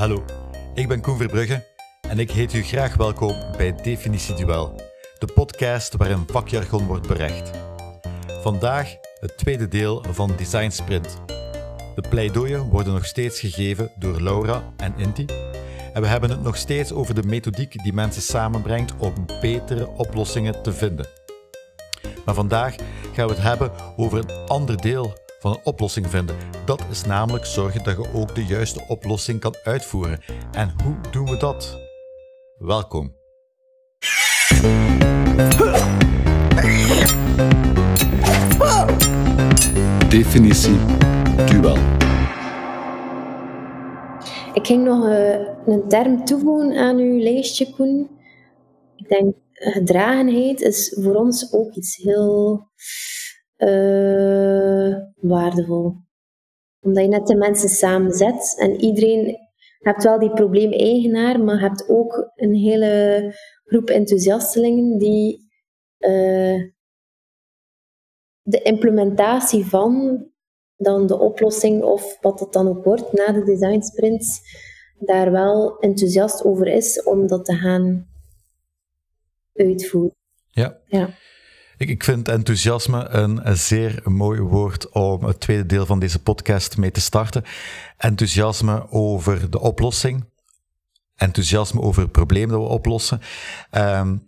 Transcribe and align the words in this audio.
Hallo, 0.00 0.24
ik 0.74 0.88
ben 0.88 1.00
Koen 1.00 1.16
Verbrugge 1.16 1.66
en 2.00 2.18
ik 2.18 2.30
heet 2.30 2.52
u 2.52 2.62
graag 2.62 2.96
welkom 2.96 3.36
bij 3.56 3.74
Definitie 3.82 4.34
Duel, 4.34 4.80
de 5.18 5.26
podcast 5.34 5.96
waarin 5.96 6.24
vakjargon 6.26 6.86
wordt 6.86 7.06
berecht. 7.06 7.50
Vandaag 8.42 8.94
het 9.20 9.38
tweede 9.38 9.68
deel 9.68 10.04
van 10.10 10.32
Design 10.36 10.70
Sprint. 10.70 11.22
De 11.94 12.04
pleidooien 12.08 12.68
worden 12.68 12.92
nog 12.92 13.04
steeds 13.04 13.40
gegeven 13.40 13.90
door 13.98 14.20
Laura 14.20 14.72
en 14.76 14.94
Inti. 14.96 15.24
En 15.92 16.02
we 16.02 16.08
hebben 16.08 16.30
het 16.30 16.42
nog 16.42 16.56
steeds 16.56 16.92
over 16.92 17.14
de 17.14 17.22
methodiek 17.22 17.82
die 17.82 17.92
mensen 17.92 18.22
samenbrengt 18.22 18.94
om 18.98 19.14
betere 19.40 19.88
oplossingen 19.88 20.62
te 20.62 20.72
vinden. 20.72 21.08
Maar 22.24 22.34
vandaag 22.34 22.74
gaan 23.12 23.26
we 23.26 23.32
het 23.32 23.42
hebben 23.42 23.72
over 23.96 24.18
een 24.18 24.48
ander 24.48 24.76
deel 24.76 25.12
van 25.40 25.50
een 25.50 25.60
oplossing 25.64 26.06
vinden. 26.10 26.36
Dat 26.64 26.84
is 26.90 27.04
namelijk 27.04 27.44
zorgen 27.44 27.84
dat 27.84 27.96
je 27.96 28.12
ook 28.14 28.34
de 28.34 28.44
juiste 28.44 28.84
oplossing 28.88 29.40
kan 29.40 29.54
uitvoeren. 29.64 30.20
En 30.52 30.74
hoe 30.84 30.94
doen 31.10 31.24
we 31.24 31.36
dat? 31.36 31.78
Welkom. 32.58 33.14
Definitie 40.08 40.76
duel. 41.46 41.76
Ik 44.54 44.66
ging 44.66 44.84
nog 44.84 45.08
eh, 45.08 45.40
een 45.66 45.88
term 45.88 46.24
toevoegen 46.24 46.76
aan 46.76 46.96
uw 46.96 47.18
lijstje, 47.18 47.70
Koen. 47.70 48.10
Ik 48.96 49.08
denk, 49.08 49.34
gedragenheid 49.52 50.60
is 50.60 50.96
voor 51.00 51.14
ons 51.14 51.52
ook 51.52 51.74
iets 51.74 51.96
heel 51.96 52.68
uh, 53.60 54.96
waardevol. 55.14 55.94
Omdat 56.80 57.04
je 57.04 57.08
net 57.08 57.26
de 57.26 57.36
mensen 57.36 57.68
samenzet 57.68 58.56
en 58.58 58.80
iedereen 58.80 59.38
hebt 59.78 60.02
wel 60.02 60.18
die 60.18 60.32
probleemeigenaar, 60.32 61.40
maar 61.40 61.54
je 61.54 61.60
hebt 61.60 61.88
ook 61.88 62.30
een 62.34 62.54
hele 62.54 63.34
groep 63.64 63.88
enthousiastelingen 63.88 64.98
die 64.98 65.48
uh, 65.98 66.70
de 68.42 68.62
implementatie 68.62 69.66
van 69.66 70.24
dan 70.76 71.06
de 71.06 71.18
oplossing 71.18 71.82
of 71.82 72.20
wat 72.20 72.40
het 72.40 72.52
dan 72.52 72.68
ook 72.68 72.84
wordt 72.84 73.12
na 73.12 73.32
de 73.32 73.44
design 73.44 73.80
sprints, 73.80 74.40
daar 74.98 75.30
wel 75.30 75.78
enthousiast 75.78 76.44
over 76.44 76.66
is 76.66 77.02
om 77.02 77.26
dat 77.26 77.44
te 77.44 77.54
gaan 77.54 78.08
uitvoeren. 79.54 80.16
Ja. 80.50 80.80
ja. 80.86 81.08
Ik, 81.80 82.04
vind 82.04 82.28
enthousiasme 82.28 83.08
een, 83.08 83.56
zeer 83.56 84.02
mooi 84.04 84.40
woord 84.40 84.88
om 84.88 85.24
het 85.24 85.40
tweede 85.40 85.66
deel 85.66 85.86
van 85.86 85.98
deze 85.98 86.22
podcast 86.22 86.76
mee 86.76 86.90
te 86.90 87.00
starten. 87.00 87.44
Enthousiasme 87.96 88.90
over 88.90 89.50
de 89.50 89.60
oplossing. 89.60 90.24
Enthousiasme 91.16 91.80
over 91.80 92.02
het 92.02 92.12
probleem 92.12 92.48
dat 92.48 92.60
we 92.60 92.66
oplossen. 92.66 93.20
Um, 93.72 94.26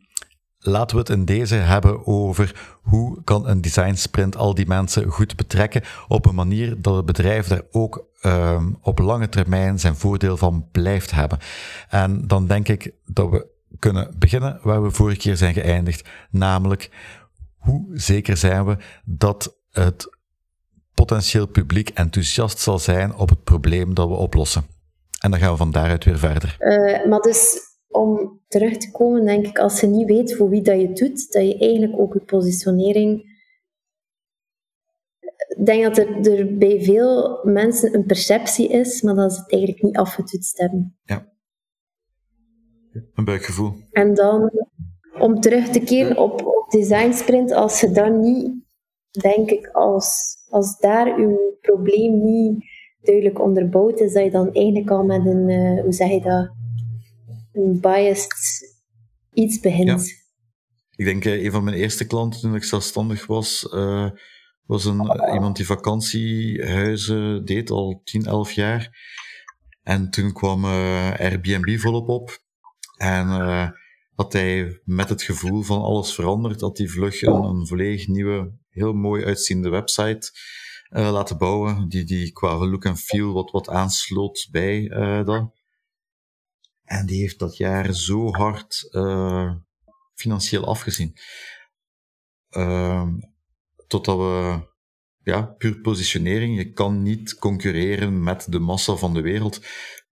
laten 0.59 0.97
we 0.97 1.03
het 1.03 1.11
in 1.11 1.25
deze 1.25 1.55
hebben 1.55 2.07
over 2.07 2.79
hoe 2.83 3.23
kan 3.25 3.49
een 3.49 3.61
design 3.61 3.95
sprint 3.95 4.37
al 4.37 4.55
die 4.55 4.67
mensen 4.67 5.11
goed 5.11 5.37
betrekken 5.37 5.83
op 6.09 6.27
een 6.27 6.35
manier 6.35 6.83
dat 6.83 6.97
het 6.97 7.07
bedrijf 7.07 7.47
daar 7.47 7.63
ook 7.71 8.05
um, 8.23 8.79
op 8.81 8.99
lange 8.99 9.29
termijn 9.29 9.79
zijn 9.79 9.97
voordeel 9.97 10.37
van 10.37 10.69
blijft 10.71 11.11
hebben. 11.11 11.39
En 11.89 12.27
dan 12.27 12.47
denk 12.47 12.69
ik 12.69 12.93
dat 13.07 13.31
we 13.31 13.47
kunnen 13.79 14.15
beginnen 14.19 14.59
waar 14.63 14.83
we 14.83 14.91
vorige 14.91 15.19
keer 15.19 15.37
zijn 15.37 15.55
geëindigd, 15.55 16.09
namelijk 16.31 16.91
hoe 17.63 17.89
zeker 17.93 18.37
zijn 18.37 18.65
we 18.65 18.77
dat 19.05 19.59
het 19.71 20.17
potentieel 20.95 21.47
publiek 21.47 21.89
enthousiast 21.89 22.59
zal 22.59 22.79
zijn 22.79 23.15
op 23.15 23.29
het 23.29 23.43
probleem 23.45 23.95
dat 23.95 24.09
we 24.09 24.15
oplossen? 24.15 24.65
En 25.21 25.31
dan 25.31 25.41
gaan 25.41 25.51
we 25.51 25.57
van 25.57 25.71
daaruit 25.71 26.05
weer 26.05 26.19
verder. 26.19 26.57
Uh, 26.59 27.07
maar 27.09 27.21
dus 27.21 27.61
om 27.89 28.41
terug 28.49 28.77
te 28.77 28.91
komen, 28.91 29.25
denk 29.25 29.47
ik, 29.47 29.59
als 29.59 29.81
je 29.81 29.87
niet 29.87 30.09
weet 30.09 30.37
voor 30.37 30.49
wie 30.49 30.63
dat 30.63 30.81
je 30.81 30.93
doet, 30.93 31.33
dat 31.33 31.47
je 31.47 31.59
eigenlijk 31.59 32.01
ook 32.01 32.15
je 32.15 32.21
positionering. 32.21 33.31
Ik 35.49 35.67
denk 35.67 35.85
dat 35.85 35.99
er, 35.99 36.39
er 36.39 36.57
bij 36.57 36.83
veel 36.83 37.41
mensen 37.45 37.95
een 37.95 38.07
perceptie 38.07 38.69
is, 38.69 39.03
maar 39.03 39.15
dat 39.15 39.33
ze 39.33 39.41
het 39.41 39.53
eigenlijk 39.53 39.83
niet 39.83 39.97
afgetoetst 39.97 40.59
hebben. 40.59 40.97
Ja. 41.03 41.31
Een 43.15 43.25
buikgevoel. 43.25 43.73
En 43.91 44.15
dan, 44.15 44.51
om 45.19 45.41
terug 45.41 45.69
te 45.69 45.81
keren 45.81 46.17
op 46.17 46.52
design 46.73 47.13
sprint, 47.13 47.53
als 47.53 47.81
je 47.81 47.91
dan 47.91 48.21
niet, 48.21 48.51
denk 49.11 49.51
ik, 49.51 49.67
als, 49.67 50.37
als 50.49 50.79
daar 50.79 51.21
je 51.21 51.57
probleem 51.61 52.25
niet 52.25 52.65
duidelijk 53.01 53.41
onderbouwd 53.41 54.01
is, 54.01 54.13
dat 54.13 54.25
je 54.25 54.31
dan 54.31 54.53
eigenlijk 54.55 54.91
al 54.91 55.05
met 55.05 55.27
een, 55.27 55.49
uh, 55.49 55.83
hoe 55.83 55.93
zeg 55.93 56.09
je 56.09 56.21
dat, 56.21 56.51
een 57.53 57.81
biased 57.81 58.35
iets 59.33 59.61
begint. 59.61 59.89
Ja. 59.89 60.21
Ik 60.97 61.05
denk, 61.05 61.25
uh, 61.25 61.45
een 61.45 61.51
van 61.51 61.65
mijn 61.65 61.77
eerste 61.77 62.07
klanten 62.07 62.41
toen 62.41 62.55
ik 62.55 62.65
zelfstandig 62.65 63.27
was, 63.27 63.69
uh, 63.75 64.11
was 64.67 64.85
een, 64.85 65.01
iemand 65.35 65.57
die 65.57 65.67
vakantiehuizen 65.67 67.45
deed 67.45 67.71
al 67.71 68.01
10, 68.05 68.25
11 68.25 68.53
jaar. 68.53 68.91
En 69.83 70.11
toen 70.11 70.33
kwam 70.33 70.65
Airbnb 70.65 71.79
volop 71.79 72.09
op. 72.09 72.39
En 72.97 73.27
had 74.23 74.33
hij 74.33 74.81
met 74.85 75.09
het 75.09 75.23
gevoel 75.23 75.63
van 75.63 75.83
alles 75.83 76.15
veranderd, 76.15 76.59
dat 76.59 76.79
hij 76.79 76.87
vlug 76.87 77.23
een, 77.23 77.43
een 77.43 77.67
volledig 77.67 78.07
nieuwe, 78.07 78.53
heel 78.69 78.93
mooi 78.93 79.25
uitziende 79.25 79.69
website 79.69 80.31
uh, 80.91 81.13
laten 81.13 81.39
bouwen, 81.39 81.89
die, 81.89 82.05
die 82.05 82.33
qua 82.33 82.67
look 82.67 82.85
en 82.85 82.97
feel 82.97 83.33
wat, 83.33 83.51
wat 83.51 83.69
aansloot 83.69 84.49
bij 84.51 84.81
uh, 84.81 85.25
dat. 85.25 85.53
En 86.85 87.07
die 87.07 87.21
heeft 87.21 87.39
dat 87.39 87.57
jaar 87.57 87.93
zo 87.95 88.31
hard 88.31 88.89
uh, 88.91 89.55
financieel 90.15 90.67
afgezien. 90.67 91.17
totdat 93.87 94.17
we, 94.17 94.61
ja, 95.23 95.43
puur 95.43 95.81
positionering, 95.81 96.57
je 96.57 96.73
kan 96.73 97.03
niet 97.03 97.35
concurreren 97.35 98.23
met 98.23 98.53
de 98.53 98.59
massa 98.59 98.95
van 98.95 99.15
de 99.15 99.21
wereld 99.21 99.61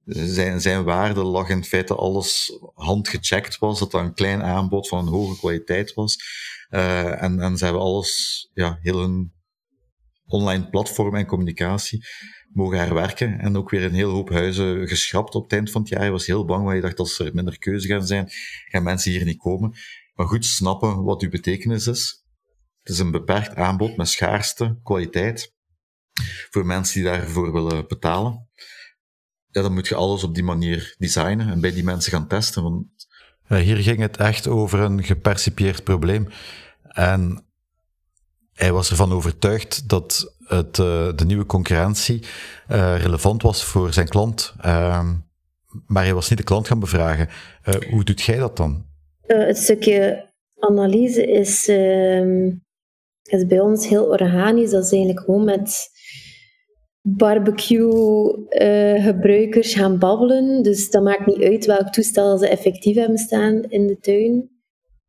zijn, 0.05 0.61
zijn 0.61 0.84
waarde 0.84 1.22
lag 1.25 1.49
in 1.49 1.65
feite 1.65 1.94
alles 1.94 2.59
handgecheckt 2.75 3.59
was, 3.59 3.78
dat 3.78 3.91
dat 3.91 4.00
een 4.00 4.15
klein 4.15 4.43
aanbod 4.43 4.88
van 4.88 4.99
een 4.99 5.12
hoge 5.12 5.38
kwaliteit 5.38 5.94
was. 5.94 6.16
Uh, 6.71 7.22
en, 7.22 7.41
en 7.41 7.56
ze 7.56 7.65
hebben 7.65 7.83
alles, 7.83 8.50
ja, 8.55 8.78
heel 8.81 9.03
een 9.03 9.33
online 10.27 10.71
platform 10.71 11.15
en 11.15 11.27
communicatie 11.27 12.05
mogen 12.53 12.78
herwerken. 12.78 13.39
En 13.39 13.56
ook 13.56 13.71
weer 13.71 13.84
een 13.84 13.94
heel 13.94 14.10
hoop 14.10 14.31
huizen 14.31 14.89
geschrapt 14.89 15.34
op 15.34 15.43
het 15.43 15.53
eind 15.53 15.71
van 15.71 15.81
het 15.81 15.91
jaar. 15.91 16.05
Je 16.05 16.10
was 16.10 16.27
heel 16.27 16.44
bang, 16.44 16.62
want 16.65 16.77
je 16.77 16.83
dacht 16.83 16.99
als 16.99 17.19
er 17.19 17.34
minder 17.34 17.59
keuze 17.59 17.89
gaan 17.89 18.06
zijn, 18.06 18.28
gaan 18.69 18.83
mensen 18.83 19.10
hier 19.10 19.25
niet 19.25 19.39
komen. 19.39 19.75
Maar 20.15 20.27
goed 20.27 20.44
snappen 20.44 21.03
wat 21.03 21.22
uw 21.22 21.31
betekenis 21.31 21.87
is. 21.87 22.25
Het 22.78 22.93
is 22.93 22.99
een 22.99 23.10
beperkt 23.10 23.55
aanbod 23.55 23.97
met 23.97 24.09
schaarste 24.09 24.78
kwaliteit 24.83 25.55
voor 26.50 26.66
mensen 26.66 26.94
die 26.94 27.10
daarvoor 27.10 27.53
willen 27.53 27.89
betalen 27.89 28.50
ja, 29.50 29.62
dan 29.62 29.75
moet 29.75 29.88
je 29.88 29.94
alles 29.94 30.25
op 30.25 30.34
die 30.34 30.44
manier 30.44 30.94
designen 30.99 31.49
en 31.49 31.61
bij 31.61 31.72
die 31.72 31.84
mensen 31.84 32.12
gaan 32.12 32.27
testen. 32.27 32.62
Want... 32.62 32.87
hier 33.49 33.77
ging 33.77 33.99
het 33.99 34.16
echt 34.16 34.49
over 34.49 34.81
een 34.81 35.05
gepercipieerd 35.05 35.84
probleem. 35.84 36.28
En 36.88 37.44
hij 38.55 38.72
was 38.72 38.91
ervan 38.91 39.12
overtuigd 39.12 39.89
dat 39.89 40.34
het, 40.44 40.78
uh, 40.78 41.09
de 41.16 41.25
nieuwe 41.25 41.47
concurrentie 41.47 42.22
uh, 42.71 43.03
relevant 43.03 43.43
was 43.43 43.65
voor 43.65 43.93
zijn 43.93 44.09
klant. 44.09 44.55
Uh, 44.65 45.10
maar 45.87 46.03
hij 46.05 46.15
was 46.15 46.28
niet 46.28 46.39
de 46.39 46.44
klant 46.44 46.66
gaan 46.66 46.81
bevragen. 46.81 47.28
Eh, 47.62 47.75
hoe 47.91 48.05
doet 48.05 48.21
jij 48.21 48.37
dat 48.37 48.56
dan? 48.56 48.89
het 49.27 49.59
stukje 49.59 50.28
analyse 50.59 51.27
is, 51.27 51.69
ehm, 51.69 52.50
is 53.22 53.47
bij 53.47 53.60
ons 53.60 53.89
heel 53.89 54.05
organisch. 54.05 54.71
Dat 54.71 54.84
is 54.84 54.93
eigenlijk 54.93 55.25
gewoon 55.25 55.44
met 55.44 55.91
barbecue-gebruikers 57.03 59.75
gaan 59.75 59.99
babbelen. 59.99 60.62
Dus 60.62 60.91
dat 60.91 61.03
maakt 61.03 61.27
niet 61.27 61.42
uit 61.42 61.66
welk 61.66 61.89
toestel 61.89 62.39
ze 62.39 62.48
effectief 62.48 62.97
hebben 62.97 63.19
staan 63.19 63.63
in 63.63 63.86
de 63.86 63.98
tuin. 63.98 64.59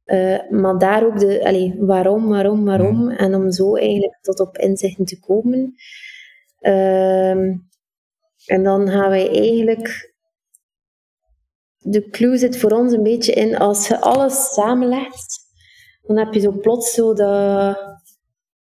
Uh, 0.06 0.50
maar 0.50 0.78
daar 0.78 1.06
ook 1.06 1.20
de, 1.20 1.46
allez, 1.46 1.74
waarom, 1.78 2.28
waarom, 2.28 2.66
waarom. 2.66 3.10
En 3.10 3.36
om 3.36 3.52
zo 3.52 3.76
eigenlijk 3.76 4.18
tot 4.22 4.40
op 4.40 4.58
inzichten 4.58 5.06
te 5.06 5.20
komen. 5.20 5.74
Uh, 6.62 7.32
en 8.46 8.64
dan 8.64 8.90
gaan 8.90 9.10
wij 9.10 9.30
eigenlijk. 9.30 10.10
De 11.78 12.10
clue 12.10 12.38
zit 12.38 12.58
voor 12.58 12.72
ons 12.72 12.94
een 12.94 13.04
beetje 13.04 13.34
in 13.34 13.58
als 13.58 13.88
je 13.88 14.00
alles 14.00 14.54
samenlegt, 14.54 15.40
dan 16.02 16.18
heb 16.18 16.34
je 16.34 16.40
zo 16.40 16.52
plots 16.52 16.94
zo 16.94 17.14
dat 17.14 17.91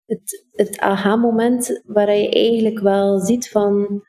het, 0.05 0.45
het 0.51 0.79
aha-moment 0.79 1.81
waar 1.85 2.15
je 2.15 2.29
eigenlijk 2.29 2.79
wel 2.79 3.19
ziet 3.19 3.49
van. 3.49 4.03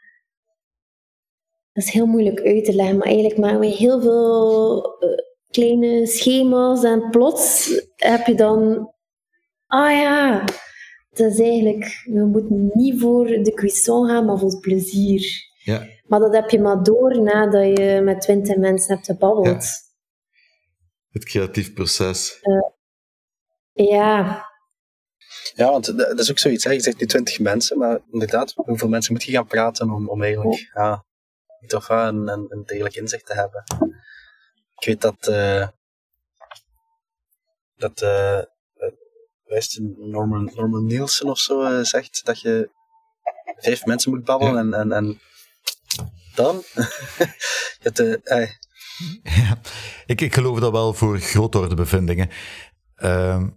Dat 1.73 1.85
is 1.85 1.91
heel 1.91 2.07
moeilijk 2.07 2.41
uit 2.41 2.65
te 2.65 2.75
leggen, 2.75 2.97
maar 2.97 3.07
eigenlijk 3.07 3.39
maken 3.39 3.59
we 3.59 3.67
heel 3.67 4.01
veel 4.01 4.97
uh, 5.01 5.11
kleine 5.51 6.07
schema's 6.07 6.85
en 6.85 7.11
plots 7.11 7.75
heb 7.97 8.27
je 8.27 8.35
dan. 8.35 8.91
Ah 9.67 9.91
ja, 9.91 10.45
dat 11.11 11.33
is 11.33 11.41
eigenlijk. 11.41 12.03
We 12.05 12.25
moeten 12.25 12.71
niet 12.75 13.01
voor 13.01 13.27
de 13.27 13.53
cuisson 13.55 14.09
gaan, 14.09 14.25
maar 14.25 14.39
voor 14.39 14.51
het 14.51 14.61
plezier. 14.61 15.55
Ja. 15.65 15.87
Maar 16.07 16.21
dat 16.21 16.35
heb 16.35 16.51
je 16.51 16.61
maar 16.61 16.83
door 16.83 17.23
nadat 17.23 17.79
je 17.79 18.01
met 18.05 18.21
twintig 18.21 18.57
mensen 18.57 18.95
hebt 18.95 19.07
gebabbeld. 19.07 19.47
Ja. 19.47 19.85
Het 21.11 21.25
creatief 21.25 21.73
proces. 21.73 22.41
Ja, 23.73 24.45
Ja, 25.55 25.71
want 25.71 25.99
dat 25.99 26.19
is 26.19 26.31
ook 26.31 26.39
zoiets. 26.39 26.65
Hè. 26.65 26.71
Je 26.71 26.81
zegt 26.81 27.01
nu 27.01 27.07
twintig 27.07 27.39
mensen, 27.39 27.79
maar 27.79 28.01
inderdaad, 28.13 28.53
hoeveel 28.55 28.89
mensen 28.89 29.13
moet 29.13 29.23
je 29.25 29.33
gaan 29.33 29.47
praten 29.47 29.91
om, 29.91 30.09
om 30.09 30.23
eigenlijk 30.23 30.71
ja, 30.75 31.05
toch 31.67 31.87
wel 31.87 32.07
een, 32.07 32.29
een, 32.29 32.47
een 32.49 32.63
degelijk 32.65 32.95
inzicht 32.95 33.27
te 33.27 33.35
hebben. 33.35 33.65
Ik 34.79 34.87
weet 34.87 35.01
dat, 35.01 35.27
eh 35.29 35.69
dat 37.77 38.01
eh, 38.03 38.39
eh, 38.39 38.45
het, 39.45 39.79
Norman, 39.97 40.51
Norman 40.55 40.85
Nielsen 40.87 41.27
of 41.27 41.39
zo 41.39 41.63
eh, 41.63 41.83
zegt 41.85 42.25
dat 42.25 42.41
je 42.41 42.71
vijf 43.57 43.85
mensen 43.85 44.11
moet 44.11 44.25
babbelen 44.25 44.69
Ja. 44.69 44.79
en, 44.79 44.81
en, 44.81 44.93
en 44.93 45.21
dan? 46.35 46.57
je 46.75 47.79
hebt, 47.79 47.99
eh, 47.99 48.43
eh, 48.43 48.51
Ja, 49.23 49.61
ik, 50.07 50.21
ik 50.21 50.35
geloof 50.35 50.59
dat 50.61 50.73
wel 50.73 50.95
voor 50.95 51.19
grootorde 51.19 51.75
bevindingen. 51.75 52.31
Ehm, 52.95 53.49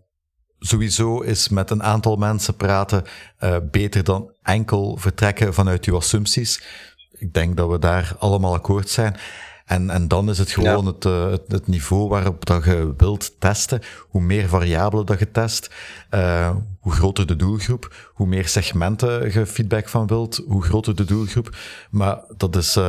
sowieso 0.59 1.21
is 1.21 1.49
met 1.49 1.69
een 1.69 1.83
aantal 1.83 2.15
mensen 2.15 2.55
praten 2.55 3.03
eh, 3.37 3.55
beter 3.71 4.03
dan 4.03 4.31
enkel 4.43 4.97
vertrekken 4.97 5.53
vanuit 5.53 5.85
uw 5.85 5.95
assumpties. 5.95 6.63
Ik 7.11 7.33
denk 7.33 7.57
dat 7.57 7.69
we 7.69 7.79
daar 7.79 8.15
allemaal 8.19 8.53
akkoord 8.53 8.89
zijn. 8.89 9.15
En, 9.65 9.89
en 9.89 10.07
dan 10.07 10.29
is 10.29 10.37
het 10.37 10.51
gewoon 10.51 10.85
het, 10.85 11.05
eh, 11.05 11.29
het, 11.29 11.43
het 11.47 11.67
niveau 11.67 12.07
waarop 12.07 12.45
dat 12.45 12.63
je 12.63 12.93
wilt 12.97 13.39
testen. 13.39 13.81
Hoe 14.09 14.21
meer 14.21 14.47
variabelen 14.47 15.05
dat 15.05 15.19
je 15.19 15.31
test, 15.31 15.73
eh, 16.09 16.55
hoe 16.79 16.91
groter 16.91 17.27
de 17.27 17.35
doelgroep, 17.35 17.95
hoe 18.13 18.27
meer 18.27 18.47
segmenten 18.47 19.33
je 19.33 19.45
feedback 19.45 19.89
van 19.89 20.07
wilt, 20.07 20.41
hoe 20.47 20.63
groter 20.63 20.95
de 20.95 21.05
doelgroep. 21.05 21.55
Maar 21.89 22.19
dat 22.37 22.55
is, 22.55 22.79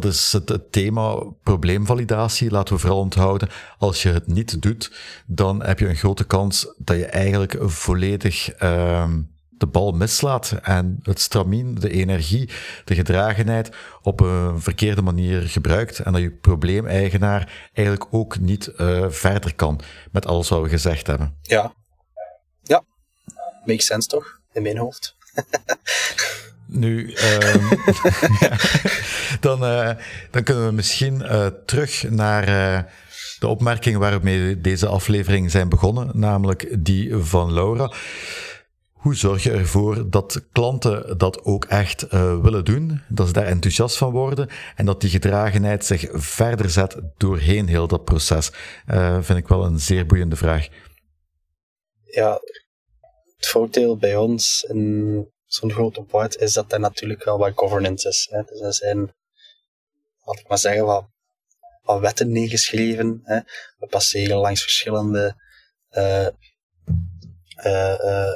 dat 0.00 0.12
is 0.12 0.32
het, 0.32 0.72
thema 0.72 1.32
probleemvalidatie. 1.42 2.50
Laten 2.50 2.74
we 2.74 2.80
vooral 2.80 2.98
onthouden. 2.98 3.48
Als 3.78 4.02
je 4.02 4.08
het 4.08 4.26
niet 4.26 4.62
doet, 4.62 4.92
dan 5.26 5.62
heb 5.62 5.78
je 5.78 5.88
een 5.88 5.96
grote 5.96 6.24
kans 6.24 6.74
dat 6.78 6.96
je 6.96 7.06
eigenlijk 7.06 7.56
volledig 7.60 8.50
ehm, 8.50 9.20
de 9.48 9.66
bal 9.66 9.92
mislaat. 9.92 10.58
En 10.62 10.98
het 11.02 11.20
stramien, 11.20 11.74
de 11.74 11.90
energie, 11.90 12.50
de 12.84 12.94
gedragenheid 12.94 13.70
op 14.02 14.20
een 14.20 14.60
verkeerde 14.60 15.02
manier 15.02 15.42
gebruikt. 15.42 15.98
En 15.98 16.12
dat 16.12 16.22
je 16.22 16.30
probleemeigenaar 16.30 17.70
eigenlijk 17.72 18.06
ook 18.10 18.38
niet 18.38 18.66
eh, 18.66 19.04
verder 19.08 19.54
kan 19.54 19.80
met 20.12 20.26
alles 20.26 20.48
wat 20.48 20.62
we 20.62 20.68
gezegd 20.68 21.06
hebben. 21.06 21.38
ja. 21.42 21.74
Ja, 22.66 22.84
makes 23.64 23.86
sense 23.86 24.08
toch? 24.08 24.40
In 24.52 24.62
mijn 24.62 24.78
hoofd. 24.78 25.16
Nu, 26.66 27.12
ehm, 27.12 27.74
dan, 29.40 29.64
eh, 29.64 29.90
dan 30.30 30.42
kunnen 30.42 30.66
we 30.66 30.72
misschien 30.72 31.22
eh, 31.22 31.46
terug 31.66 32.10
naar 32.10 32.42
eh, 32.48 32.82
de 33.38 33.46
opmerking 33.46 33.96
waarmee 33.96 34.60
deze 34.60 34.86
aflevering 34.86 35.50
zijn 35.50 35.68
begonnen, 35.68 36.10
namelijk 36.12 36.84
die 36.84 37.16
van 37.16 37.52
Laura. 37.52 37.92
Hoe 38.92 39.14
zorg 39.14 39.42
je 39.42 39.50
ervoor 39.50 40.10
dat 40.10 40.46
klanten 40.52 41.18
dat 41.18 41.44
ook 41.44 41.64
echt 41.64 42.06
willen 42.42 42.64
doen, 42.64 43.00
dat 43.08 43.26
ze 43.26 43.32
daar 43.32 43.46
enthousiast 43.46 43.96
van 43.96 44.10
worden 44.10 44.48
en 44.76 44.86
dat 44.86 45.00
die 45.00 45.10
gedragenheid 45.10 45.84
zich 45.84 46.06
verder 46.12 46.70
zet 46.70 47.00
doorheen 47.16 47.68
heel 47.68 47.86
dat 47.86 48.04
proces? 48.04 48.50
Vind 49.20 49.38
ik 49.38 49.48
wel 49.48 49.64
een 49.64 49.80
zeer 49.80 50.06
boeiende 50.06 50.36
vraag. 50.36 50.68
ja, 52.04 52.40
het 53.36 53.46
voordeel 53.46 53.96
bij 53.96 54.16
ons 54.16 54.62
in 54.68 55.32
zo'n 55.46 55.72
grote 55.72 56.02
board 56.02 56.36
is 56.36 56.52
dat 56.52 56.72
er 56.72 56.80
natuurlijk 56.80 57.24
wel 57.24 57.38
wat 57.38 57.52
governance 57.54 58.08
is. 58.08 58.28
Hè. 58.30 58.42
Dus 58.42 58.60
er 58.60 58.74
zijn, 58.74 59.14
laat 60.24 60.38
ik 60.38 60.48
maar 60.48 60.58
zeggen, 60.58 60.84
wat, 60.84 61.06
wat 61.82 62.00
wetten 62.00 62.32
neergeschreven. 62.32 63.20
Hè. 63.22 63.40
We 63.78 63.86
passeren 63.86 64.36
langs 64.36 64.62
verschillende 64.62 65.36
eh, 65.88 66.26
eh, 67.56 68.00
eh, 68.00 68.34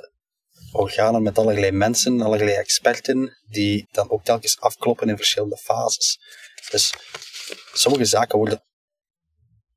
organen 0.72 1.22
met 1.22 1.38
allerlei 1.38 1.70
mensen, 1.70 2.20
allerlei 2.20 2.56
experten, 2.56 3.38
die 3.48 3.88
dan 3.90 4.10
ook 4.10 4.24
telkens 4.24 4.60
afkloppen 4.60 5.08
in 5.08 5.16
verschillende 5.16 5.56
fases. 5.56 6.18
Dus 6.70 6.94
sommige 7.72 8.04
zaken 8.04 8.38
worden, 8.38 8.64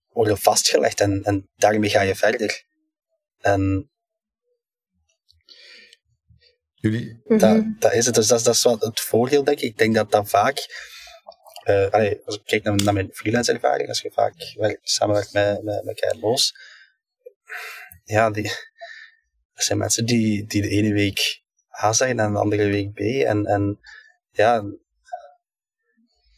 worden 0.10 0.38
vastgelegd 0.38 1.00
en, 1.00 1.24
en 1.24 1.50
daarmee 1.56 1.90
ga 1.90 2.02
je 2.02 2.16
verder. 2.16 2.64
En 3.40 3.91
Jullie, 6.82 7.22
Mhm. 7.26 7.40
dat, 7.40 7.64
dat 7.80 7.94
is 7.94 8.06
het. 8.06 8.16
Dus 8.16 8.28
dat, 8.28 8.38
is- 8.38 8.44
dat 8.44 8.56
is 8.56 8.64
wel 8.64 8.78
het 8.80 9.00
voordeel, 9.00 9.44
denk 9.44 9.58
ik. 9.60 9.64
Ik 9.70 9.78
denk 9.78 9.96
dat 9.96 10.12
dat 10.12 10.30
vaak... 10.30 10.58
eh, 11.64 11.90
allee, 11.90 12.22
als 12.26 12.36
ik 12.36 12.42
kijk 12.46 12.64
naar, 12.64 12.76
naar 12.76 12.94
mijn 12.94 13.10
freelance 13.14 13.52
ervaring, 13.54 13.88
als 13.90 14.02
je 14.02 14.12
vaak 14.12 14.54
werkt, 14.58 14.90
samenwerkt 14.90 15.34
met, 15.34 15.64
met, 15.64 15.84
met 15.84 16.54
ja, 18.04 18.30
die, 18.30 18.52
zijn 19.54 19.78
mensen 19.78 20.06
die, 20.06 20.46
die 20.46 20.62
de 20.62 20.70
ene 20.70 20.94
week 20.94 21.42
A 21.84 21.94
zijn 21.94 22.20
en 22.20 22.34
de 22.34 22.40
andere 22.40 22.66
week 22.68 22.94
B. 22.94 23.00
En, 23.26 23.46
en 23.46 23.80
ja, 24.32 24.64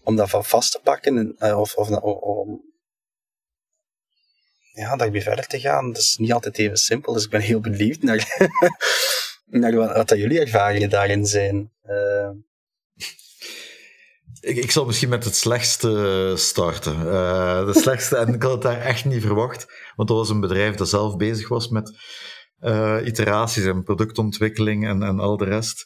om 0.03 0.15
dat 0.15 0.29
van 0.29 0.45
vast 0.45 0.71
te 0.71 0.79
pakken, 0.83 1.35
eh, 1.37 1.59
of, 1.59 1.75
of, 1.75 1.89
of 1.89 2.19
om 2.21 2.61
ja, 4.73 4.95
daarmee 4.95 5.21
verder 5.21 5.47
te 5.47 5.59
gaan, 5.59 5.87
dat 5.91 6.01
is 6.01 6.15
niet 6.15 6.33
altijd 6.33 6.57
even 6.57 6.77
simpel. 6.77 7.13
Dus 7.13 7.23
ik 7.23 7.29
ben 7.29 7.41
heel 7.41 7.59
benieuwd 7.59 8.01
naar, 8.01 8.17
naar 9.45 9.75
wat, 9.75 9.95
wat 9.95 10.09
dat 10.09 10.17
jullie 10.17 10.39
ervaringen 10.39 10.89
daarin 10.89 11.25
zijn. 11.25 11.71
Eh, 11.81 12.29
Ik, 14.41 14.57
ik 14.57 14.71
zal 14.71 14.85
misschien 14.85 15.09
met 15.09 15.23
het 15.23 15.35
slechtste 15.35 16.33
starten. 16.35 16.95
Eh, 16.97 17.65
de 17.65 17.79
slechtste, 17.79 18.17
en 18.17 18.33
ik 18.33 18.43
had 18.43 18.51
het 18.51 18.61
daar 18.61 18.79
echt 18.81 19.05
niet 19.05 19.21
verwacht, 19.21 19.65
want 19.95 20.09
dat 20.09 20.17
was 20.17 20.29
een 20.29 20.39
bedrijf 20.39 20.75
dat 20.75 20.89
zelf 20.89 21.17
bezig 21.17 21.47
was 21.47 21.67
met 21.67 21.91
eh, 22.59 22.97
iteraties 23.05 23.65
en 23.65 23.83
productontwikkeling 23.83 24.87
en, 24.87 25.03
en 25.03 25.19
al 25.19 25.37
de 25.37 25.45
rest. 25.45 25.85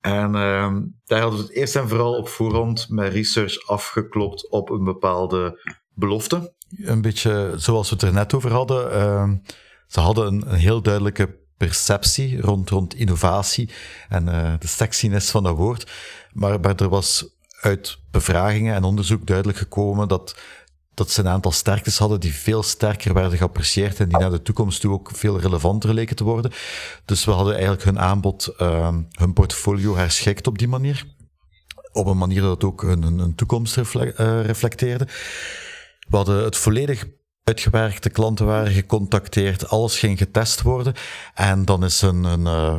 En 0.00 0.34
ehm, 0.34 0.82
daar 1.04 1.20
hadden 1.20 1.40
we 1.40 1.46
het 1.46 1.54
eerst 1.54 1.76
en 1.76 1.88
vooral 1.88 2.16
op 2.16 2.28
voorhand 2.28 2.86
met 2.88 3.12
research 3.12 3.68
afgeklopt 3.68 4.50
op 4.50 4.70
een 4.70 4.84
bepaalde 4.84 5.60
belofte. 5.94 6.54
Een 6.78 7.00
beetje 7.02 7.52
zoals 7.56 7.88
we 7.88 7.94
het 7.94 8.04
er 8.04 8.12
net 8.12 8.34
over 8.34 8.52
hadden. 8.52 8.90
ehm, 8.92 9.36
ze 9.86 10.00
hadden 10.00 10.26
een, 10.26 10.42
een 10.48 10.58
heel 10.58 10.82
duidelijke 10.82 11.44
perceptie 11.56 12.40
rond, 12.40 12.70
rond 12.70 12.94
innovatie 12.94 13.70
en 14.08 14.28
eh, 14.28 14.52
de 14.58 14.66
sexiness 14.66 15.30
van 15.30 15.42
dat 15.42 15.56
woord. 15.56 15.90
Maar, 16.32 16.60
er 16.60 16.88
was 16.88 17.26
uit 17.60 17.98
bevragingen 18.10 18.74
en 18.74 18.84
onderzoek 18.84 19.26
duidelijk 19.26 19.58
gekomen 19.58 20.08
dat, 20.08 20.36
dat 20.94 21.10
ze 21.10 21.20
een 21.20 21.28
aantal 21.28 21.52
sterktes 21.52 21.98
hadden 21.98 22.20
die 22.20 22.34
veel 22.34 22.62
sterker 22.62 23.14
werden 23.14 23.38
geapprecieerd 23.38 24.00
en 24.00 24.08
die 24.08 24.18
naar 24.18 24.30
de 24.30 24.42
toekomst 24.42 24.80
toe 24.80 24.92
ook 24.92 25.10
veel 25.14 25.40
relevanter 25.40 25.94
leken 25.94 26.16
te 26.16 26.24
worden. 26.24 26.52
Dus 27.04 27.24
we 27.24 27.30
hadden 27.30 27.52
eigenlijk 27.52 27.84
hun 27.84 28.00
aanbod, 28.00 28.46
ehm, 28.46 29.02
hun 29.10 29.32
portfolio 29.32 29.96
herschikt 29.96 30.46
op 30.46 30.58
die 30.58 30.68
manier. 30.68 31.14
Op 31.92 32.06
een 32.06 32.18
manier 32.18 32.40
dat 32.40 32.64
ook 32.64 32.82
hun, 32.82 33.34
toekomst 33.34 33.76
eh, 33.76 34.44
reflecteerde. 34.44 35.06
We 36.08 36.16
hadden 36.16 36.44
het 36.44 36.56
volledig 36.56 37.06
uitgewerkte 37.46 38.10
klanten 38.10 38.46
waren 38.46 38.72
gecontacteerd, 38.72 39.68
alles 39.68 39.98
ging 39.98 40.18
getest 40.18 40.62
worden. 40.62 40.94
En 41.34 41.64
dan 41.64 41.84
is 41.84 42.02
een, 42.02 42.24
een 42.24 42.46
eh, 42.46 42.78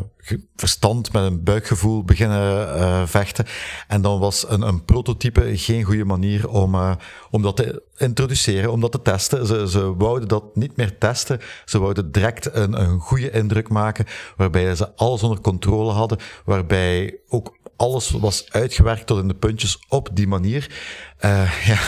verstand 0.56 1.14
met 1.14 1.24
een 1.24 1.44
buikgevoel 1.44 2.04
beginnen 2.04 2.76
eh, 2.76 3.02
vechten. 3.06 3.46
En 3.88 4.02
dan 4.02 4.20
was 4.20 4.50
een, 4.50 4.62
een 4.62 4.86
prototype 4.86 5.58
geen 5.58 5.84
goede 5.84 6.06
manier 6.06 6.50
om, 6.50 6.76
eh, 6.76 6.96
om 7.32 7.42
dat 7.42 7.56
te 7.56 7.84
introduceren, 7.98 8.72
om 8.72 8.82
dat 8.82 8.92
te 8.92 9.02
testen. 9.02 9.48
Ze, 9.48 9.70
ze 9.70 9.96
wouden 9.96 10.28
dat 10.28 10.56
niet 10.56 10.78
meer 10.78 10.98
testen. 10.98 11.40
Ze 11.66 11.80
wouden 11.80 12.12
direct 12.12 12.56
een, 12.56 12.82
een 12.82 13.00
goede 13.00 13.32
indruk 13.32 13.70
maken, 13.70 14.06
waarbij 14.38 14.76
ze 14.76 14.96
alles 14.96 15.24
onder 15.24 15.42
controle 15.42 15.92
hadden, 15.92 16.18
waarbij 16.46 17.20
ook 17.28 17.58
alles 17.78 18.12
was 18.12 18.52
uitgewerkt 18.52 19.06
tot 19.06 19.20
in 19.20 19.28
de 19.28 19.36
puntjes 19.36 19.86
op 19.88 20.10
die 20.14 20.28
manier. 20.28 20.72
Eh, 21.18 21.66
ja, 21.70 21.80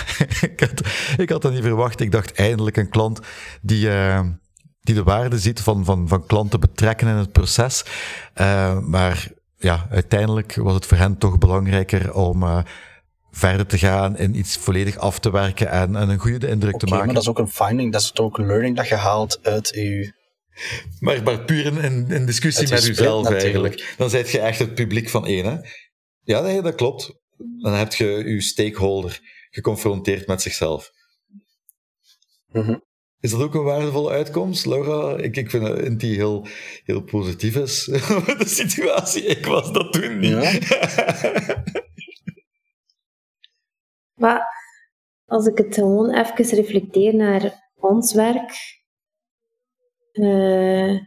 ik, 0.41 0.59
had, 0.59 0.81
ik 1.17 1.29
had 1.29 1.41
dat 1.41 1.51
niet 1.51 1.63
verwacht. 1.63 1.99
Ik 1.99 2.11
dacht 2.11 2.33
eindelijk 2.33 2.77
een 2.77 2.89
klant 2.89 3.19
die, 3.61 3.89
eh, 3.89 4.21
die 4.81 4.95
de 4.95 5.03
waarde 5.03 5.39
ziet 5.39 5.61
van, 5.61 5.85
van, 5.85 6.07
van 6.07 6.25
klanten 6.25 6.59
betrekken 6.59 7.07
in 7.07 7.15
het 7.15 7.31
proces. 7.31 7.85
Eh, 8.33 8.79
maar 8.79 9.27
ja, 9.57 9.87
uiteindelijk 9.89 10.55
was 10.55 10.73
het 10.73 10.85
voor 10.85 10.97
hen 10.97 11.17
toch 11.17 11.37
belangrijker 11.37 12.13
om 12.13 12.63
verder 13.31 13.65
te 13.65 13.77
gaan 13.77 14.15
en 14.15 14.37
iets 14.37 14.57
volledig 14.57 14.97
af 14.97 15.19
te 15.19 15.31
werken 15.31 15.69
en, 15.69 15.95
en 15.95 16.09
een 16.09 16.19
goede 16.19 16.47
indruk 16.47 16.77
te 16.77 16.85
maken. 16.85 17.05
maar 17.05 17.13
dat 17.13 17.23
is 17.23 17.29
ook 17.29 17.39
een 17.39 17.49
finding, 17.49 17.91
dat 17.91 18.01
is 18.01 18.17
ook 18.17 18.37
een 18.37 18.45
learning 18.45 18.75
dat 18.75 18.87
je 18.87 18.95
haalt 18.95 19.39
uit 19.41 19.69
je... 19.75 20.17
Maar, 20.99 21.23
maar 21.23 21.45
puur 21.45 21.65
in, 21.65 21.77
in, 21.77 22.11
in 22.11 22.25
discussie 22.25 22.67
Het 22.67 22.71
met 22.71 22.97
natuurlijk. 22.97 23.43
eigenlijk. 23.43 23.93
Dan 23.97 24.09
zijt 24.09 24.29
je 24.29 24.39
echt 24.39 24.59
het 24.59 24.73
publiek 24.73 25.09
van 25.09 25.25
één, 25.25 25.45
hè? 25.45 25.57
Ja, 26.23 26.41
nee, 26.41 26.61
dat 26.61 26.75
klopt. 26.75 27.13
Dan 27.61 27.73
heb 27.73 27.93
je 27.93 28.05
je 28.05 28.41
stakeholder 28.41 29.19
geconfronteerd 29.49 30.27
met 30.27 30.41
zichzelf. 30.41 30.91
Mhm. 32.51 32.77
Is 33.19 33.31
dat 33.31 33.41
ook 33.41 33.53
een 33.53 33.63
waardevolle 33.63 34.11
uitkomst, 34.11 34.65
Laura? 34.65 35.17
Ik, 35.17 35.37
ik 35.37 35.49
vind 35.49 35.63
dat 35.63 35.99
die 35.99 36.15
heel, 36.15 36.47
heel 36.83 37.01
positief 37.01 37.55
is. 37.55 37.83
de 38.37 38.43
situatie, 38.45 39.23
ik 39.23 39.45
was 39.45 39.71
dat 39.71 39.93
toen 39.93 40.19
niet. 40.19 40.33
Maar 44.19 44.47
als 45.25 45.47
ik 45.47 45.57
het 45.57 45.73
gewoon 45.73 46.13
even 46.13 46.55
reflecteer 46.55 47.15
naar 47.15 47.71
ons 47.75 48.13
werk. 48.13 48.77
Uh, 50.19 50.99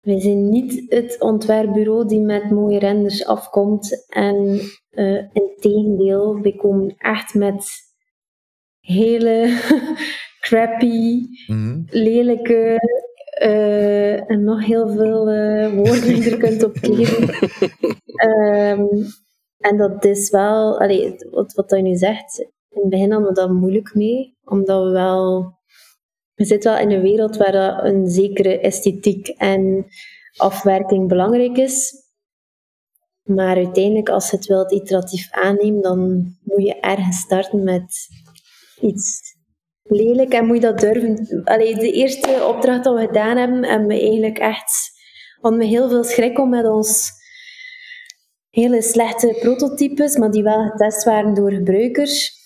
wij 0.00 0.20
zijn 0.20 0.48
niet 0.48 0.84
het 0.88 1.20
ontwerpbureau 1.20 2.08
die 2.08 2.20
met 2.20 2.50
mooie 2.50 2.78
renders 2.78 3.24
afkomt. 3.24 4.06
En 4.08 4.60
uh, 4.90 5.18
in 5.32 5.54
tegendeel, 5.60 6.40
wij 6.40 6.52
komen 6.52 6.94
echt 6.96 7.34
met 7.34 7.66
hele 8.80 9.60
crappy, 10.46 11.20
mm 11.46 11.84
lelijke 11.90 12.80
uh, 13.42 14.30
en 14.30 14.44
nog 14.44 14.64
heel 14.64 14.88
veel 14.88 15.32
uh, 15.32 15.74
woorden 15.74 16.02
die 16.02 16.22
je 16.22 16.30
er 16.30 16.38
kunt 16.38 16.64
op 16.64 16.76
geven. 16.80 17.22
um, 18.28 18.88
en 19.68 19.76
dat 19.76 20.04
is 20.04 20.30
wel, 20.30 20.80
allee, 20.80 21.16
wat, 21.30 21.52
wat 21.52 21.70
je 21.70 21.82
nu 21.82 21.96
zegt, 21.96 22.38
in 22.68 22.80
het 22.80 22.90
begin 22.90 23.10
hadden 23.10 23.28
we 23.28 23.34
dat 23.34 23.50
moeilijk 23.50 23.94
mee, 23.94 24.36
omdat 24.44 24.84
we 24.84 24.90
wel 24.90 25.57
we 26.38 26.44
zitten 26.44 26.72
wel 26.72 26.80
in 26.80 26.90
een 26.90 27.02
wereld 27.02 27.36
waar 27.36 27.84
een 27.84 28.08
zekere 28.10 28.60
esthetiek 28.60 29.28
en 29.28 29.86
afwerking 30.36 31.08
belangrijk 31.08 31.56
is. 31.56 32.06
Maar 33.22 33.56
uiteindelijk, 33.56 34.08
als 34.08 34.30
je 34.30 34.36
het 34.36 34.46
wilt 34.46 34.72
iteratief 34.72 35.30
aannemen, 35.30 35.82
dan 35.82 36.08
moet 36.44 36.66
je 36.66 36.80
ergens 36.80 37.18
starten 37.18 37.64
met 37.64 38.08
iets 38.80 39.20
lelijk 39.82 40.32
en 40.32 40.46
moet 40.46 40.56
je 40.56 40.62
dat 40.62 40.80
durven. 40.80 41.44
Allee, 41.44 41.74
de 41.74 41.92
eerste 41.92 42.44
opdracht 42.44 42.84
dat 42.84 42.94
we 42.94 43.06
gedaan 43.06 43.36
hebben, 43.36 43.64
hebben 43.64 43.88
we 43.88 44.00
eigenlijk 44.00 44.38
echt 44.38 44.96
hadden 45.40 45.60
we 45.60 45.66
heel 45.66 45.88
veel 45.88 46.04
schrik 46.04 46.38
om 46.38 46.48
met 46.48 46.66
ons 46.66 47.10
hele 48.50 48.82
slechte 48.82 49.36
prototypes, 49.40 50.16
maar 50.16 50.30
die 50.30 50.42
wel 50.42 50.70
getest 50.70 51.04
waren 51.04 51.34
door 51.34 51.52
gebruikers, 51.52 52.36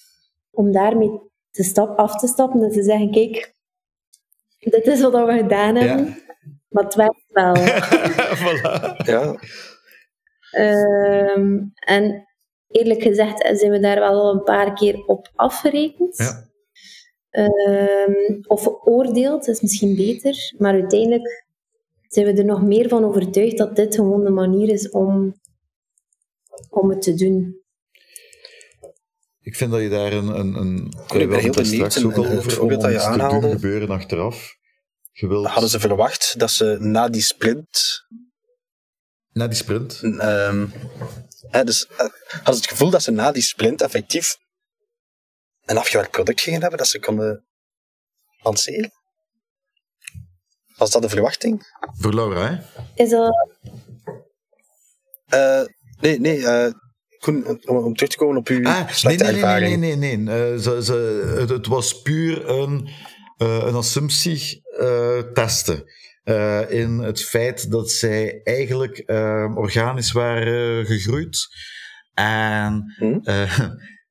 om 0.50 0.72
daarmee 0.72 1.20
te 1.50 1.62
stap, 1.62 1.98
af 1.98 2.16
te 2.16 2.26
stappen 2.26 2.62
en 2.62 2.70
te 2.70 2.82
zeggen, 2.82 3.10
kijk, 3.10 3.54
dit 4.70 4.86
is 4.86 5.00
wat 5.00 5.12
we 5.12 5.32
gedaan 5.32 5.74
hebben, 5.74 6.06
ja. 6.06 6.16
maar 6.68 6.84
het 6.84 6.94
werkt 6.94 7.24
wel. 7.28 7.56
voilà. 8.42 8.96
Ja. 8.96 9.36
Um, 10.56 11.72
en 11.74 12.28
eerlijk 12.68 13.02
gezegd 13.02 13.58
zijn 13.58 13.70
we 13.70 13.80
daar 13.80 13.98
wel 13.98 14.20
al 14.20 14.32
een 14.32 14.42
paar 14.42 14.74
keer 14.74 15.04
op 15.06 15.30
afgerekend. 15.34 16.16
Ja. 16.16 16.50
Um, 17.30 18.40
of 18.46 18.68
oordeeld, 18.84 19.48
is 19.48 19.60
misschien 19.60 19.96
beter. 19.96 20.54
Maar 20.58 20.72
uiteindelijk 20.72 21.44
zijn 22.08 22.26
we 22.26 22.32
er 22.32 22.44
nog 22.44 22.62
meer 22.62 22.88
van 22.88 23.04
overtuigd 23.04 23.58
dat 23.58 23.76
dit 23.76 23.94
gewoon 23.94 24.24
de 24.24 24.30
manier 24.30 24.68
is 24.68 24.90
om, 24.90 25.34
om 26.70 26.90
het 26.90 27.02
te 27.02 27.14
doen. 27.14 27.61
Ik 29.42 29.56
vind 29.56 29.70
dat 29.70 29.80
je 29.80 29.88
daar 29.88 30.12
een... 30.12 30.26
een, 30.26 30.54
een 30.54 30.92
ik 31.20 31.28
ben 31.28 31.40
heel 31.40 31.52
benieuwd. 31.52 32.04
ook 32.04 32.16
al 32.16 32.24
een, 32.24 32.38
over 32.38 32.60
om 32.62 32.68
dat 32.68 32.82
je 32.82 33.00
aanhaalde. 33.00 33.50
gebeuren 33.50 33.90
achteraf. 33.90 34.56
Wilt... 35.12 35.46
Hadden 35.46 35.70
ze 35.70 35.80
verwacht 35.80 36.38
dat 36.38 36.50
ze 36.50 36.76
na 36.80 37.08
die 37.08 37.22
sprint... 37.22 38.04
Na 39.32 39.46
die 39.46 39.56
sprint? 39.56 40.02
Um, 40.02 40.72
hè, 41.50 41.64
dus, 41.64 41.86
uh, 41.90 41.96
hadden 41.98 42.54
ze 42.54 42.60
het 42.60 42.66
gevoel 42.66 42.90
dat 42.90 43.02
ze 43.02 43.10
na 43.10 43.32
die 43.32 43.42
sprint 43.42 43.82
effectief 43.82 44.36
een 45.64 45.78
afgewerkt 45.78 46.10
product 46.10 46.40
gingen 46.40 46.60
hebben 46.60 46.78
dat 46.78 46.88
ze 46.88 47.00
konden 47.00 47.46
lanceren? 48.42 48.90
Was 50.76 50.90
dat 50.90 51.02
de 51.02 51.08
verwachting? 51.08 51.62
Voor 51.98 52.14
Laura, 52.14 52.50
hè? 52.50 52.80
Is 52.94 53.10
dat... 53.10 53.48
Uh, 55.34 55.64
nee, 56.00 56.20
nee. 56.20 56.38
Uh, 56.38 56.72
Om, 57.26 57.58
om, 57.64 57.94
terug 57.94 58.10
te 58.10 58.16
komen 58.16 58.36
op 58.36 58.48
uw 58.48 58.66
ah, 58.66 58.88
slechte 58.88 59.24
nee, 59.24 59.32
nee, 59.32 59.42
ervaring. 59.42 59.80
Nee, 59.80 59.96
nee, 59.96 60.16
nee. 60.16 60.40
nee. 60.48 60.60
Ze, 60.60 60.84
ze, 60.84 61.34
het, 61.38 61.48
het, 61.48 61.66
was 61.66 62.02
puur 62.02 62.48
een, 62.48 62.88
een 63.36 63.74
assumptie 63.74 64.62
testen. 65.32 65.84
in 66.68 66.98
het 66.98 67.24
feit 67.24 67.70
dat 67.70 67.90
zij 67.90 68.40
eigenlijk 68.44 69.02
organisch 69.54 70.12
waren 70.12 70.86
gegroeid. 70.86 71.48
En? 72.14 72.94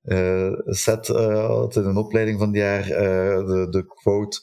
Uh, 0.03 0.51
Seth 0.65 1.08
had 1.08 1.75
in 1.75 1.84
een 1.84 1.98
opleiding 1.98 2.39
van 2.39 2.48
het 2.48 2.58
jaar 2.58 2.84
de, 2.84 3.68
de 3.70 3.86
quote: 3.86 4.39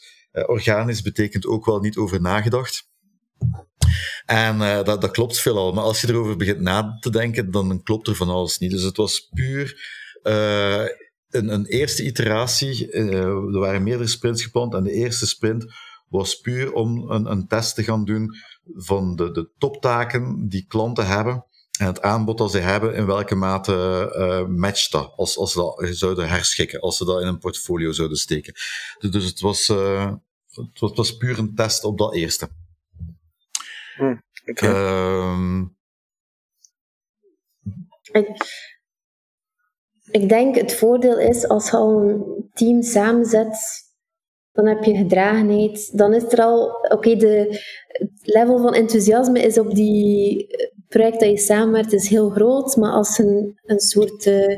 organisch 0.47 1.03
betekent 1.03 1.47
ook 1.47 1.65
wel 1.65 1.81
niet 1.81 1.97
over 1.97 2.21
nagedacht. 2.21 2.89
En 4.29 4.59
dat, 4.59 5.01
dat 5.01 5.11
klopt 5.11 5.41
veelal, 5.41 5.73
maar 5.73 5.85
als 5.85 6.01
je 6.01 6.09
erover 6.09 6.37
begint 6.37 6.61
na 6.61 6.97
te 7.01 7.11
denken, 7.11 7.51
dan 7.51 7.83
klopt 7.83 8.07
er 8.07 8.15
van 8.15 8.29
alles 8.29 8.59
niet. 8.59 8.71
Dus 8.71 8.83
het 8.83 8.97
was 8.97 9.29
puur 9.35 9.81
een, 10.23 11.53
een, 11.53 11.67
eerste 11.67 12.05
iteratie. 12.05 12.93
er 12.93 13.59
waren 13.59 13.83
meerdere 13.83 14.09
sprints 14.09 14.43
gepland 14.43 14.75
en 14.75 14.83
de 14.83 14.93
eerste 14.93 15.27
sprint 15.27 15.67
was 16.09 16.41
puur 16.41 16.73
om 16.73 17.11
een, 17.11 17.31
een 17.31 17.47
test 17.47 17.75
te 17.75 17.85
gaan 17.85 18.05
doen 18.05 18.35
van 18.75 19.17
de, 19.17 19.31
de 19.31 19.51
toptaken 19.59 20.49
die 20.49 20.67
klanten 20.69 21.07
hebben 21.07 21.45
en 21.79 21.87
het 21.87 22.03
aanbod 22.03 22.39
dat 22.39 22.51
ze 22.51 22.59
hebben, 22.59 22.95
in 22.95 23.07
welke 23.07 23.35
mate 23.35 23.73
uh, 24.17 24.57
matcht 24.57 24.93
dat, 24.93 25.13
als, 25.17 25.37
als 25.37 25.53
ze 25.53 25.59
dat 25.59 25.89
zouden 25.91 26.29
herschikken, 26.29 26.81
als 26.81 26.97
ze 26.97 27.05
dat 27.05 27.21
in 27.21 27.27
een 27.27 27.39
portfolio 27.39 27.93
zouden 27.93 28.17
steken. 28.17 28.53
Dus, 28.99 29.11
dus 29.11 29.25
het, 29.25 29.41
was, 29.41 29.69
uh, 29.69 30.13
het, 30.47 30.81
was, 30.81 30.89
het 30.89 30.99
was 30.99 31.17
puur 31.17 31.39
een 31.39 31.55
test 31.55 31.85
op 31.85 31.99
dat 31.99 32.15
eerste. 32.15 32.49
Hm, 33.99 34.17
okay. 34.51 34.71
uh, 34.71 35.63
ik, 38.13 38.29
ik 40.11 40.29
denk 40.29 40.55
het 40.55 40.75
voordeel 40.75 41.19
is 41.19 41.49
als 41.49 41.71
je 41.71 41.77
al 41.77 42.03
een 42.03 42.51
team 42.53 42.83
samenzet, 42.83 43.57
dan 44.53 44.67
heb 44.67 44.85
je 44.85 44.97
gedragenheid. 44.97 45.99
Dan 45.99 46.15
is 46.15 46.33
er 46.33 46.41
al, 46.41 46.65
oké, 46.65 46.95
okay, 46.95 47.17
de 47.17 47.63
het 47.87 48.11
level 48.23 48.59
van 48.59 48.75
enthousiasme 48.75 49.41
is 49.41 49.59
op 49.59 49.75
die 49.75 50.47
project 50.89 51.21
dat 51.21 51.31
je 51.31 51.39
samenwerkt 51.39 51.93
is 51.93 52.09
heel 52.09 52.31
groot, 52.31 52.77
maar 52.77 52.93
als 52.93 53.19
een, 53.19 53.61
een 53.65 53.81
soort. 53.81 54.27
Uh, 54.27 54.57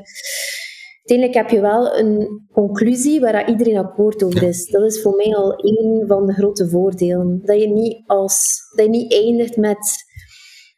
uiteindelijk 1.05 1.35
heb 1.35 1.51
je 1.51 1.61
wel 1.61 1.99
een 1.99 2.47
conclusie 2.53 3.21
waar 3.21 3.49
iedereen 3.49 3.77
akkoord 3.77 4.23
over 4.23 4.43
is. 4.43 4.67
Dat 4.67 4.83
is 4.83 5.03
voor 5.03 5.17
mij 5.17 5.35
al 5.35 5.55
een 5.57 6.05
van 6.07 6.27
de 6.27 6.33
grote 6.33 6.69
voordelen. 6.69 7.41
Dat 7.45 7.61
je 7.61 7.69
niet, 7.69 8.03
als, 8.07 8.59
dat 8.77 8.85
je 8.85 8.91
niet 8.91 9.13
eindigt 9.13 9.57
met 9.57 10.09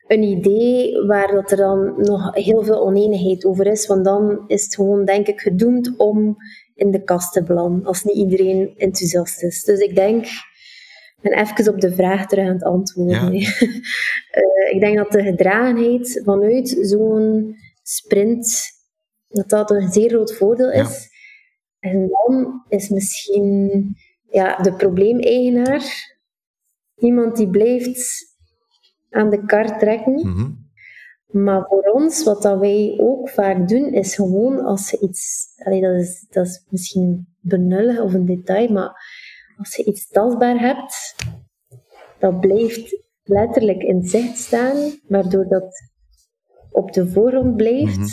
een 0.06 0.22
idee 0.22 1.06
waar 1.06 1.32
dat 1.32 1.50
er 1.50 1.56
dan 1.56 1.94
nog 1.96 2.34
heel 2.34 2.62
veel 2.62 2.86
oneenigheid 2.86 3.44
over 3.44 3.66
is, 3.66 3.86
want 3.86 4.04
dan 4.04 4.44
is 4.46 4.64
het 4.64 4.74
gewoon, 4.74 5.04
denk 5.04 5.26
ik, 5.26 5.40
gedoemd 5.40 5.96
om 5.96 6.36
in 6.74 6.90
de 6.90 7.02
kast 7.02 7.32
te 7.32 7.42
belanden, 7.42 7.84
als 7.84 8.04
niet 8.04 8.16
iedereen 8.16 8.74
enthousiast 8.76 9.42
is. 9.42 9.64
Dus 9.64 9.80
ik 9.80 9.94
denk, 9.94 10.24
ik 10.24 11.18
ben 11.20 11.38
even 11.38 11.72
op 11.72 11.80
de 11.80 11.94
vraag 11.94 12.26
terug 12.26 12.46
aan 12.46 12.52
het 12.52 12.64
antwoorden. 12.64 13.32
Ja. 13.32 13.48
uh, 13.50 14.72
ik 14.74 14.80
denk 14.80 14.96
dat 14.96 15.12
de 15.12 15.22
gedragenheid 15.22 16.20
vanuit 16.24 16.68
zo'n 16.80 17.56
sprint, 17.82 18.62
dat 19.32 19.48
dat 19.48 19.70
een 19.70 19.92
zeer 19.92 20.08
groot 20.08 20.34
voordeel 20.34 20.70
is. 20.70 21.10
Ja. 21.80 21.90
En 21.90 22.08
dan 22.08 22.64
is 22.68 22.88
misschien 22.88 23.96
ja, 24.30 24.56
de 24.56 24.74
probleemeigenaar 24.74 26.10
iemand 26.96 27.36
die 27.36 27.50
blijft 27.50 28.36
aan 29.10 29.30
de 29.30 29.44
kar 29.44 29.78
trekken. 29.78 30.12
Mm 30.12 30.34
-hmm. 30.34 30.70
Maar 31.26 31.66
voor 31.66 31.82
ons, 31.82 32.24
wat 32.24 32.42
dat 32.42 32.58
wij 32.58 32.96
ook 33.00 33.28
vaak 33.28 33.68
doen, 33.68 33.92
is 33.92 34.14
gewoon 34.14 34.60
als 34.64 34.90
je 34.90 34.98
iets... 35.00 35.46
Allee, 35.64 35.80
dat, 35.80 35.94
is, 35.94 36.26
dat 36.30 36.46
is 36.46 36.66
misschien 36.68 37.26
benullig 37.40 38.00
of 38.00 38.14
een 38.14 38.26
detail, 38.26 38.68
maar 38.72 38.92
als 39.56 39.76
je 39.76 39.84
iets 39.84 40.08
tastbaar 40.08 40.58
hebt, 40.60 41.14
dat 42.18 42.40
blijft 42.40 42.96
letterlijk 43.22 43.82
in 43.82 44.02
zicht 44.02 44.38
staan, 44.38 44.92
waardoor 45.08 45.48
dat 45.48 45.90
op 46.70 46.92
de 46.92 47.08
voorgrond 47.08 47.56
blijft, 47.56 47.96
Mhm. 47.96 48.08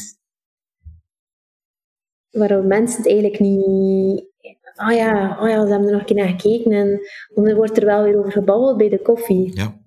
Waardoor 2.31 2.63
mensen 2.63 2.97
het 2.97 3.07
eigenlijk 3.07 3.39
niet... 3.39 4.27
Oh 4.75 4.91
ja, 4.91 5.37
oh 5.41 5.49
ja, 5.49 5.61
ze 5.61 5.71
hebben 5.71 5.87
er 5.87 5.91
nog 5.91 5.99
een 5.99 6.05
keer 6.05 6.15
naar 6.15 6.39
gekeken 6.39 6.71
en 6.71 6.99
dan 7.33 7.55
wordt 7.55 7.77
er 7.77 7.85
wel 7.85 8.03
weer 8.03 8.17
over 8.17 8.31
gebabbeld 8.31 8.77
bij 8.77 8.89
de 8.89 9.01
koffie. 9.01 9.57
Ja. 9.57 9.77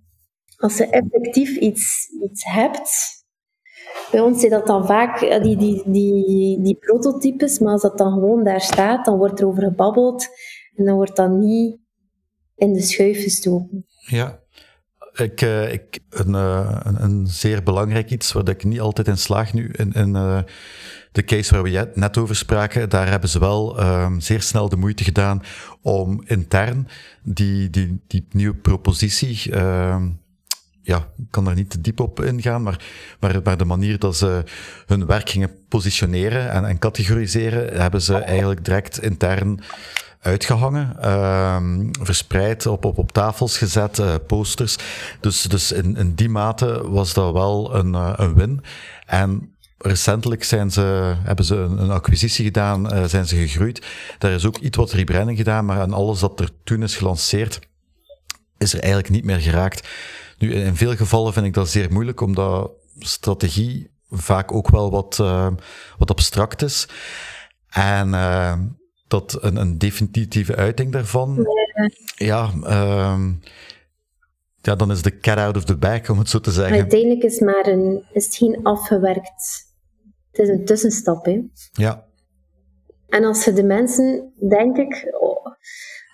Als 0.56 0.76
je 0.76 0.86
effectief 0.86 1.56
iets, 1.56 2.08
iets 2.22 2.44
hebt, 2.44 3.22
bij 4.10 4.20
ons 4.20 4.40
zijn 4.40 4.52
dat 4.52 4.66
dan 4.66 4.86
vaak 4.86 5.20
eh, 5.20 5.42
die, 5.42 5.56
die, 5.56 5.82
die, 5.86 6.62
die 6.62 6.76
prototypes, 6.76 7.58
maar 7.58 7.72
als 7.72 7.82
dat 7.82 7.98
dan 7.98 8.12
gewoon 8.12 8.44
daar 8.44 8.60
staat, 8.60 9.04
dan 9.04 9.16
wordt 9.16 9.40
er 9.40 9.46
over 9.46 9.62
gebabbeld 9.62 10.28
en 10.74 10.84
dan 10.84 10.94
wordt 10.94 11.16
dat 11.16 11.30
niet 11.30 11.78
in 12.56 12.72
de 12.72 12.82
schuif 12.82 13.22
gestoken. 13.22 13.86
Ja. 14.06 14.40
Ik, 15.12 15.42
uh, 15.42 15.72
ik, 15.72 15.98
een, 16.10 16.28
uh, 16.28 16.80
een, 16.82 17.02
een, 17.02 17.26
zeer 17.26 17.62
belangrijk 17.62 18.10
iets 18.10 18.32
waar 18.32 18.48
ik 18.48 18.64
niet 18.64 18.80
altijd 18.80 19.08
in 19.08 19.18
slaag 19.18 19.52
nu, 19.52 19.70
in, 19.72 19.92
in 19.92 20.44
de 21.12 21.24
case 21.24 21.54
waar 21.54 21.62
we 21.62 21.90
net 21.94 22.18
over 22.18 22.36
spraken, 22.36 22.88
daar 22.88 23.08
hebben 23.08 23.28
ze 23.28 23.38
wel 23.38 23.82
um, 23.82 24.20
zeer 24.20 24.42
snel 24.42 24.68
de 24.68 24.76
moeite 24.76 25.04
gedaan 25.04 25.42
om 25.82 26.22
intern 26.26 26.88
die, 27.22 27.70
die, 27.70 28.00
die 28.06 28.26
nieuwe 28.30 28.54
propositie 28.54 29.50
ja, 30.82 30.96
ik 30.96 31.24
kan 31.30 31.44
daar 31.44 31.54
niet 31.54 31.70
te 31.70 31.80
diep 31.80 32.00
op 32.00 32.22
ingaan, 32.22 32.62
maar, 32.62 32.84
maar, 33.20 33.40
maar 33.44 33.56
de 33.56 33.64
manier 33.64 33.98
dat 33.98 34.16
ze 34.16 34.44
hun 34.86 35.06
werk 35.06 35.30
gingen 35.30 35.50
positioneren 35.68 36.50
en, 36.50 36.64
en 36.64 36.78
categoriseren, 36.78 37.80
hebben 37.80 38.02
ze 38.02 38.14
eigenlijk 38.14 38.64
direct 38.64 39.02
intern 39.02 39.60
uitgehangen, 40.20 40.96
uh, 41.00 41.56
verspreid, 42.00 42.66
op, 42.66 42.84
op, 42.84 42.98
op 42.98 43.12
tafels 43.12 43.58
gezet, 43.58 43.98
uh, 43.98 44.14
posters. 44.26 44.76
Dus, 45.20 45.42
dus 45.42 45.72
in, 45.72 45.96
in 45.96 46.14
die 46.14 46.28
mate 46.28 46.90
was 46.90 47.12
dat 47.12 47.32
wel 47.32 47.74
een, 47.74 47.92
uh, 47.92 48.12
een 48.16 48.34
win. 48.34 48.60
En 49.06 49.54
recentelijk 49.82 50.44
zijn 50.44 50.70
ze, 50.70 51.14
hebben 51.22 51.44
ze 51.44 51.54
een, 51.54 51.78
een 51.78 51.90
acquisitie 51.90 52.44
gedaan, 52.44 52.94
uh, 52.94 53.04
zijn 53.04 53.26
ze 53.26 53.36
gegroeid. 53.36 53.86
Daar 54.18 54.32
is 54.32 54.46
ook 54.46 54.58
iets 54.58 54.76
wat 54.76 54.92
rebranding 54.92 55.38
gedaan, 55.38 55.64
maar 55.64 55.80
aan 55.80 55.92
alles 55.92 56.20
dat 56.20 56.40
er 56.40 56.50
toen 56.64 56.82
is 56.82 56.96
gelanceerd, 56.96 57.60
is 58.58 58.72
er 58.72 58.80
eigenlijk 58.80 59.12
niet 59.12 59.24
meer 59.24 59.40
geraakt. 59.40 59.88
Nu, 60.38 60.54
in 60.54 60.76
veel 60.76 60.96
gevallen 60.96 61.32
vind 61.32 61.46
ik 61.46 61.54
dat 61.54 61.68
zeer 61.68 61.92
moeilijk, 61.92 62.20
omdat 62.20 62.70
strategie 62.98 63.90
vaak 64.10 64.52
ook 64.52 64.70
wel 64.70 64.90
wat, 64.90 65.16
wat 65.98 66.10
abstract 66.10 66.62
is. 66.62 66.88
En 67.68 68.10
dat 69.08 69.38
een, 69.40 69.56
een 69.56 69.78
definitieve 69.78 70.56
uiting 70.56 70.92
daarvan, 70.92 71.46
ja, 72.16 72.50
um, 73.12 73.40
ja, 74.62 74.74
dan 74.74 74.90
is 74.90 75.02
de 75.02 75.18
cat 75.18 75.38
out 75.38 75.56
of 75.56 75.64
the 75.64 75.76
bag, 75.76 76.10
om 76.10 76.18
het 76.18 76.28
zo 76.28 76.40
te 76.40 76.50
zeggen. 76.50 76.76
uiteindelijk 76.76 77.22
is, 77.22 77.40
maar 77.40 77.66
een, 77.66 78.04
is 78.12 78.24
het 78.24 78.36
geen 78.36 78.60
afgewerkt. 78.62 79.71
Het 80.32 80.40
is 80.40 80.48
een 80.48 80.64
tussenstap. 80.64 81.24
Hè? 81.24 81.42
Ja. 81.72 82.06
En 83.08 83.24
als 83.24 83.44
je 83.44 83.52
de 83.52 83.64
mensen, 83.64 84.32
denk 84.48 84.76
ik, 84.76 85.14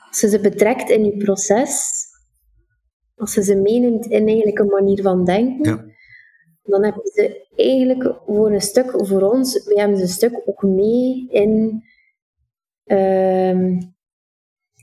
als 0.08 0.20
je 0.20 0.28
ze 0.28 0.40
betrekt 0.40 0.90
in 0.90 1.04
je 1.04 1.16
proces, 1.16 1.90
als 3.16 3.34
je 3.34 3.42
ze 3.42 3.56
meeneemt 3.56 4.06
in 4.06 4.26
eigenlijk 4.26 4.58
een 4.58 4.66
manier 4.66 5.02
van 5.02 5.24
denken, 5.24 5.74
ja. 5.74 5.84
dan 6.62 6.84
heb 6.84 6.94
je 6.94 7.10
ze 7.14 7.46
eigenlijk 7.56 8.20
voor 8.26 8.52
een 8.52 8.60
stuk, 8.60 8.90
voor 8.90 9.22
ons, 9.22 9.64
we 9.64 9.78
hebben 9.78 9.96
ze 9.96 10.02
een 10.02 10.08
stuk 10.08 10.42
ook 10.46 10.62
mee 10.62 11.26
in 11.30 11.82
um, 12.84 13.96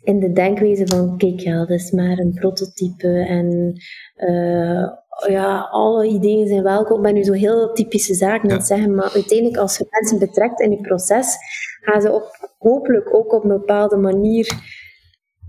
in 0.05 0.19
de 0.19 0.31
denkwijze 0.31 0.87
van, 0.87 1.17
kijk, 1.17 1.39
ja, 1.39 1.57
dat 1.57 1.69
is 1.69 1.91
maar 1.91 2.17
een 2.17 2.33
prototype 2.33 3.25
en 3.27 3.73
uh, 4.15 4.87
ja, 5.27 5.59
alle 5.71 6.07
ideeën 6.07 6.47
zijn 6.47 6.63
welkom. 6.63 6.97
Ik 6.97 7.03
ben 7.03 7.13
nu 7.13 7.23
zo 7.23 7.33
heel 7.33 7.73
typische 7.73 8.13
zaken 8.13 8.49
aan 8.49 8.57
het 8.57 8.65
zeggen, 8.65 8.95
maar 8.95 9.11
uiteindelijk 9.13 9.57
als 9.57 9.77
je 9.77 9.87
mensen 9.89 10.19
betrekt 10.19 10.59
in 10.59 10.71
je 10.71 10.81
proces, 10.81 11.35
gaan 11.81 12.01
ze 12.01 12.11
op, 12.11 12.53
hopelijk 12.57 13.15
ook 13.15 13.33
op 13.33 13.43
een 13.43 13.49
bepaalde 13.49 13.97
manier 13.97 14.53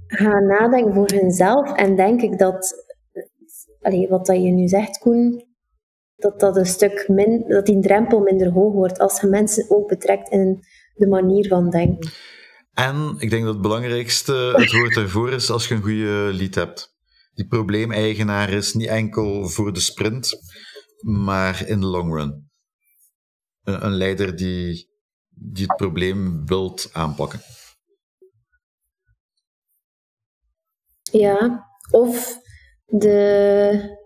gaan 0.06 0.46
nadenken 0.46 0.94
voor 0.94 1.10
hunzelf. 1.10 1.72
En 1.72 1.96
denk 1.96 2.22
ik 2.22 2.38
dat, 2.38 2.84
wat 4.08 4.26
dat 4.26 4.42
je 4.42 4.50
nu 4.50 4.68
zegt, 4.68 4.98
Koen, 4.98 5.44
dat 6.16 6.40
dat 6.40 6.56
een 6.56 6.66
stuk 6.66 7.04
min, 7.08 7.44
dat 7.48 7.66
die 7.66 7.80
drempel 7.80 8.20
minder 8.20 8.50
hoog 8.50 8.72
wordt 8.72 8.98
als 8.98 9.20
je 9.20 9.26
mensen 9.26 9.70
ook 9.70 9.88
betrekt 9.88 10.28
in 10.28 10.60
de 10.94 11.06
manier 11.06 11.48
van 11.48 11.70
denken. 11.70 12.10
En 12.72 13.14
ik 13.18 13.30
denk 13.30 13.44
dat 13.44 13.52
het 13.52 13.62
belangrijkste 13.62 14.52
het 14.56 14.72
woord 14.72 14.96
ervoor 14.96 15.32
is 15.32 15.50
als 15.50 15.68
je 15.68 15.74
een 15.74 15.82
goede 15.82 16.30
lead 16.32 16.54
hebt. 16.54 16.95
Die 17.36 17.46
probleemeigenaar 17.46 18.50
is 18.50 18.74
niet 18.74 18.88
enkel 18.88 19.48
voor 19.48 19.72
de 19.72 19.80
sprint, 19.80 20.32
maar 21.00 21.68
in 21.68 21.80
de 21.80 21.86
long 21.86 22.14
run. 22.14 22.50
Een, 23.62 23.84
een 23.84 23.92
leider 23.92 24.36
die, 24.36 24.90
die 25.28 25.66
het 25.66 25.76
probleem 25.76 26.46
wilt 26.46 26.90
aanpakken. 26.92 27.40
Ja, 31.02 31.66
of 31.90 32.38
de, 32.84 33.98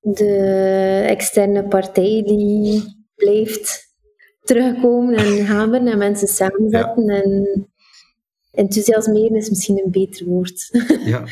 de 0.00 1.04
externe 1.06 1.68
partij 1.68 2.22
die 2.26 2.82
blijft 3.14 3.94
terugkomen 4.40 5.16
en 5.16 5.46
hameren 5.46 5.86
en 5.86 5.98
mensen 5.98 6.28
samenzetten. 6.28 7.04
Ja. 7.04 7.22
En 7.22 7.73
enthousiasmeren 8.54 9.36
is 9.36 9.48
misschien 9.48 9.82
een 9.84 9.90
beter 9.90 10.26
woord. 10.26 10.68
Ja. 11.04 11.24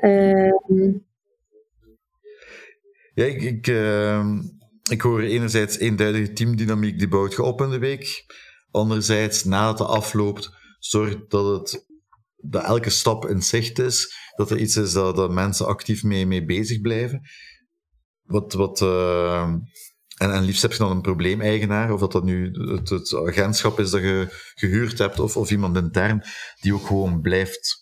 uh, 0.00 0.94
ja, 3.14 3.24
ik, 3.24 3.42
ik, 3.42 3.66
uh, 3.66 4.38
ik 4.90 5.00
hoor 5.00 5.20
enerzijds 5.20 5.78
eenduidige 5.78 6.32
teamdynamiek 6.32 6.98
die 6.98 7.08
bouwt 7.08 7.32
je 7.32 7.42
op 7.42 7.60
in 7.60 7.70
de 7.70 7.78
week. 7.78 8.24
Anderzijds, 8.70 9.44
nadat 9.44 9.78
het 9.78 9.88
afloopt, 9.88 10.50
zorg 10.78 11.26
dat, 11.26 11.60
het, 11.60 11.86
dat 12.36 12.64
elke 12.64 12.90
stap 12.90 13.28
in 13.28 13.42
zicht 13.42 13.78
is. 13.78 14.14
Dat 14.36 14.50
er 14.50 14.58
iets 14.58 14.76
is 14.76 14.92
dat, 14.92 15.16
dat 15.16 15.30
mensen 15.30 15.66
actief 15.66 16.02
mee, 16.02 16.26
mee 16.26 16.44
bezig 16.44 16.80
blijven. 16.80 17.20
Wat, 18.22 18.52
wat 18.52 18.80
uh, 18.80 19.54
en, 20.22 20.32
en 20.32 20.42
liefst 20.42 20.62
heb 20.62 20.72
je 20.72 20.78
dan 20.78 20.90
een 20.90 21.00
probleemeigenaar, 21.00 21.92
of 21.92 22.00
dat 22.00 22.12
dat 22.12 22.24
nu 22.24 22.50
het, 22.50 22.88
het, 22.88 23.14
agentschap 23.14 23.78
is 23.78 23.90
dat 23.90 24.00
je 24.02 24.26
gehuurd 24.54 24.98
hebt, 24.98 25.18
of, 25.18 25.36
of 25.36 25.50
iemand 25.50 25.76
intern, 25.76 26.24
die 26.60 26.74
ook 26.74 26.86
gewoon 26.86 27.20
blijft 27.20 27.80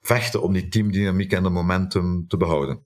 vechten 0.00 0.42
om 0.42 0.52
die 0.52 0.68
teamdynamiek 0.68 1.32
en 1.32 1.42
de 1.42 1.48
momentum 1.50 2.26
te 2.26 2.36
behouden. 2.36 2.84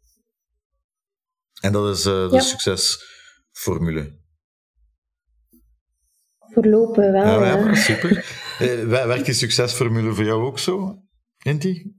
En 1.60 1.72
dat 1.72 1.96
is 1.96 2.06
uh, 2.06 2.28
de 2.28 2.34
Ja. 2.34 2.40
succesformule. 2.40 4.22
voorlopen 6.38 7.12
wel. 7.12 7.24
Ja, 7.24 7.44
ja, 7.46 7.56
ja. 7.56 7.64
maar 7.64 7.76
super. 7.76 8.16
Eh, 8.58 8.84
wer- 8.84 9.06
Werkt 9.08 9.24
die 9.24 9.34
succesformule 9.34 10.14
voor 10.14 10.24
jou 10.24 10.42
ook 10.42 10.58
zo, 10.58 11.02
Inti? 11.42 11.94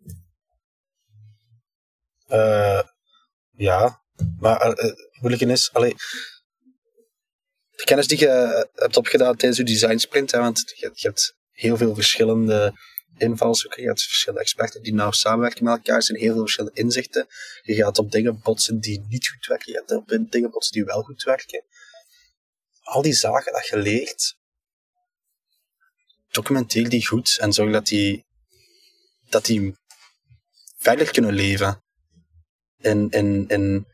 Eh, 2.28 2.82
ja, 3.52 4.05
maar 4.40 4.62
eh, 4.62 4.94
moeilijke 5.20 5.46
is, 5.46 5.70
de 7.76 7.84
kennis 7.84 8.08
die 8.08 8.20
je 8.20 8.70
hebt 8.74 8.98
opgedaan 8.98 9.36
tijdens 9.36 9.58
je 9.58 9.66
design 9.66 9.98
sprint, 9.98 10.32
hè, 10.32 10.40
want 10.40 10.74
je, 10.76 10.92
je 10.94 11.08
hebt 11.08 11.36
heel 11.52 11.78
veel 11.78 11.96
verschillende 11.96 12.74
invalshoeken, 13.18 13.82
je 13.82 13.88
hebt 13.88 14.04
verschillende 14.04 14.44
experten 14.44 14.82
die 14.82 14.94
nauw 14.94 15.12
samenwerken 15.12 15.64
met 15.64 15.74
elkaar, 15.74 15.96
er 15.96 16.04
zijn 16.04 16.20
heel 16.20 16.32
veel 16.32 16.42
verschillende 16.42 16.80
inzichten. 16.82 17.28
Je 17.62 17.76
gaat 17.76 17.98
op 17.98 18.12
dingen 18.12 18.40
botsen 18.44 18.80
die 18.80 19.06
niet 19.08 19.28
goed 19.28 19.46
werken, 19.46 19.72
je 19.72 19.78
gaat 19.80 19.92
op 19.92 20.32
dingen 20.32 20.50
botsen 20.50 20.74
die 20.74 20.84
wel 20.84 21.02
goed 21.02 21.24
werken. 21.24 21.64
Al 22.82 23.02
die 23.02 23.14
zaken 23.14 23.54
dat 23.54 23.68
je 23.68 23.78
leert, 23.78 24.38
documenteer 26.32 26.90
die 26.90 27.06
goed 27.06 27.38
en 27.40 27.54
zorg 27.54 27.72
dat 27.72 27.88
die, 27.88 28.26
dat 29.30 29.46
die 29.46 29.76
verder 30.78 31.12
kunnen 31.12 31.34
leven 31.34 31.84
in, 32.78 33.10
in, 33.10 33.48
in 33.48 33.88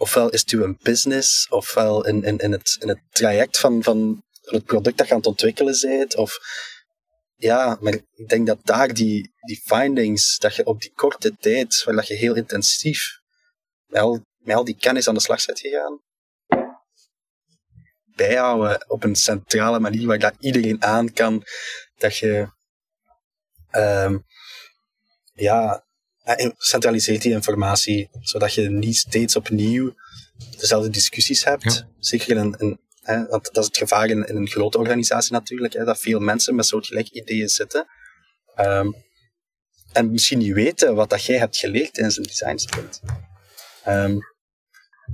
ofwel 0.00 0.30
is 0.30 0.40
het 0.40 0.50
uw 0.50 0.76
business, 0.82 1.46
ofwel 1.48 2.06
in, 2.06 2.24
in, 2.24 2.38
in, 2.38 2.52
het, 2.52 2.76
in 2.80 2.88
het 2.88 3.00
traject 3.10 3.58
van, 3.58 3.82
van 3.82 4.24
het 4.40 4.64
product 4.64 4.98
dat 4.98 5.06
je 5.06 5.12
aan 5.12 5.18
het 5.18 5.28
ontwikkelen 5.28 5.78
bent, 5.80 6.16
of 6.16 6.38
ja, 7.34 7.78
maar 7.80 7.92
ik 7.92 8.28
denk 8.28 8.46
dat 8.46 8.58
daar 8.62 8.94
die, 8.94 9.32
die 9.40 9.60
findings, 9.64 10.38
dat 10.38 10.54
je 10.54 10.64
op 10.64 10.80
die 10.80 10.92
korte 10.94 11.36
tijd, 11.36 11.82
waar 11.84 11.94
dat 11.94 12.06
je 12.06 12.14
heel 12.14 12.34
intensief 12.34 13.18
met 13.86 14.02
al, 14.02 14.64
die 14.64 14.76
kennis 14.76 15.08
aan 15.08 15.14
de 15.14 15.20
slag 15.20 15.44
bent 15.44 15.60
gegaan, 15.60 16.00
bijhouden 18.04 18.90
op 18.90 19.04
een 19.04 19.16
centrale 19.16 19.80
manier 19.80 20.06
waar 20.06 20.18
dat 20.18 20.34
iedereen 20.38 20.82
aan 20.82 21.12
kan, 21.12 21.44
dat 21.96 22.16
je 22.16 22.48
ehm, 23.70 24.18
ja, 25.32 25.84
centraliseert 26.56 27.22
die 27.22 27.32
informatie, 27.32 28.08
zodat 28.20 28.54
je 28.54 28.70
niet 28.70 28.96
steeds 28.96 29.36
opnieuw 29.36 29.94
dezelfde 30.58 30.90
discussies 30.90 31.44
hebt. 31.44 31.74
Ja. 31.74 31.88
Zeker 31.98 32.30
in 32.30 32.36
een, 32.36 32.54
een 32.58 32.80
hè, 33.00 33.26
want 33.26 33.44
dat 33.44 33.56
is 33.56 33.66
het 33.66 33.76
gevaar 33.76 34.08
in, 34.08 34.24
in 34.24 34.36
een 34.36 34.48
grote 34.48 34.78
organisatie 34.78 35.32
natuurlijk, 35.32 35.72
hè, 35.72 35.84
dat 35.84 36.00
veel 36.00 36.20
mensen 36.20 36.54
met 36.54 36.66
soortgelijke 36.66 37.12
ideeën 37.12 37.48
zitten. 37.48 37.86
Ehm, 38.54 38.90
en 39.92 40.10
misschien 40.10 40.38
niet 40.38 40.52
weten 40.52 40.94
wat 40.94 41.10
dat 41.10 41.24
jij 41.24 41.38
hebt 41.38 41.56
geleerd 41.56 41.94
tijdens 41.94 42.16
een 42.16 42.22
design 42.22 42.56
sprint. 42.56 43.00
Ehm, 43.84 44.16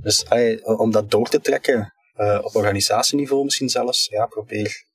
dus 0.01 0.25
om 0.63 0.91
dat 0.91 1.11
door 1.11 1.29
te 1.29 1.41
trekken, 1.41 1.93
eh, 2.13 2.39
op 2.41 2.55
organisatieniveau 2.55 3.43
misschien 3.43 3.69
zelfs, 3.69 4.05
ja, 4.05 4.25
probeer 4.25 4.85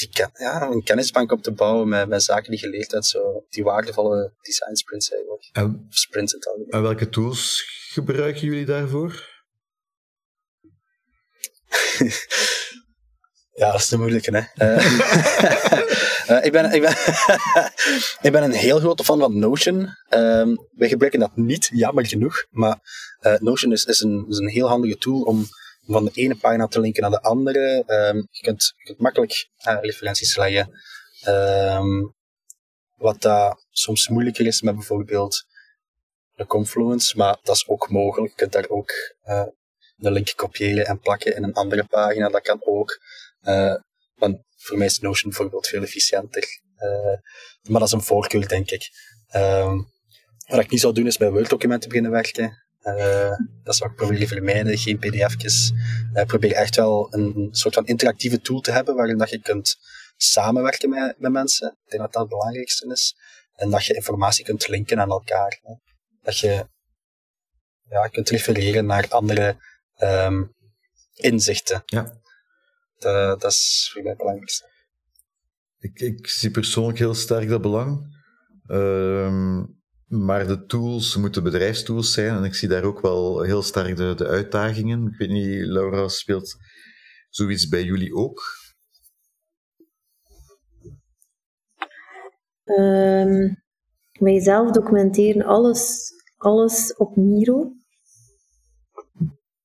die 0.00 0.26
ja, 0.34 0.62
een 0.62 0.82
kennisbank 0.82 1.32
op 1.32 1.42
te 1.42 1.52
bouwen 1.52 1.88
met, 1.88 2.08
met 2.08 2.22
zaken 2.22 2.50
die 2.50 2.60
geleerd 2.60 2.90
hebt, 2.90 3.06
zo, 3.06 3.44
die 3.48 3.64
waardevolle 3.64 4.32
design 4.40 4.74
sprints 4.74 5.10
eigenlijk. 5.10 5.48
En, 5.52 5.86
Of 5.88 5.96
sprints 5.96 6.32
in 6.32 6.38
het 6.38 6.48
algemeen. 6.48 6.70
en 6.70 6.82
welke 6.82 7.08
tools 7.08 7.64
gebruiken 7.92 8.40
jullie 8.40 8.64
daarvoor? 8.66 9.28
Ja, 13.60 13.70
dat 13.70 13.80
is 13.80 13.88
de 13.88 13.98
moeilijke, 13.98 14.36
hè. 14.36 14.42
Eh, 14.54 15.00
eh, 16.36 16.44
ik, 16.44 16.52
ben, 16.52 16.72
ik, 16.72 16.80
ben 16.80 16.90
ik 18.26 18.32
ben 18.32 18.42
een 18.42 18.52
heel 18.52 18.78
grote 18.78 19.04
fan 19.04 19.18
van 19.18 19.38
Notion. 19.38 19.88
Ehm, 20.08 20.54
wij 20.70 20.88
gebruiken 20.88 21.20
dat 21.20 21.36
niet, 21.36 21.70
jammer 21.72 22.06
genoeg. 22.06 22.44
Maar 22.50 22.78
eh, 23.18 23.38
Notion 23.38 23.72
is, 23.72 23.84
is, 23.84 24.00
een, 24.00 24.26
is 24.28 24.38
een 24.38 24.48
heel 24.48 24.68
handige 24.68 24.96
tool 24.96 25.20
om 25.20 25.46
van 25.92 26.04
de 26.04 26.10
ene 26.14 26.36
pagina 26.36 26.66
te 26.66 26.80
linken 26.80 27.02
naar 27.02 27.10
de 27.10 27.22
andere. 27.22 27.82
Ehm, 27.86 28.16
je, 28.16 28.42
kunt, 28.42 28.74
makkelijk 28.96 29.48
eh, 29.56 29.78
referenties 29.80 30.36
leggen. 30.36 30.80
Ehm, 31.20 32.06
wat 32.96 33.22
dat 33.22 33.66
soms 33.70 34.08
moeilijker 34.08 34.46
is 34.46 34.62
met 34.62 34.74
bijvoorbeeld 34.74 35.44
een 36.34 36.46
Confluence, 36.46 37.16
maar 37.16 37.38
dat 37.42 37.56
is 37.56 37.68
ook 37.68 37.90
mogelijk. 37.90 38.30
Je 38.30 38.36
kunt 38.36 38.52
daar 38.52 38.68
ook 38.68 38.90
uh, 39.24 39.44
de 39.96 40.10
link 40.10 40.32
kopiëren 40.36 40.86
en 40.86 41.00
plakken 41.00 41.36
in 41.36 41.42
een 41.42 41.52
andere 41.52 41.84
pagina. 41.84 42.28
Dat 42.28 42.42
kan 42.42 42.60
ook. 42.64 43.00
Uh, 43.42 43.74
want 44.14 44.38
voor 44.56 44.78
mij 44.78 44.86
is 44.86 44.98
Notion 44.98 45.30
bijvoorbeeld 45.30 45.66
veel 45.66 45.82
efficiënter. 45.82 46.44
Maar 47.62 47.80
dat 47.80 47.88
is 47.88 47.92
een 47.92 48.02
voorkeur, 48.02 48.48
denk 48.48 48.70
ik. 48.70 48.90
Uh, 49.34 49.78
wat 50.46 50.60
ik 50.60 50.70
niet 50.70 50.80
zou 50.80 50.94
doen, 50.94 51.06
is 51.06 51.18
met 51.18 51.30
Word-documenten 51.30 51.88
beginnen 51.88 52.12
werken. 52.12 52.64
Uh, 52.82 53.36
dat 53.62 53.74
is 53.74 53.78
wat 53.78 53.90
ik 53.90 53.96
probeer 53.96 54.18
te 54.18 54.26
vermijden, 54.26 54.78
geen 54.78 54.98
pdf'tjes. 54.98 55.72
Uh, 56.14 56.24
probeer 56.24 56.52
echt 56.52 56.76
wel 56.76 57.14
een 57.14 57.48
soort 57.50 57.74
van 57.74 57.86
interactieve 57.86 58.40
tool 58.40 58.60
te 58.60 58.72
hebben 58.72 58.94
waarin 58.94 59.18
dat 59.18 59.30
je 59.30 59.40
kunt 59.40 59.78
samenwerken 60.16 60.88
met, 60.88 61.18
met 61.18 61.32
mensen. 61.32 61.68
Ik 61.84 61.90
denk 61.90 62.02
dat 62.02 62.12
dat 62.12 62.22
het 62.22 62.30
belangrijkste 62.30 62.86
is. 62.86 63.16
En 63.54 63.70
dat 63.70 63.84
je 63.84 63.94
informatie 63.94 64.44
kunt 64.44 64.68
linken 64.68 65.00
aan 65.00 65.10
elkaar. 65.10 65.60
Hè. 65.62 65.74
Dat 66.22 66.38
je 66.38 66.66
ja, 67.88 68.06
kunt 68.06 68.28
refereren 68.28 68.86
naar 68.86 69.08
andere 69.08 69.56
um, 70.02 70.54
inzichten. 71.14 71.82
Ja. 71.86 72.18
Dat, 72.98 73.40
dat 73.40 73.50
is 73.50 73.90
voor 73.92 74.02
mij 74.02 74.10
het 74.10 74.20
belangrijkste. 74.20 74.68
Ik, 75.78 76.00
ik 76.00 76.26
zie 76.26 76.50
persoonlijk 76.50 76.98
heel 76.98 77.14
sterk 77.14 77.48
dat 77.48 77.60
belang. 77.60 78.18
Uh, 78.66 79.64
maar 80.10 80.46
de 80.46 80.64
tools 80.64 81.16
moeten 81.16 81.42
bedrijfstools 81.42 82.12
zijn 82.12 82.36
en 82.36 82.44
ik 82.44 82.54
zie 82.54 82.68
daar 82.68 82.84
ook 82.84 83.00
wel 83.00 83.42
heel 83.42 83.62
sterk 83.62 83.96
de, 83.96 84.14
de 84.14 84.26
uitdagingen. 84.26 85.06
Ik 85.06 85.18
weet 85.18 85.28
niet, 85.28 85.66
Laura, 85.66 86.08
speelt 86.08 86.56
zoiets 87.28 87.68
bij 87.68 87.84
jullie 87.84 88.14
ook? 88.14 88.42
Um, 92.64 93.62
wij 94.12 94.40
zelf 94.40 94.70
documenteren 94.70 95.42
alles, 95.42 96.12
alles 96.36 96.96
op 96.96 97.16
Miro. 97.16 97.72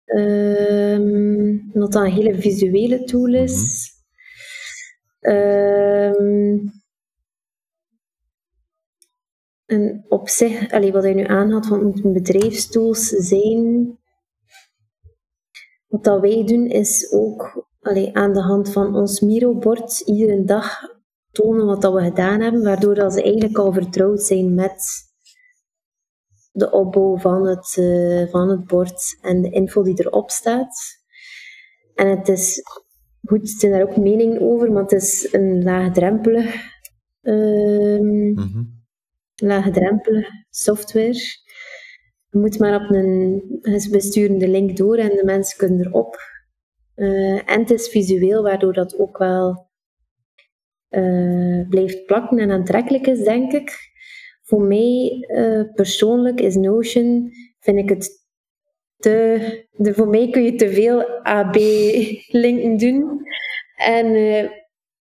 Um, 0.05 1.71
dat 1.73 1.91
dat 1.91 2.03
een 2.03 2.11
hele 2.11 2.41
visuele 2.41 3.03
tool 3.03 3.33
is. 3.33 3.53
Mm 5.19 5.31
-hmm. 5.31 6.84
En 9.65 10.05
op 10.07 10.29
zich, 10.29 10.71
wat 10.91 11.03
hij 11.03 11.13
nu 11.13 11.23
aanhaalt, 11.23 11.67
van 11.67 11.83
moeten 11.83 12.13
bedrijfstools 12.13 13.07
zijn. 13.07 13.97
Wat 15.87 16.03
dat 16.03 16.21
wij 16.21 16.43
doen 16.45 16.67
is 16.67 17.11
ook 17.11 17.67
allee, 17.81 18.15
aan 18.15 18.33
de 18.33 18.41
hand 18.41 18.71
van 18.71 18.95
ons 18.95 19.19
Miro-bord 19.19 19.99
iedere 19.99 20.43
dag 20.43 20.81
tonen 21.31 21.65
wat 21.65 21.81
dat 21.81 21.93
we 21.93 22.01
gedaan 22.01 22.41
hebben, 22.41 22.63
waardoor 22.63 22.95
dat 22.95 23.13
ze 23.13 23.23
eigenlijk 23.23 23.57
al 23.57 23.73
vertrouwd 23.73 24.21
zijn 24.21 24.53
met 24.53 24.83
de 26.51 26.71
opbouw 26.71 27.17
van 27.17 27.47
het, 27.47 27.75
uh, 27.79 28.27
van 28.27 28.49
het 28.49 28.65
bord 28.65 29.17
en 29.21 29.41
de 29.41 29.49
info 29.49 29.83
die 29.83 29.99
erop 29.99 30.29
staat. 30.29 30.77
En 31.95 32.07
het 32.07 32.27
is, 32.27 32.61
goed, 33.27 33.41
er 33.41 33.47
zijn 33.47 33.71
daar 33.71 33.81
ook 33.81 33.97
meningen 33.97 34.41
over, 34.41 34.71
maar 34.71 34.81
het 34.81 34.91
is 34.91 35.33
een 35.33 35.63
laagdrempelig 35.63 36.55
uh, 37.21 38.37
laagdrempelige 39.35 40.45
software. 40.49 41.13
Je 42.29 42.37
moet 42.39 42.59
maar 42.59 42.83
op 42.83 42.89
een... 42.89 43.43
We 43.61 44.47
link 44.47 44.77
door 44.77 44.97
en 44.97 45.09
de 45.09 45.23
mensen 45.25 45.57
kunnen 45.57 45.85
erop. 45.85 46.17
Uh, 46.95 47.49
en 47.49 47.59
het 47.59 47.71
is 47.71 47.87
visueel, 47.87 48.43
waardoor 48.43 48.73
dat 48.73 48.99
ook 48.99 49.17
wel 49.17 49.69
uh, 50.89 51.69
blijft 51.69 52.05
plakken 52.05 52.39
en 52.39 52.51
aantrekkelijk 52.51 53.07
is, 53.07 53.23
denk 53.23 53.51
ik. 53.51 53.93
Voor 54.43 54.61
mij 54.61 55.25
uh, 55.27 55.73
persoonlijk 55.73 56.41
is 56.41 56.55
Notion, 56.55 57.31
vind 57.59 57.77
ik 57.77 57.89
het 57.89 58.09
te... 58.97 59.63
De, 59.71 59.93
voor 59.93 60.07
mij 60.07 60.29
kun 60.29 60.43
je 60.43 60.55
te 60.55 60.69
veel 60.69 61.03
AB-linken 61.23 62.77
doen. 62.77 63.21
En 63.75 64.07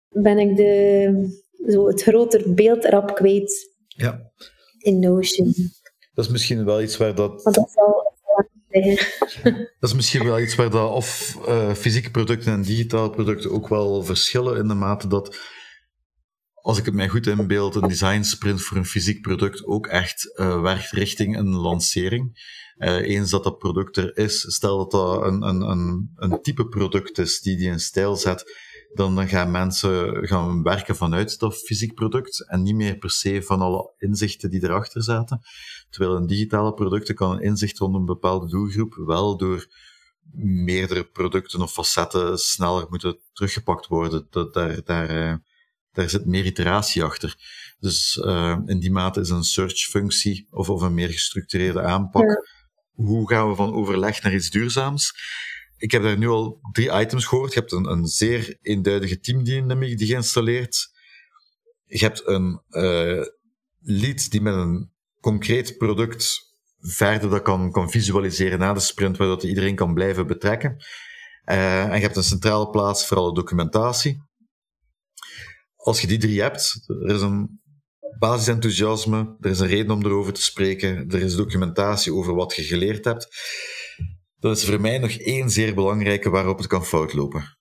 ben 0.09 0.37
ik 0.37 0.55
de, 0.55 1.11
zo 1.67 1.87
het 1.87 2.01
groter 2.01 2.53
beeld 2.53 2.83
erop 2.83 3.15
kwijt. 3.15 3.76
Ja. 3.97 4.31
In 4.77 4.99
Notion. 4.99 5.53
Dat 6.13 6.25
is 6.25 6.31
misschien 6.31 6.65
wel 6.65 6.81
iets 6.81 6.97
waar 6.97 7.15
dat. 7.15 7.43
Want 7.43 7.55
dat 7.55 7.71
zal 7.71 8.15
dat 9.79 9.89
is 9.89 9.93
misschien 9.93 10.23
wel 10.23 10.39
iets 10.39 10.55
waar 10.55 10.69
dat 10.69 10.91
of 10.91 11.37
uh, 11.47 11.73
fysieke 11.73 12.11
producten 12.11 12.53
en 12.53 12.61
digitale 12.61 13.09
producten 13.09 13.51
ook 13.51 13.67
wel 13.67 14.03
verschillen 14.03 14.57
in 14.57 14.67
de 14.67 14.73
mate 14.73 15.07
dat, 15.07 15.37
als 16.53 16.77
ik 16.77 16.85
het 16.85 16.93
mij 16.93 17.09
goed 17.09 17.27
inbeeld, 17.27 17.75
een 17.75 17.87
design 17.87 18.21
sprint 18.21 18.61
voor 18.61 18.77
een 18.77 18.85
fysiek 18.85 19.21
product 19.21 19.65
ook 19.65 19.87
echt 19.87 20.33
uh, 20.35 20.61
werkt 20.61 20.91
richting 20.91 21.37
een 21.37 21.55
lancering. 21.55 22.55
Uh, 22.77 22.95
eens 22.95 23.29
dat 23.29 23.43
dat 23.43 23.57
product 23.57 23.97
er 23.97 24.17
is, 24.17 24.53
stel 24.53 24.77
dat 24.77 24.91
dat 24.91 25.23
een, 25.23 25.41
een, 25.41 25.61
een, 25.61 26.11
een 26.15 26.41
type 26.41 26.67
product 26.67 27.17
is 27.17 27.41
die 27.41 27.57
die 27.57 27.69
in 27.69 27.79
stijl 27.79 28.15
zet, 28.15 28.43
dan 28.97 29.27
gaan 29.27 29.51
mensen 29.51 30.27
gaan 30.27 30.63
werken 30.63 30.95
vanuit 30.95 31.39
dat 31.39 31.57
fysiek 31.57 31.93
product 31.93 32.47
en 32.47 32.61
niet 32.61 32.75
meer 32.75 32.97
per 32.97 33.09
se 33.09 33.43
van 33.43 33.61
alle 33.61 33.93
inzichten 33.97 34.49
die 34.49 34.63
erachter 34.63 35.03
zaten. 35.03 35.41
Terwijl 35.89 36.15
een 36.15 36.27
digitale 36.27 36.73
product 36.73 37.13
kan 37.13 37.31
een 37.31 37.41
inzicht 37.41 37.77
rond 37.77 37.95
een 37.95 38.05
bepaalde 38.05 38.47
doelgroep 38.47 38.93
wel 39.05 39.37
door 39.37 39.67
meerdere 40.41 41.03
producten 41.03 41.61
of 41.61 41.71
facetten 41.71 42.37
sneller 42.37 42.85
moeten 42.89 43.19
teruggepakt 43.33 43.87
worden. 43.87 44.27
Dat, 44.29 44.53
daar, 44.53 44.83
daar, 44.83 45.31
uh, 45.31 45.35
daar 45.91 46.09
zit 46.09 46.25
meer 46.25 46.45
iteratie 46.45 47.03
achter. 47.03 47.35
Dus 47.79 48.21
uh, 48.25 48.57
in 48.65 48.79
die 48.79 48.91
mate 48.91 49.19
is 49.19 49.29
een 49.29 49.43
search-functie 49.43 50.47
of, 50.49 50.69
of 50.69 50.81
een 50.81 50.93
meer 50.93 51.09
gestructureerde 51.09 51.81
aanpak. 51.81 52.45
Hoe 52.91 53.29
gaan 53.29 53.49
we 53.49 53.55
van 53.55 53.73
overleg 53.73 54.21
naar 54.21 54.33
iets 54.33 54.49
duurzaams? 54.49 55.13
Ik 55.77 55.91
heb 55.91 56.03
daar 56.03 56.17
nu 56.17 56.27
al 56.27 56.59
drie 56.71 56.91
items 56.91 57.25
gehoord. 57.25 57.53
Je 57.53 57.59
hebt 57.59 57.71
een, 57.71 57.91
een 57.91 58.05
zeer 58.05 58.57
eenduidige 58.61 59.19
teamdynamiek 59.19 59.97
die 59.97 60.07
geïnstalleerd. 60.07 60.89
Je 61.83 61.97
hebt 61.97 62.27
een 62.27 62.61
uh, 62.69 63.25
lead 63.79 64.31
die 64.31 64.41
met 64.41 64.53
een 64.53 64.91
concreet 65.19 65.77
product 65.77 66.45
verder 66.79 67.29
dat 67.29 67.41
kan, 67.41 67.71
kan 67.71 67.89
visualiseren 67.89 68.59
na 68.59 68.73
de 68.73 68.79
sprint, 68.79 69.17
waardoor 69.17 69.45
iedereen 69.45 69.75
kan 69.75 69.93
blijven 69.93 70.27
betrekken. 70.27 70.75
Uh, 71.45 71.83
en 71.83 71.95
je 71.95 72.01
hebt 72.01 72.15
een 72.15 72.23
centrale 72.23 72.69
plaats 72.69 73.07
voor 73.07 73.17
alle 73.17 73.33
documentatie. 73.33 74.23
Als 75.75 76.01
je 76.01 76.07
die 76.07 76.17
drie 76.17 76.41
hebt, 76.41 76.83
er 76.87 77.15
is 77.15 77.21
een 77.21 77.61
basisenthousiasme, 78.19 79.35
er 79.39 79.49
is 79.49 79.59
een 79.59 79.67
reden 79.67 79.91
om 79.91 80.05
erover 80.05 80.33
te 80.33 80.41
spreken, 80.41 81.09
er 81.09 81.21
is 81.21 81.35
documentatie 81.35 82.13
over 82.13 82.33
wat 82.33 82.55
je 82.55 82.63
geleerd 82.63 83.05
hebt. 83.05 83.27
Dat 84.39 84.57
is 84.57 84.65
voor 84.65 84.81
mij 84.81 84.97
nog 84.97 85.11
één 85.11 85.49
zeer 85.49 85.73
belangrijke 85.73 86.29
waarop 86.29 86.57
het 86.57 86.67
kan 86.67 86.85
fout 86.85 87.13
lopen. 87.13 87.57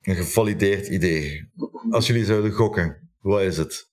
Een 0.00 0.16
gevalideerd 0.16 0.86
idee. 0.86 1.50
Als 1.90 2.06
jullie 2.06 2.24
zouden 2.24 2.52
gokken, 2.52 3.12
wat 3.20 3.40
is 3.40 3.56
het? 3.56 3.90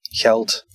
Geld. 0.00 0.66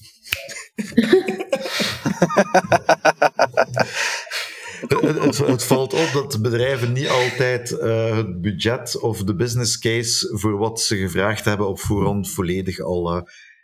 het, 4.87 5.37
het, 5.37 5.63
valt 5.63 5.93
op 5.93 6.09
dat 6.13 6.41
bedrijven 6.41 6.91
niet 6.91 7.07
altijd 7.07 7.71
uh, 7.71 8.15
het 8.15 8.41
budget 8.41 8.99
of 8.99 9.23
de 9.23 9.35
business 9.35 9.79
case 9.79 10.37
voor 10.37 10.57
wat 10.57 10.81
ze 10.81 10.97
gevraagd 10.97 11.45
hebben 11.45 11.67
op 11.67 11.79
voorhand 11.79 12.29
volledig 12.29 12.79
al 12.79 13.15
uh, 13.15 13.21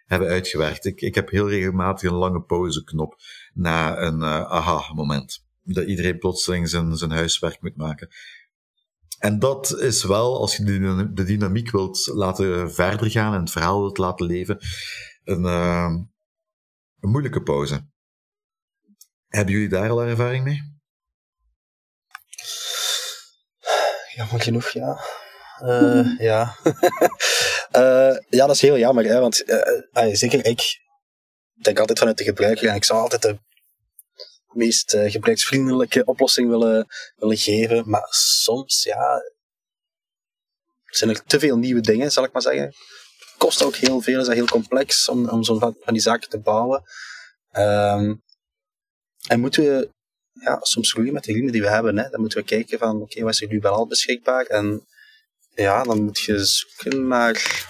hebben 0.08 0.28
uitgewerkt. 0.28 0.86
Ik, 0.86 1.02
ik 1.02 1.16
heb 1.16 1.30
heel 1.30 1.50
regelmatig 1.50 2.10
een 2.10 2.18
lange 2.18 2.42
pauzeknop 2.42 3.16
na 3.54 3.98
een 3.98 4.20
uh, 4.22 4.52
aha-moment. 4.52 5.46
Dat 5.64 5.88
iedereen 5.88 6.18
plotseling 6.18 6.70
zijn, 6.70 6.96
zijn 6.96 7.12
huiswerk 7.12 7.62
moet 7.62 7.78
maken. 7.78 8.10
En 9.20 9.40
dat 9.40 9.80
is 9.80 10.04
wel, 10.04 10.40
als 10.40 10.58
je 10.58 10.64
de, 10.64 11.14
de 11.14 11.24
dynamiek 11.24 11.72
wilt 11.72 12.08
laten 12.08 12.74
verder 12.74 13.12
gaan 13.12 13.34
en 13.34 13.40
het 13.40 13.52
verhaal 13.52 13.80
wilt 13.80 13.98
laten 13.98 14.26
leven, 14.26 14.58
een, 15.24 15.42
uh, 15.42 15.94
een 17.00 17.10
moeilijke 17.10 17.44
pauze. 17.44 17.88
Hebben 19.28 19.54
jullie 19.54 19.70
daar 19.70 19.90
al 19.90 20.04
ervaring 20.04 20.44
mee? 20.44 20.76
Jammer 24.16 24.42
genoeg, 24.42 24.70
ja. 24.70 25.00
Uh, 25.62 26.20
ja. 26.30 26.56
uh, 27.76 28.18
ja, 28.30 28.46
dat 28.46 28.56
is 28.56 28.62
heel 28.62 28.78
jammer, 28.78 29.06
hè, 29.06 29.20
want 29.20 29.44
uh, 29.50 30.16
zeker 30.16 30.46
ik 30.46 30.80
denk 31.54 31.80
altijd 31.80 32.00
vanuit 32.00 32.18
de 32.18 32.24
gebruiker 32.24 32.68
en 32.68 32.76
ik 32.76 32.84
zou 32.84 33.00
altijd 33.00 33.22
de 33.22 33.38
meest 34.54 34.98
gebruiksvriendelijke 35.06 36.06
oplossing 36.06 36.50
willen, 36.50 36.88
willen 37.16 37.38
geven, 37.38 37.90
maar 37.90 38.08
soms, 38.10 38.84
ja, 38.84 39.22
zijn 40.86 41.10
er 41.10 41.24
te 41.24 41.40
veel 41.40 41.58
nieuwe 41.58 41.82
dingen, 41.82 42.12
zal 42.12 42.24
ik 42.24 42.32
maar 42.32 42.42
zeggen. 42.42 42.66
Het 42.66 43.36
kost 43.38 43.64
ook 43.64 43.76
heel 43.76 44.02
veel, 44.02 44.20
is 44.20 44.26
dat 44.26 44.36
heel 44.36 44.46
complex 44.46 45.10
om, 45.10 45.30
om 45.30 45.44
zo'n 45.44 45.60
van, 45.60 45.76
van 45.80 45.94
die 45.94 46.02
zaken 46.02 46.30
te 46.30 46.40
bouwen. 46.40 46.84
Um, 47.52 48.24
en 49.28 49.40
moeten 49.40 49.64
we 49.64 49.90
ja, 50.32 50.60
soms 50.62 50.92
groeien 50.92 51.14
met 51.14 51.24
de 51.24 51.34
groeien 51.34 51.52
die 51.52 51.62
we 51.62 51.70
hebben. 51.70 51.98
Hè. 51.98 52.10
Dan 52.10 52.20
moeten 52.20 52.40
we 52.40 52.46
kijken 52.46 52.80
van, 52.80 53.02
oké, 53.02 53.22
wat 53.22 53.34
is 53.34 53.42
er 53.42 53.48
nu 53.48 53.60
wel 53.60 53.74
al 53.74 53.88
beschikbaar? 53.88 54.46
En 54.46 54.88
ja, 55.62 55.84
dan 55.84 56.04
moet 56.04 56.20
je 56.20 56.46
zoeken 56.46 57.08
naar 57.08 57.66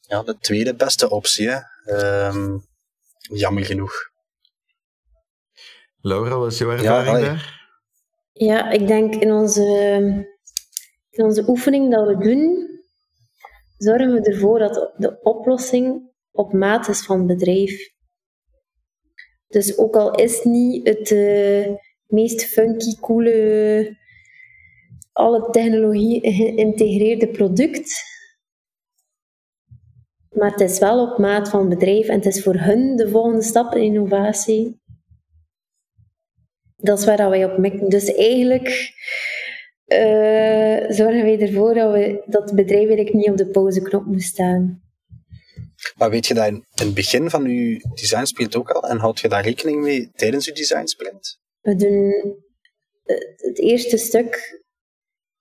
ja, 0.00 0.22
de 0.22 0.38
tweede 0.38 0.74
beste 0.74 1.10
optie. 1.10 1.48
Hè. 1.48 1.58
Ehm, 1.84 2.58
jammer 3.18 3.64
genoeg. 3.64 3.92
Laura, 6.00 6.36
wat 6.36 6.52
is 6.52 6.58
jouw 6.58 6.70
ervaring 6.70 7.26
daar? 7.26 7.68
Ja, 8.32 8.70
ik 8.70 8.86
denk 8.86 9.14
in 9.14 9.32
onze, 9.32 9.62
in 11.10 11.24
onze 11.24 11.48
oefening 11.48 11.92
dat 11.92 12.06
we 12.06 12.16
doen, 12.18 12.68
zorgen 13.76 14.12
we 14.12 14.20
ervoor 14.20 14.58
dat 14.58 14.92
de 14.96 15.20
oplossing 15.22 16.12
op 16.32 16.52
maat 16.52 16.88
is 16.88 17.04
van 17.04 17.18
het 17.18 17.26
bedrijf. 17.26 17.94
Dus 19.48 19.78
ook 19.78 19.96
al 19.96 20.14
is 20.14 20.34
het 20.34 20.44
niet 20.44 20.86
het 20.86 21.10
eh, 21.10 21.74
meest 22.06 22.44
funky, 22.44 23.00
coole, 23.00 23.96
alle 25.16 25.50
technologie 25.50 26.32
geïntegreerde 26.32 27.28
product, 27.28 28.04
maar 30.28 30.50
het 30.50 30.60
is 30.60 30.78
wel 30.78 31.10
op 31.10 31.18
maat 31.18 31.48
van 31.48 31.60
het 31.60 31.68
bedrijf 31.68 32.08
en 32.08 32.14
het 32.14 32.26
is 32.26 32.42
voor 32.42 32.54
hun 32.54 32.96
de 32.96 33.08
volgende 33.08 33.42
stap 33.42 33.74
in 33.74 33.82
innovatie. 33.82 34.80
Dat 36.76 36.98
is 36.98 37.04
waar 37.04 37.16
dat 37.16 37.30
wij 37.30 37.44
op 37.44 37.58
mikken. 37.58 37.88
Dus 37.88 38.14
eigenlijk 38.14 38.94
eh, 39.84 40.90
zorgen 40.90 41.22
wij 41.22 41.40
ervoor 41.40 41.74
dat, 41.74 41.92
we, 41.92 42.22
dat 42.26 42.42
het 42.42 42.54
bedrijf 42.54 42.86
eigenlijk 42.86 43.14
niet 43.14 43.30
op 43.30 43.36
de 43.36 43.46
pauzeknop 43.50 44.04
moet 44.04 44.22
staan. 44.22 44.82
Maar 45.96 46.10
weet 46.10 46.26
je 46.26 46.34
dat 46.34 46.46
in, 46.46 46.64
het 46.74 46.94
begin 46.94 47.30
van 47.30 47.50
je 47.50 47.88
design 47.94 48.24
sprint 48.24 48.56
ook 48.56 48.70
al? 48.70 48.88
En 48.88 48.98
houd 48.98 49.20
je 49.20 49.28
daar 49.28 49.44
rekening 49.44 49.82
mee 49.82 50.10
tijdens 50.10 50.44
je 50.44 50.52
design 50.52 50.86
sprint? 50.86 51.38
We 51.60 51.74
doen 51.74 52.12
eh, 53.04 53.16
het 53.36 53.58
eerste 53.58 53.96
stuk 53.96 54.64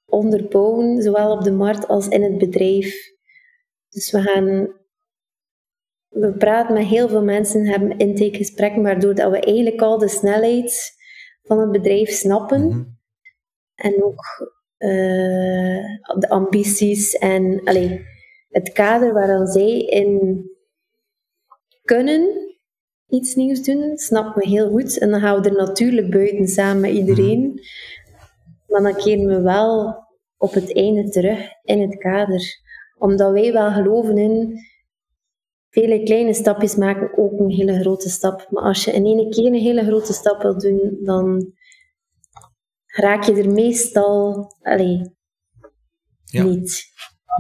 onderbouwen, 0.06 1.02
zowel 1.02 1.32
op 1.32 1.44
de 1.44 1.52
markt 1.52 1.88
als 1.88 2.08
in 2.08 2.24
het 2.24 2.38
bedrijf. 2.38 3.14
Dus 3.90 4.12
we 4.12 4.22
gaan... 4.22 4.74
We 6.08 6.34
praten 6.38 6.74
met 6.74 6.86
heel 6.86 7.08
veel 7.08 7.24
mensen, 7.24 7.66
hebben 7.66 7.98
intakegesprekken, 7.98 8.84
waardoor 8.84 9.16
dat 9.16 9.32
we 9.32 9.40
eigenlijk 9.40 9.82
al 9.82 9.98
de 9.98 10.08
snelheid 10.08 10.94
van 11.44 11.60
het 11.60 11.72
bedrijf 11.72 12.10
snappen. 12.10 12.68
Mhm. 12.68 12.84
En 13.76 14.04
ook 14.04 14.54
eh, 14.78 15.86
de 16.20 16.30
ambities 16.30 17.14
en 17.14 17.62
allee, 17.64 18.06
het 18.50 18.72
kader 18.72 19.14
waarin 19.14 19.48
zij 19.48 19.80
in 19.80 20.44
kunnen 21.84 22.46
iets 23.10 23.36
nieuws 23.36 23.64
doen, 23.64 23.98
snappen 23.98 24.42
we 24.42 24.50
heel 24.50 24.70
goed. 24.70 24.98
En 24.98 25.10
dan 25.10 25.20
gaan 25.20 25.42
we 25.42 25.50
er 25.50 25.56
natuurlijk 25.56 26.12
buiten 26.12 26.48
samen 26.48 26.82
met 26.82 26.92
iedereen. 26.92 27.62
Maar 28.68 28.82
dan 28.82 28.96
keren 28.96 29.26
we 29.28 29.42
wel 29.42 29.96
op 30.38 30.54
het 30.54 30.76
einde 30.76 31.10
terug 31.10 31.40
in 31.64 31.82
het 31.82 31.98
kader. 31.98 32.42
Omdat 32.98 33.32
wij 33.32 33.54
wel 33.54 33.72
geloven 33.72 34.18
in 34.18 34.60
vele 35.70 36.04
kleine 36.04 36.34
stapjes 36.34 36.76
maken 36.76 37.18
ook 37.18 37.40
een 37.40 37.50
hele 37.50 37.80
grote 37.80 38.10
stap. 38.10 38.48
Maar 38.50 38.64
als 38.64 38.84
je 38.84 38.92
in 38.92 39.06
één 39.06 39.30
keer 39.30 39.46
een 39.46 39.54
hele 39.54 39.84
grote 39.86 40.14
stap 40.14 40.42
wil 40.42 40.58
doen, 40.60 40.98
dan 41.04 41.54
raak 42.86 43.24
je 43.24 43.34
er 43.34 43.52
meestal 43.52 44.48
allee, 44.62 45.14
Ja. 46.24 46.44
niet. 46.44 46.84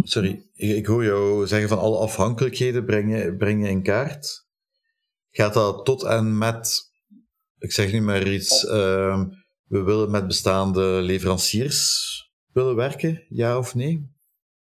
Sorry, 0.03 0.49
ik, 0.53 0.75
ik 0.75 0.85
hoor 0.85 1.03
jou 1.03 1.47
zeggen 1.47 1.69
van 1.69 1.79
alle 1.79 1.97
afhankelijkheden 1.97 2.85
brengen, 2.85 3.38
brengen 3.38 3.69
in 3.69 3.83
kaart. 3.83 4.45
Gaat 5.31 5.53
dat 5.53 5.85
tot 5.85 6.03
en 6.03 6.38
met, 6.38 6.81
ik 7.57 7.71
zeg 7.71 7.91
nu 7.91 8.01
maar 8.01 8.27
iets, 8.27 8.65
ehm, 8.65 9.25
we 9.75 9.83
willen 9.83 10.11
met 10.11 10.27
bestaande 10.27 10.81
leveranciers 10.81 12.13
willen 12.51 12.75
werken, 12.75 13.25
ja 13.29 13.57
of 13.57 13.75
nee? 13.75 14.09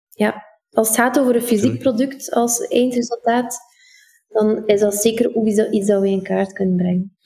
Ja, 0.09 0.43
als 0.69 0.87
het 0.87 0.97
gaat 0.97 1.19
over 1.19 1.35
een 1.35 1.41
fysiek 1.41 1.79
product 1.79 2.31
als 2.31 2.59
eindresultaat, 2.59 3.59
dan 4.27 4.65
is 4.65 4.79
dat 4.79 4.95
zeker 4.95 5.35
ook 5.35 5.45
iets 5.45 5.87
dat, 5.87 6.01
we 6.01 6.09
in 6.09 6.23
kaart 6.23 6.53
kunnen 6.53 6.75
brengen. 6.75 7.17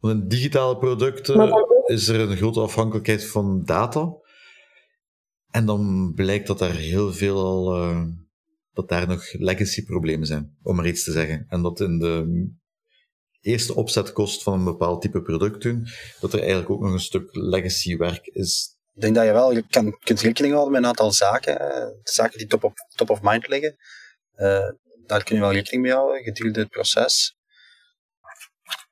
Want 0.00 0.22
in 0.22 0.28
digitale 0.28 0.78
producten 0.78 1.52
ook- 1.52 1.82
is 1.86 2.08
er 2.08 2.20
een 2.20 2.36
grote 2.36 2.60
afhankelijkheid 2.60 3.26
van 3.26 3.64
data. 3.64 4.14
En 5.50 5.66
dan 5.66 6.12
blijkt 6.14 6.46
dat 6.46 6.60
er 6.60 6.74
heel 6.74 7.12
veel 7.12 7.44
al, 7.44 7.74
eh, 7.74 8.04
dat 8.72 8.88
daar 8.88 9.08
nog 9.08 9.32
legacy 9.32 9.84
problemen 9.84 10.26
zijn, 10.26 10.56
om 10.62 10.76
maar 10.76 10.86
iets 10.86 11.04
te 11.04 11.12
zeggen. 11.12 11.44
En 11.48 11.62
dat 11.62 11.80
in 11.80 11.98
de 11.98 12.50
eerste 13.42 13.74
opzetkost 13.74 14.42
van 14.42 14.52
een 14.52 14.64
bepaald 14.64 15.02
type 15.02 15.22
product 15.22 15.62
doen, 15.62 15.86
dat 16.20 16.32
er 16.32 16.38
eigenlijk 16.38 16.70
ook 16.70 16.80
nog 16.80 16.92
een 16.92 17.00
stuk 17.00 17.28
legacy 17.30 17.96
werk 17.96 18.26
is. 18.26 18.76
Ik 18.94 19.00
denk 19.00 19.14
dat 19.14 19.24
je 19.24 19.32
wel 19.32 19.52
je 19.52 19.64
kan, 19.70 19.98
kunt 19.98 20.20
rekening 20.20 20.52
houden 20.52 20.72
met 20.72 20.82
een 20.82 20.88
aantal 20.88 21.12
zaken. 21.12 21.60
eh, 21.60 21.86
zaken 22.02 22.38
die 22.38 22.46
top 22.46 22.64
of, 22.64 22.72
top 22.94 23.10
of 23.10 23.22
mind 23.22 23.48
liggen. 23.48 23.76
Eh, 24.32 24.68
daar 25.06 25.24
kun 25.24 25.34
je 25.34 25.40
wel 25.40 25.52
rekening 25.52 25.82
mee 25.82 25.92
houden 25.92 26.22
gedurende 26.22 26.60
het 26.60 26.68
proces. 26.68 27.36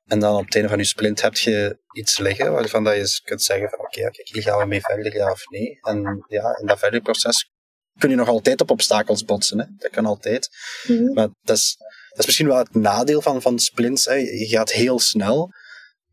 En 0.05 0.19
dan 0.19 0.35
op 0.35 0.45
het 0.45 0.53
einde 0.55 0.69
van 0.69 0.77
je 0.77 0.83
sprint 0.83 1.21
heb 1.21 1.35
je 1.35 1.79
iets 1.91 2.17
liggen 2.17 2.51
waarvan 2.51 2.83
dat 2.83 2.95
je 2.95 3.21
kunt 3.23 3.43
zeggen 3.43 3.69
van 3.69 3.79
oké, 3.79 4.01
kijk, 4.01 4.29
hier 4.31 4.41
gaan 4.41 4.59
we 4.59 4.65
mee 4.65 4.81
verder, 4.81 5.15
ja 5.15 5.31
of 5.31 5.49
nee. 5.49 5.79
En 5.81 6.25
ja, 6.27 6.57
in 6.59 6.65
dat 6.65 6.79
verdere 6.79 7.01
proces 7.01 7.51
kun 7.97 8.09
je 8.09 8.15
nog 8.15 8.27
altijd 8.27 8.61
op 8.61 8.71
obstakels 8.71 9.25
botsen. 9.25 9.59
Hè. 9.59 9.65
Dat 9.77 9.91
kan 9.91 10.05
altijd. 10.05 10.49
Mhm. 10.87 11.13
Maar 11.13 11.27
dat 11.41 11.57
is, 11.57 11.77
dat 12.11 12.19
is 12.19 12.25
misschien 12.25 12.47
wel 12.47 12.57
het 12.57 12.73
nadeel 12.75 13.21
van, 13.21 13.41
van 13.41 13.59
sprints. 13.59 14.05
Hè. 14.05 14.13
Je 14.13 14.47
gaat 14.47 14.71
heel 14.71 14.99
snel. 14.99 15.51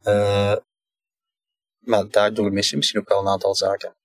eh, 0.03 0.55
maar 1.79 2.09
daardoor 2.11 2.53
mis 2.53 2.71
je 2.71 2.77
misschien 2.77 3.01
ook 3.01 3.09
wel 3.09 3.21
een 3.21 3.29
aantal 3.29 3.55
zaken. 3.55 3.97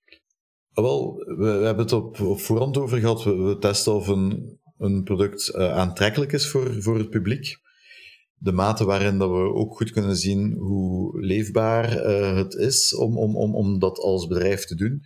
Ah, 0.72 0.84
Wel, 0.84 1.14
we, 1.14 1.34
we 1.58 1.64
hebben 1.64 1.84
het 1.84 1.92
op, 1.92 2.20
op 2.20 2.40
voorhand 2.40 2.76
over 2.76 2.98
gehad. 2.98 3.24
We, 3.24 3.34
we 3.34 3.58
testen 3.58 3.94
of 3.94 4.06
een, 4.08 4.58
een 4.78 5.02
product 5.02 5.48
eh, 5.48 5.72
aantrekkelijk 5.76 6.32
is 6.32 6.48
voor, 6.48 6.82
voor 6.82 6.98
het 6.98 7.10
publiek. 7.10 7.56
De 8.34 8.52
mate 8.52 8.84
waarin 8.84 9.18
dat 9.18 9.30
we 9.30 9.36
ook 9.54 9.76
goed 9.76 9.90
kunnen 9.90 10.16
zien 10.16 10.52
hoe 10.52 11.20
leefbaar 11.26 11.96
eh, 11.98 12.36
het 12.36 12.54
is 12.54 12.94
om, 12.94 13.18
om, 13.18 13.36
om, 13.36 13.54
om 13.54 13.78
dat 13.78 13.98
als 13.98 14.26
bedrijf 14.26 14.64
te 14.64 14.74
doen, 14.74 15.02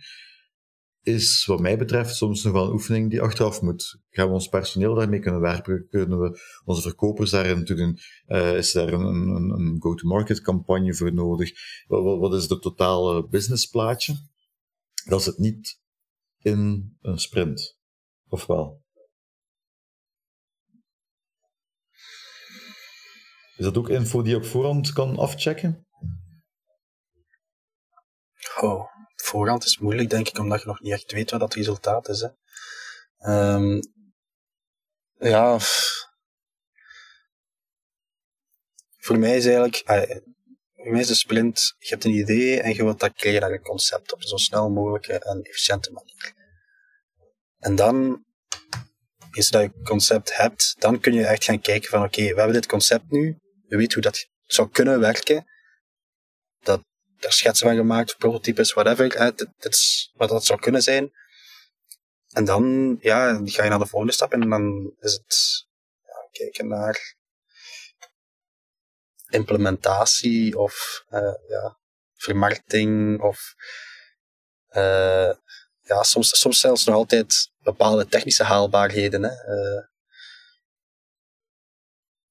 is 1.01 1.45
wat 1.45 1.59
mij 1.59 1.77
betreft 1.77 2.15
soms 2.15 2.43
nog 2.43 2.53
wel 2.53 2.65
een 2.65 2.71
oefening 2.71 3.09
die 3.09 3.21
achteraf 3.21 3.61
moet. 3.61 3.99
Gaan 4.09 4.27
we 4.27 4.33
ons 4.33 4.47
personeel 4.47 4.93
daarmee 4.93 5.19
kunnen 5.19 5.41
werken? 5.41 5.87
Kunnen 5.89 6.19
we 6.19 6.39
onze 6.65 6.81
verkopers 6.81 7.31
daarin 7.31 7.63
doen? 7.63 7.99
Eh, 8.25 8.55
is 8.55 8.71
daar 8.71 8.93
een, 8.93 9.01
een, 9.01 9.49
een 9.49 9.81
go-to-market 9.81 10.41
campagne 10.41 10.95
voor 10.95 11.13
nodig? 11.13 11.51
Wat, 11.87 12.19
wat, 12.19 12.33
is 12.33 12.49
het 12.49 12.61
totale 12.61 13.27
businessplaatje? 13.27 14.15
Dat 15.05 15.19
is 15.19 15.25
het 15.25 15.37
niet 15.37 15.79
in 16.39 16.93
een 17.01 17.19
sprint. 17.19 17.77
Of 18.27 18.45
wel? 18.45 18.83
Is 23.57 23.65
dat 23.65 23.77
ook 23.77 23.89
info 23.89 24.21
die 24.21 24.31
je 24.31 24.37
op 24.37 24.45
voorhand 24.45 24.93
kan 24.93 25.17
afchecken? 25.17 25.87
Oh, 28.61 28.85
voorhand 29.29 29.65
is 29.65 29.77
moeilijk, 29.77 30.09
denk 30.09 30.27
ik, 30.27 30.37
omdat 30.37 30.61
je 30.61 30.67
nog 30.67 30.81
niet 30.81 30.93
echt 30.93 31.11
weet 31.11 31.31
wat 31.31 31.39
dat 31.39 31.53
resultaat 31.53 32.09
is. 32.09 32.21
Hè. 32.21 32.29
Ehm, 33.17 33.81
ja, 35.19 35.57
voor 38.97 39.19
mij 39.19 39.37
is 39.37 39.45
eigenlijk, 39.45 39.83
voor 40.75 40.91
mij 40.91 40.99
is 40.99 41.07
de 41.07 41.13
sprint, 41.13 41.75
je 41.77 41.89
hebt 41.89 42.03
een 42.03 42.11
idee 42.11 42.61
en 42.61 42.73
je 42.73 42.83
wilt 42.83 42.99
dat 42.99 43.13
creëren 43.13 43.41
naar 43.41 43.51
een 43.51 43.61
concept 43.61 44.13
op 44.13 44.23
zo 44.23 44.37
snel 44.37 44.69
mogelijke 44.69 45.19
en 45.19 45.41
efficiënte 45.41 45.91
manier. 45.91 46.33
En 47.57 47.75
dan, 47.75 48.25
eens 49.31 49.49
dat 49.49 49.61
je 49.61 49.81
concept 49.83 50.35
hebt, 50.35 50.75
dan 50.79 50.99
kun 50.99 51.13
je 51.13 51.25
echt 51.25 51.43
gaan 51.43 51.61
kijken 51.61 51.89
van 51.89 52.03
oké, 52.03 52.21
we 52.21 52.35
hebben 52.35 52.53
dit 52.53 52.65
concept 52.65 53.11
nu, 53.11 53.37
we 53.67 53.77
weten 53.77 53.93
hoe 53.93 54.11
dat 54.11 54.27
zou 54.45 54.69
kunnen 54.69 54.99
werken, 54.99 55.45
dat 56.59 56.87
daar 57.19 57.33
schetsen 57.33 57.67
van 57.67 57.75
gemaakt, 57.75 58.17
prototypes, 58.17 58.73
whatever. 58.73 59.17
Hè, 59.17 59.33
dit, 59.33 59.47
dit 59.57 59.73
is 59.73 60.11
wat 60.13 60.29
dat 60.29 60.45
zou 60.45 60.59
kunnen 60.59 60.81
zijn. 60.81 61.11
En 62.29 62.45
dan 62.45 62.97
ja, 63.01 63.41
ga 63.43 63.63
je 63.63 63.69
naar 63.69 63.79
de 63.79 63.85
volgende 63.85 64.13
stap 64.13 64.31
en 64.33 64.49
dan 64.49 64.93
is 64.99 65.13
het 65.13 65.65
ja, 66.05 66.27
kijken 66.31 66.67
naar 66.67 67.17
implementatie 69.29 70.57
of 70.57 71.05
eh, 71.09 71.33
ja, 71.47 71.77
vermarkting 72.13 73.21
of 73.21 73.55
eh, 74.67 75.31
ja, 75.81 76.03
soms, 76.03 76.39
soms 76.39 76.59
zelfs 76.59 76.85
nog 76.85 76.95
altijd 76.95 77.51
bepaalde 77.57 78.07
technische 78.07 78.43
haalbaarheden. 78.43 79.23
Hè. 79.23 79.29
Eh, 79.29 79.83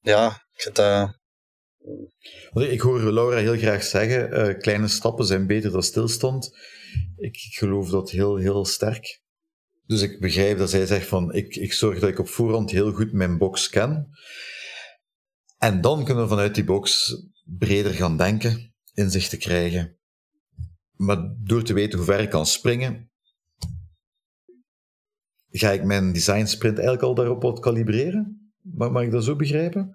ja, 0.01 0.27
ik 0.53 0.63
vind 0.63 0.77
dat 0.77 1.18
ik 2.55 2.81
hoor 2.81 3.13
Laura 3.13 3.39
heel 3.39 3.57
graag 3.57 3.83
zeggen, 3.83 4.33
eh, 4.33 4.59
kleine 4.59 4.89
stappen 4.89 5.25
zijn 5.25 5.47
beter 5.47 5.71
dan 5.71 5.83
stilstand. 5.83 6.57
Ik, 7.17 7.37
geloof 7.37 7.91
dat 7.91 8.11
heel, 8.11 8.37
heel 8.37 8.65
sterk. 8.65 9.23
Dus 9.87 10.03
ik 10.03 10.21
begrijp 10.21 10.59
dat 10.59 10.71
zij 10.71 10.87
zegt 10.87 11.07
van, 11.07 11.35
ik, 11.35 11.57
ik 11.57 11.73
zorg 11.73 11.99
dat 11.99 12.09
ik 12.09 12.19
op 12.19 12.29
voorhand 12.29 12.71
heel 12.71 12.93
goed 12.93 13.13
mijn 13.13 13.39
box 13.39 13.69
ken. 13.69 14.09
En 15.59 15.81
dan 15.81 16.05
kunnen 16.05 16.23
we 16.23 16.29
vanuit 16.29 16.55
die 16.55 16.65
box 16.65 17.15
breder 17.45 17.93
gaan 17.93 18.17
denken, 18.17 18.75
inzicht 18.95 19.31
te 19.31 19.37
krijgen. 19.37 19.97
Maar 20.97 21.35
door 21.39 21.63
te 21.63 21.73
weten 21.73 21.99
hoe 21.99 22.07
ver 22.07 22.21
ik 22.21 22.31
kan 22.31 22.47
springen, 22.47 23.11
ga 25.51 25.71
ik 25.71 25.85
mijn 25.85 26.13
design 26.13 26.45
sprint 26.45 26.79
eigenlijk 26.79 27.07
al 27.07 27.15
daarop 27.15 27.43
wat 27.43 27.61
kalibreren? 27.61 28.53
Mag 28.63 29.03
ik 29.03 29.11
dat 29.11 29.25
zo 29.25 29.37
begrijpen? 29.37 29.93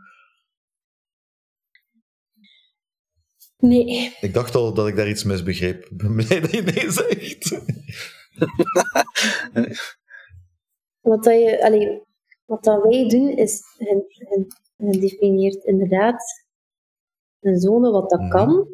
Nee. 3.64 4.18
Ik 4.22 4.34
dacht 4.34 4.56
al 4.56 4.74
dat 4.74 4.88
ik 4.88 4.96
daar 4.96 5.10
iets 5.10 5.24
misbegreep. 5.24 5.90
Ben 5.92 6.16
blij 6.16 6.40
dat 6.40 6.52
je 6.52 6.62
nee 6.62 6.92
zegt. 6.92 7.50
Wat, 11.02 11.24
dat 11.24 11.34
je, 11.34 11.64
allee, 11.64 12.02
wat 12.46 12.64
dat 12.64 12.84
wij 12.84 13.08
doen, 13.10 13.30
is 13.30 13.62
je 14.78 15.00
definieert 15.00 15.64
inderdaad 15.64 16.46
een 17.40 17.60
zone 17.60 17.92
wat 17.92 18.10
dat 18.10 18.20
Mhm. 18.20 18.30
kan. 18.30 18.68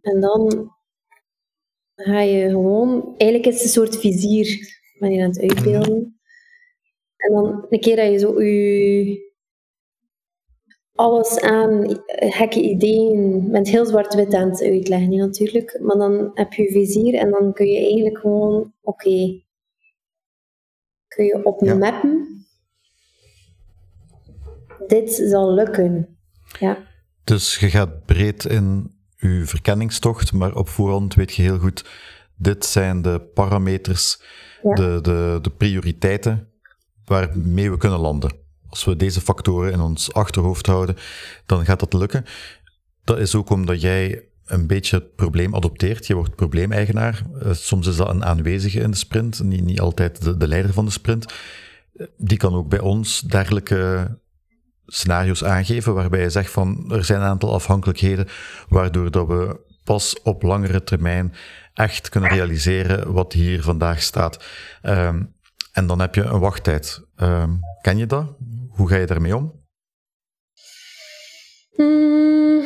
En 0.00 0.20
dan 0.20 0.72
ga 1.94 2.20
je 2.20 2.48
gewoon... 2.48 3.14
Eigenlijk 3.16 3.46
is 3.46 3.54
het 3.54 3.62
een 3.62 3.68
soort 3.68 3.96
vizier, 3.98 4.78
ben 4.98 5.12
je 5.12 5.22
aan 5.22 5.28
het 5.30 5.40
uitbeelden. 5.40 6.20
En 7.16 7.32
dan 7.32 7.66
een 7.68 7.80
keer 7.80 7.96
dat 7.96 8.10
je 8.12 8.18
zo 8.18 8.42
je 8.42 9.29
alles 11.00 11.40
aan 11.40 12.00
gekke 12.06 12.60
ideeën 12.62 13.50
met 13.50 13.68
heel 13.68 13.86
zwart-wit 13.86 14.34
aan 14.34 14.50
het 14.50 14.62
uitleggen, 14.62 15.16
natuurlijk. 15.16 15.78
Maar 15.82 15.96
dan 15.96 16.30
heb 16.34 16.52
je 16.52 16.62
je 16.62 16.70
vizier 16.70 17.14
en 17.14 17.30
dan 17.30 17.52
kun 17.52 17.66
je 17.66 17.78
eigenlijk 17.78 18.18
gewoon, 18.18 18.72
oké, 18.82 19.42
kun 21.08 21.24
je 21.24 21.40
op 21.44 21.60
Ja. 21.64 21.74
mappen. 21.74 22.44
Dit 24.86 25.12
zal 25.12 25.52
lukken. 25.54 26.18
Ja. 26.58 26.78
Dus 27.24 27.56
je 27.58 27.68
gaat 27.70 28.04
breed 28.04 28.44
in 28.44 28.94
je 29.16 29.42
verkenningstocht, 29.44 30.32
maar 30.32 30.54
op 30.56 30.68
voorhand 30.68 31.14
weet 31.14 31.34
je 31.34 31.42
heel 31.42 31.58
goed, 31.58 31.84
dit 32.36 32.64
zijn 32.64 33.02
de 33.02 33.20
parameters, 33.34 34.22
Ja. 34.62 34.74
de, 34.74 34.98
de, 35.02 35.38
de 35.42 35.50
prioriteiten 35.50 36.48
waarmee 37.04 37.70
we 37.70 37.76
kunnen 37.76 37.98
landen. 38.00 38.38
Als 38.70 38.84
we 38.84 38.96
deze 38.96 39.20
factoren 39.20 39.72
in 39.72 39.80
ons 39.80 40.12
achterhoofd 40.12 40.66
houden, 40.66 40.96
dan 41.46 41.64
gaat 41.64 41.80
dat 41.80 41.92
lukken. 41.92 42.24
Dat 43.04 43.18
is 43.18 43.34
ook 43.34 43.50
omdat 43.50 43.80
jij 43.80 44.24
een 44.46 44.66
beetje 44.66 44.96
het 44.96 45.14
probleem 45.14 45.54
adopteert. 45.54 46.06
Je 46.06 46.14
wordt 46.14 46.34
probleemeigenaar. 46.34 47.22
Eh, 47.42 47.52
Soms 47.52 47.86
is 47.86 47.96
dat 47.96 48.08
een 48.08 48.24
aanwezige 48.24 48.80
in 48.80 48.90
de 48.90 48.96
sprint, 48.96 49.42
niet, 49.42 49.64
niet 49.64 49.80
altijd 49.80 50.22
de, 50.22 50.36
de 50.36 50.48
leider 50.48 50.72
van 50.72 50.84
de 50.84 50.90
sprint. 50.90 51.32
Eh, 51.94 52.06
Die 52.16 52.38
kan 52.38 52.54
ook 52.54 52.68
bij 52.68 52.80
ons 52.80 53.20
dergelijke 53.20 54.08
scenario's 54.86 55.44
aangeven 55.44 55.94
waarbij 55.94 56.20
je 56.20 56.30
zegt 56.30 56.50
van 56.50 56.92
er 56.92 57.04
zijn 57.04 57.20
een 57.20 57.26
aantal 57.26 57.54
afhankelijkheden 57.54 58.28
waardoor 58.68 59.10
dat 59.10 59.26
we 59.26 59.60
pas 59.84 60.22
op 60.22 60.42
langere 60.42 60.84
termijn 60.84 61.34
echt 61.74 62.08
kunnen 62.08 62.30
realiseren 62.30 63.12
wat 63.12 63.32
hier 63.32 63.62
vandaag 63.62 64.02
staat. 64.02 64.44
Ehm, 64.82 65.22
en 65.72 65.86
dan 65.86 66.00
heb 66.00 66.14
je 66.14 66.22
een 66.22 66.40
wachttijd. 66.40 67.02
Ehm, 67.16 67.50
ken 67.80 67.98
je 67.98 68.06
dat? 68.06 68.26
Hoe 68.80 68.88
ga 68.88 68.96
je 68.96 69.06
daarmee 69.06 69.36
om? 69.36 69.66
Hmm. 71.70 72.62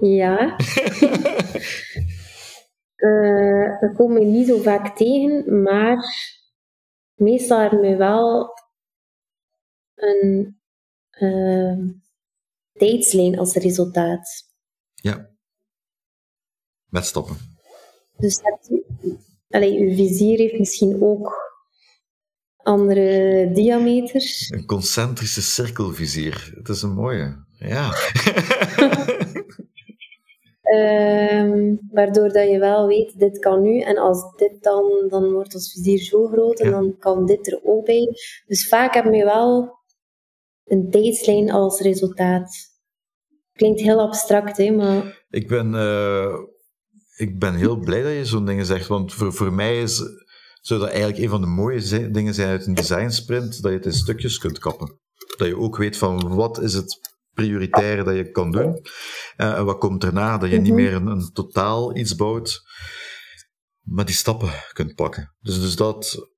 Ja. 0.00 0.36
Eh, 2.98 3.80
dat 3.80 3.94
kom 3.94 4.18
je 4.18 4.24
niet 4.24 4.46
zo 4.46 4.62
vaak 4.62 4.96
tegen, 4.96 5.62
maar 5.62 6.04
meestal 7.14 7.60
hebben 7.60 7.80
we 7.80 7.96
wel 7.96 8.48
een 9.94 10.60
eh, 11.10 11.78
tijdslijn 12.72 13.38
als 13.38 13.54
resultaat. 13.54 14.28
Ja. 14.94 15.30
Met 16.88 17.04
stappen. 17.04 17.36
Dus 18.16 18.40
u, 18.70 18.84
allee, 19.48 19.80
uw 19.80 19.94
vizier 19.94 20.38
heeft 20.38 20.58
misschien 20.58 21.02
ook 21.02 21.48
andere 22.62 23.50
diameters. 23.54 24.50
Een 24.50 24.66
concentrische 24.66 25.42
cirkelvizier. 25.42 26.52
Het 26.54 26.68
is 26.68 26.82
een 26.82 26.94
mooie. 26.94 27.44
Ja. 27.58 27.90
Ehm, 30.62 31.74
waardoor 31.90 32.28
dat 32.28 32.48
je 32.50 32.58
wel 32.58 32.86
weet, 32.86 33.18
dit 33.18 33.38
kan 33.38 33.62
nu. 33.62 33.80
En 33.80 33.96
als 33.98 34.36
dit 34.36 34.62
dan, 34.62 35.06
dan 35.08 35.32
wordt 35.32 35.54
ons 35.54 35.72
vizier 35.72 35.98
zo 35.98 36.26
groot 36.26 36.60
en 36.60 36.66
Ja. 36.70 36.72
dan 36.72 36.96
kan 36.98 37.26
dit 37.26 37.46
er 37.52 37.60
ook 37.64 37.84
bij. 37.84 38.08
Dus 38.46 38.68
vaak 38.68 38.94
hebben 38.94 39.12
we 39.12 39.24
wel 39.24 39.78
een 40.64 40.90
tijdslijn 40.90 41.50
als 41.50 41.80
resultaat. 41.80 42.56
Klinkt 43.52 43.80
heel 43.80 44.00
abstract, 44.00 44.56
hè, 44.56 44.70
maar 44.70 45.24
Ik 45.30 45.48
ben, 45.48 45.74
eh, 45.74 46.34
ik 47.16 47.38
ben 47.38 47.54
heel 47.54 47.76
blij 47.78 48.02
dat 48.02 48.12
je 48.12 48.24
zo'n 48.24 48.46
dingen 48.46 48.66
zegt, 48.66 48.86
want 48.86 49.14
voor, 49.14 49.32
voor 49.32 49.52
mij 49.52 49.80
is, 49.82 50.02
zou 50.60 50.80
dat 50.80 50.88
eigenlijk 50.88 51.18
een 51.18 51.28
van 51.28 51.40
de 51.40 51.46
mooie 51.46 52.10
dingen 52.10 52.34
zijn 52.34 52.48
uit 52.48 52.66
een 52.66 52.74
design 52.74 53.08
sprint, 53.08 53.62
dat 53.62 53.70
je 53.70 53.76
het 53.76 53.86
in 53.86 53.92
stukjes 53.92 54.38
kunt 54.38 54.58
kappen. 54.58 54.98
Dat 55.36 55.48
je 55.48 55.56
ook 55.56 55.76
weet 55.76 55.96
van 55.96 56.34
wat 56.34 56.60
is 56.62 56.72
het 56.74 57.16
prioritaire 57.32 58.02
dat 58.04 58.16
je 58.16 58.30
kan 58.30 58.50
doen 58.52 58.80
eh, 59.36 59.52
en 59.58 59.64
wat 59.64 59.78
komt 59.78 60.04
erna, 60.04 60.38
dat 60.38 60.50
je 60.50 60.56
niet 60.58 60.66
Mhm. 60.72 60.74
meer 60.82 60.92
een, 60.92 61.06
een 61.06 61.30
totaal 61.32 61.96
iets 61.96 62.14
bouwt, 62.14 62.62
maar 63.80 64.04
die 64.04 64.14
stappen 64.14 64.50
kunt 64.72 64.94
pakken. 64.94 65.34
Dus, 65.40 65.60
dus 65.60 65.76
dat 65.76 66.28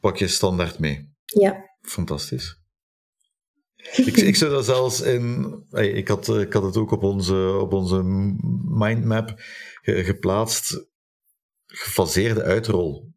pak 0.00 0.16
je 0.16 0.28
standaard 0.28 0.78
mee. 0.78 1.14
ja. 1.24 1.68
Fantastisch. 1.82 2.58
ik, 3.96 4.16
ik 4.16 4.36
zou 4.36 4.50
dat 4.50 4.64
zelfs 4.64 5.00
in. 5.00 5.54
Ik 5.70 6.08
had, 6.08 6.28
ik 6.28 6.52
had 6.52 6.62
het 6.62 6.76
ook 6.76 6.90
op 6.90 7.02
onze, 7.02 7.58
op 7.60 7.72
onze 7.72 8.02
mindmap 8.64 9.32
ge- 9.82 10.04
geplaatst. 10.04 10.88
Gefaseerde 11.66 12.42
uitrol. 12.42 13.09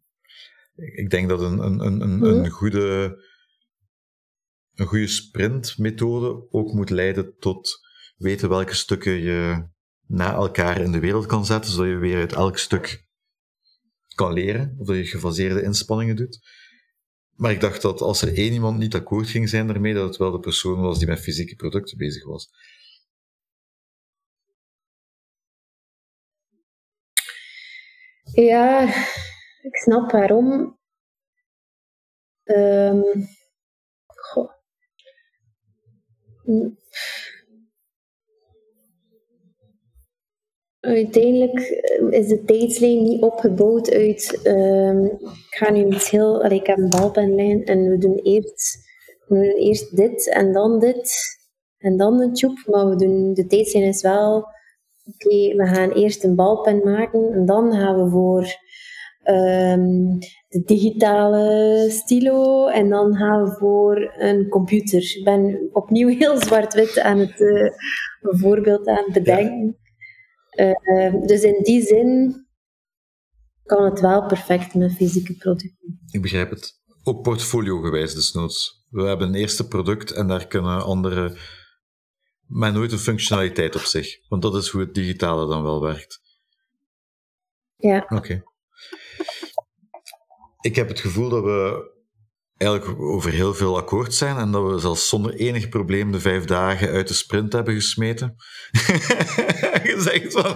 Ik 0.76 1.10
denk 1.10 1.30
dat 1.30 1.42
een, 1.42 1.60
een, 1.60 1.80
een, 1.80 2.02
een, 2.02 2.22
een 2.24 2.38
Mhm. 2.40 2.50
goede, 2.50 3.18
een 4.74 4.86
goede 4.86 5.08
sprintmethode 5.08 6.52
ook 6.52 6.74
moet 6.74 6.90
leiden 6.90 7.38
tot 7.38 7.80
weten 8.18 8.50
welke 8.50 8.74
stukken 8.76 9.14
je 9.14 9.68
na 10.08 10.34
elkaar 10.34 10.82
in 10.82 10.92
de 10.92 11.00
wereld 11.00 11.26
kan 11.26 11.46
zetten, 11.46 11.72
zodat 11.72 11.90
je 11.90 11.98
weer 11.98 12.18
uit 12.18 12.34
elk 12.34 12.58
stuk 12.58 13.06
kan 14.16 14.34
leren, 14.34 14.76
of 14.78 14.88
dat 14.88 14.96
je 14.96 15.06
gefaseerde 15.06 15.62
inspanningen 15.64 16.16
doet. 16.16 16.40
Maar 17.34 17.52
ik 17.52 17.60
dacht 17.62 17.82
dat 17.82 18.02
als 18.02 18.22
er 18.22 18.38
één 18.38 18.54
iemand 18.54 18.78
niet 18.78 18.96
akkoord 18.96 19.28
ging 19.28 19.50
zijn 19.50 19.68
daarmee, 19.68 19.94
dat 19.94 20.08
het 20.08 20.18
wel 20.18 20.32
de 20.32 20.40
persoon 20.40 20.82
was 20.82 20.98
die 21.00 21.08
met 21.08 21.20
fysieke 21.20 21.56
producten 21.56 21.98
bezig 21.98 22.26
was. 22.26 22.50
Ja, 28.34 28.94
ik 29.64 29.76
snap 29.76 30.12
waarom. 30.12 30.78
Ehm, 32.44 33.02
goh. 34.06 34.52
Hm. 36.44 36.70
Uiteindelijk 40.80 41.60
eh, 41.60 42.20
is 42.20 42.28
de 42.28 42.44
tijdslijn 42.44 43.04
niet 43.04 43.22
opgebouwd 43.22 43.92
uit. 43.92 44.42
ehm, 44.44 45.06
ik 45.06 45.56
ga 45.56 45.72
nu 45.72 45.86
iets 45.86 46.10
heel. 46.10 46.46
ik 46.46 46.68
heb 46.68 46.78
een 46.78 46.90
balpenlijn 46.90 47.66
en 47.66 47.90
we 47.90 47.98
doen 47.98 48.20
eerst, 48.24 48.78
we 49.28 49.36
doen 49.36 49.56
eerst 49.56 49.96
dit 49.96 50.30
en 50.30 50.54
dan 50.54 50.80
dit 50.80 51.12
en 51.78 51.98
dan 51.98 52.22
een 52.22 52.34
tube. 52.34 52.64
Maar 52.66 52.90
we 52.90 52.96
doen, 52.96 53.34
de 53.34 53.46
tijdslijn 53.48 53.86
is 53.86 54.02
wel. 54.02 54.36
Oké, 55.06 55.56
we 55.56 55.68
gaan 55.68 55.92
eerst 55.92 56.24
een 56.24 56.36
balpen 56.36 56.82
maken 56.84 57.34
en 57.34 57.46
dan 57.46 57.72
gaan 57.72 58.04
we 58.04 58.10
voor 58.10 58.63
ehm, 59.24 60.18
de 60.48 60.62
digitale 60.66 61.88
stilo 61.90 62.68
en 62.68 62.90
dan 62.90 63.16
gaan 63.16 63.44
we 63.44 63.52
voor 63.52 64.14
een 64.18 64.50
computer. 64.50 65.02
Ik 65.18 65.24
ben 65.24 65.70
opnieuw 65.72 66.08
heel 66.18 66.42
zwart-wit 66.42 67.00
aan 67.00 67.18
het 67.18 67.42
eh, 67.42 67.72
een 68.22 68.40
voorbeeld 68.40 68.88
aan 68.88 69.04
het 69.04 69.14
bedenken. 69.14 69.78
Eh, 70.50 71.14
dus 71.26 71.42
in 71.42 71.64
die 71.64 71.82
zin 71.82 72.42
kan 73.64 73.84
het 73.84 74.00
wel 74.00 74.26
perfect 74.26 74.76
met 74.76 74.94
fysieke 74.94 75.36
producten. 75.36 76.00
Ik 76.12 76.22
begrijp 76.22 76.50
het. 76.50 76.82
Ook 77.04 77.24
portfolio-gewijs 77.24 78.14
desnoods. 78.14 78.86
We 78.90 79.02
hebben 79.04 79.28
een 79.28 79.36
eerste 79.36 79.68
product 79.68 80.12
en 80.12 80.28
daar 80.28 80.48
kunnen 80.48 80.84
andere... 80.84 81.38
Maar 82.48 82.74
nooit 82.74 82.92
een 82.92 82.98
functionaliteit 82.98 83.76
op 83.76 83.82
zich. 83.82 84.30
Want 84.30 84.42
dat 84.42 84.56
is 84.56 84.70
hoe 84.70 84.82
het 84.82 84.94
digitale 84.94 85.48
dan 85.48 85.64
wel 85.64 85.82
werkt. 85.82 86.22
Ja, 87.76 88.06
Oké. 88.10 88.44
Ik 90.64 90.76
heb 90.76 90.88
het 90.88 91.00
gevoel 91.00 91.30
dat 91.30 91.44
we 91.44 91.92
eigenlijk 92.58 93.02
over 93.02 93.32
heel 93.32 93.54
veel 93.54 93.78
akkoord 93.78 94.14
zijn 94.14 94.38
en 94.38 94.52
dat 94.52 94.72
we 94.72 94.80
zelfs 94.80 95.10
zonder 95.10 95.34
enig 95.34 95.70
probleem 95.70 96.12
de 96.12 96.20
vijf 96.20 96.46
dagen 96.46 96.90
uit 96.90 97.08
de 97.08 97.14
sprint 97.14 97.54
hebben 97.54 97.74
gesmeten. 97.74 98.36
Gezegd 99.94 100.34
van... 100.34 100.56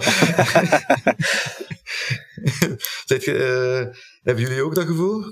Je, 3.06 3.32
eh, 3.32 4.00
hebben 4.22 4.44
jullie 4.44 4.62
ook 4.62 4.74
dat 4.74 4.86
gevoel? 4.86 5.24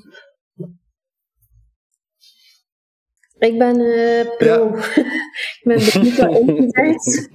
ik 3.39 3.59
ben 3.59 3.81
eh, 3.81 4.37
pro. 4.37 4.77
ik 5.61 5.61
ben 5.63 5.77
benieuwd 5.77 6.17
wat. 6.17 7.29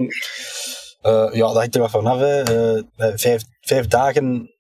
Eh, 1.02 1.30
ja, 1.34 1.46
dat 1.48 1.56
hangt 1.56 1.76
er 1.76 1.82
wat 1.82 1.92
vanaf. 1.92 2.20
vijf, 3.16 3.44
vijf 3.62 3.88
dagen 3.88 4.56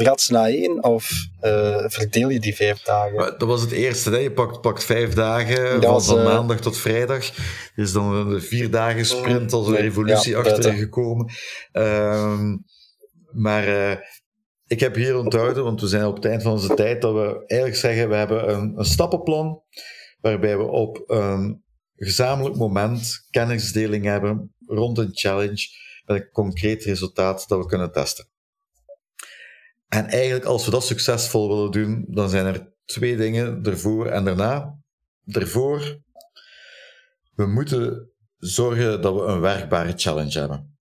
rats 0.00 0.28
na 0.28 0.48
één, 0.48 0.84
of 0.84 1.10
uh, 1.42 1.84
verdeel 1.86 2.28
je 2.28 2.40
die 2.40 2.54
vijf 2.54 2.82
dagen? 2.82 3.16
Dat 3.38 3.48
was 3.48 3.60
het 3.60 3.70
eerste. 3.70 4.10
Hè? 4.10 4.16
Je 4.16 4.32
pakt, 4.32 4.60
pakt 4.60 4.84
vijf 4.84 5.14
dagen, 5.14 5.64
Dat 5.80 5.84
van, 5.84 5.92
was, 5.92 6.08
eh, 6.08 6.24
maandag 6.24 6.60
tot 6.60 6.76
vrijdag. 6.78 7.30
Is 7.76 7.92
dan 7.92 8.14
een 8.14 8.42
vier 8.42 8.70
dagen 8.70 9.06
sprint 9.06 9.52
als 9.52 9.66
een 9.66 9.72
Nee, 9.72 9.82
revolutie 9.82 10.30
ja, 10.32 10.38
achter 10.38 10.60
buiten. 10.60 10.76
gekomen. 10.80 11.32
Ehm, 11.72 12.56
maar 13.32 13.68
eh, 13.68 13.96
ik 14.66 14.80
heb 14.80 14.94
hier 14.94 15.16
onthouden, 15.18 15.64
want 15.64 15.80
we 15.80 15.86
zijn 15.86 16.04
op 16.04 16.14
het 16.14 16.24
eind 16.24 16.42
van 16.42 16.52
onze 16.52 16.74
tijd, 16.74 17.02
dat 17.02 17.14
we 17.14 17.44
eigenlijk 17.46 17.80
zeggen, 17.80 18.08
we 18.08 18.14
hebben 18.14 18.50
een, 18.50 18.72
een 18.76 18.84
stappenplan 18.84 19.62
waarbij 20.20 20.56
we 20.58 20.64
op 20.64 21.02
een 21.06 21.62
gezamenlijk 21.96 22.56
moment 22.56 23.26
kennisdeling 23.30 24.04
hebben 24.04 24.54
rond 24.66 24.98
een 24.98 25.10
challenge 25.12 25.66
met 26.04 26.16
een 26.20 26.30
concreet 26.32 26.84
resultaat 26.84 27.48
dat 27.48 27.58
we 27.58 27.66
kunnen 27.66 27.92
testen. 27.92 28.28
En 29.90 30.06
eigenlijk, 30.06 30.44
als 30.44 30.64
we 30.64 30.70
dat 30.70 30.84
succesvol 30.84 31.48
willen 31.48 31.70
doen, 31.70 32.04
dan 32.08 32.28
zijn 32.28 32.46
er 32.46 32.72
twee 32.84 33.16
dingen 33.16 33.64
ervoor 33.64 34.06
en 34.06 34.24
daarna. 34.24 34.78
Ervoor, 35.26 35.98
we 37.34 37.46
moeten 37.46 38.10
zorgen 38.36 39.02
dat 39.02 39.14
we 39.14 39.20
een 39.20 39.40
werkbare 39.40 39.92
challenge 39.96 40.38
hebben. 40.38 40.78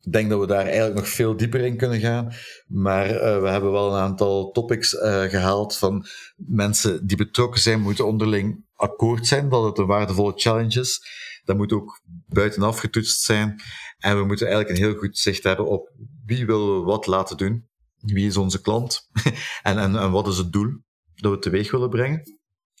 Ik 0.00 0.12
denk 0.12 0.30
dat 0.30 0.40
we 0.40 0.46
daar 0.46 0.64
eigenlijk 0.64 0.94
nog 0.94 1.08
veel 1.08 1.36
dieper 1.36 1.60
in 1.60 1.76
kunnen 1.76 2.00
gaan, 2.00 2.32
maar 2.66 3.06
eh, 3.06 3.40
we 3.40 3.48
hebben 3.48 3.72
wel 3.72 3.92
een 3.92 4.00
aantal 4.00 4.50
topics 4.50 4.96
eh, 4.96 5.22
gehaald 5.22 5.76
van 5.76 6.06
mensen 6.36 7.06
die 7.06 7.16
betrokken 7.16 7.60
zijn, 7.60 7.80
moeten 7.80 8.06
onderling 8.06 8.64
akkoord 8.74 9.26
zijn 9.26 9.48
dat 9.48 9.64
het 9.64 9.78
een 9.78 9.86
waardevolle 9.86 10.32
challenge 10.36 10.80
is. 10.80 11.00
Dat 11.44 11.56
moet 11.56 11.72
ook 11.72 12.00
buitenaf 12.26 12.78
getoetst 12.78 13.22
zijn. 13.22 13.60
En 13.98 14.18
we 14.18 14.24
moeten 14.24 14.46
eigenlijk 14.46 14.78
een 14.78 14.84
heel 14.84 14.98
goed 14.98 15.18
zicht 15.18 15.42
hebben 15.42 15.66
op 15.66 15.92
wie 16.24 16.46
willen 16.46 16.78
we 16.78 16.84
wat 16.84 17.06
laten 17.06 17.36
doen. 17.36 17.68
Wie 18.12 18.26
is 18.26 18.36
onze 18.36 18.60
klant? 18.60 19.08
en, 19.62 19.78
en, 19.78 19.96
en 19.96 20.10
wat 20.10 20.26
is 20.26 20.38
het 20.38 20.52
doel 20.52 20.82
dat 21.14 21.32
we 21.32 21.38
teweeg 21.38 21.70
willen 21.70 21.90
brengen? 21.90 22.22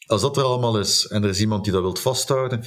Als 0.06 0.20
dat 0.20 0.36
er 0.36 0.42
allemaal 0.42 0.78
is 0.78 1.06
en 1.06 1.22
er 1.22 1.28
is 1.28 1.40
iemand 1.40 1.64
die 1.64 1.72
dat 1.72 1.82
wilt 1.82 2.00
vasthouden, 2.00 2.66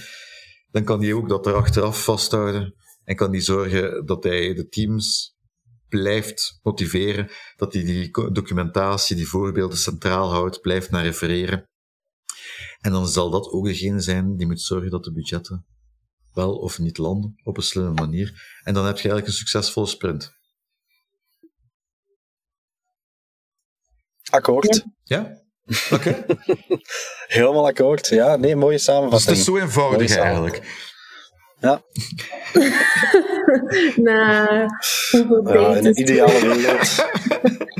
dan 0.71 0.83
kan 0.83 0.99
die 0.99 1.15
ook 1.15 1.29
dat 1.29 1.47
er 1.47 1.53
achteraf 1.53 2.03
vasthouden 2.03 2.75
en 3.03 3.15
kan 3.15 3.31
die 3.31 3.41
zorgen 3.41 4.05
dat 4.05 4.23
hij 4.23 4.53
de 4.53 4.67
teams 4.67 5.35
blijft 5.87 6.59
motiveren, 6.61 7.31
dat 7.55 7.73
hij 7.73 7.83
die 7.83 8.11
documentatie, 8.31 9.15
die 9.15 9.27
voorbeelden 9.27 9.77
centraal 9.77 10.31
houdt, 10.31 10.61
blijft 10.61 10.89
naar 10.89 11.03
refereren. 11.03 11.67
En 12.79 12.91
dan 12.91 13.07
zal 13.07 13.29
dat 13.29 13.51
ook 13.51 13.65
degene 13.65 13.99
zijn 13.99 14.37
die 14.37 14.47
moet 14.47 14.61
zorgen 14.61 14.89
dat 14.89 15.03
de 15.03 15.13
budgetten 15.13 15.65
wel 16.33 16.55
of 16.55 16.79
niet 16.79 16.97
landen 16.97 17.39
op 17.43 17.57
een 17.57 17.63
slimme 17.63 17.93
manier. 17.93 18.59
En 18.63 18.73
dan 18.73 18.85
heb 18.85 18.95
je 18.95 19.09
eigenlijk 19.09 19.27
een 19.27 19.33
succesvolle 19.33 19.87
sprint. 19.87 20.37
Akkoord. 24.29 24.85
Ja? 25.03 25.37
Oké. 25.93 26.25
Helemaal 27.27 27.65
akkoord. 27.67 28.07
Ja, 28.07 28.35
nee, 28.35 28.55
mooie 28.55 28.71
Dus 28.75 28.85
het 28.85 28.95
samenvatting. 28.95 29.37
is 29.37 29.43
zo 29.43 29.57
eenvoudig 29.57 30.15
eigenlijk. 30.17 30.87
Ja, 31.59 31.81
Na 33.95 34.65
hoeveel 35.11 35.47
ja, 35.47 35.53
tijd 35.71 35.77
in 35.77 35.85
een 35.85 35.99
ideale 35.99 36.55
wereld. 36.55 36.95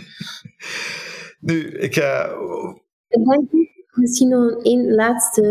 Nu, 1.39 1.69
ik 1.79 1.95
ga... 1.95 2.25
Ik 3.07 3.25
denk 3.25 3.49
misschien 3.91 4.29
nog 4.29 4.63
één 4.63 4.93
laatste. 4.93 5.43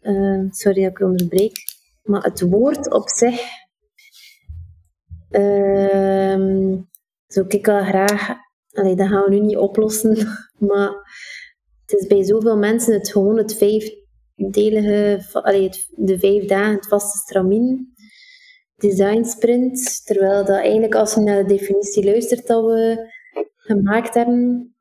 eh, 0.00 0.40
sorry 0.50 0.82
dat 0.82 0.90
ik 0.90 1.00
onderbreek. 1.00 1.56
Maar 2.02 2.22
het 2.22 2.40
woord 2.40 2.92
op 2.92 3.08
zich. 3.08 3.40
ehm 5.30 6.76
zou 7.26 7.46
ik 7.48 7.66
wel 7.66 7.84
graag. 7.84 8.28
Allee, 8.74 8.94
dat 8.94 9.08
gaan 9.08 9.24
we 9.24 9.30
nu 9.30 9.40
niet 9.40 9.56
oplossen. 9.56 10.16
Maar 10.58 10.92
het 11.86 12.00
is 12.00 12.06
bij 12.06 12.24
zoveel 12.24 12.56
mensen 12.56 12.92
het 12.92 13.12
gewoon 13.12 13.36
het 13.36 13.54
vijfdelige. 13.54 15.28
Allee, 15.32 15.62
het, 15.62 15.88
de 15.96 16.18
vijf 16.18 16.44
dagen, 16.44 16.74
het 16.74 16.88
vaste 16.88 17.18
stramien. 17.18 17.92
Design 18.76 19.24
sprint. 19.24 20.04
Terwijl 20.04 20.44
dat 20.44 20.56
eigenlijk, 20.56 20.94
als 20.94 21.14
je 21.14 21.20
naar 21.20 21.42
de 21.42 21.54
definitie 21.54 22.04
luistert 22.04 22.46
dat 22.46 22.64
we 22.64 23.12
gemaakt 23.56 24.14
hebben, 24.14 24.74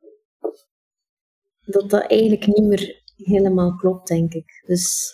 dat 1.66 1.90
dat 1.90 2.08
eigenlijk 2.08 2.48
niet 2.48 2.68
meer 2.68 3.02
helemaal 3.16 3.76
klopt, 3.76 4.08
denk 4.08 4.34
ik. 4.34 4.64
Dus 4.66 5.14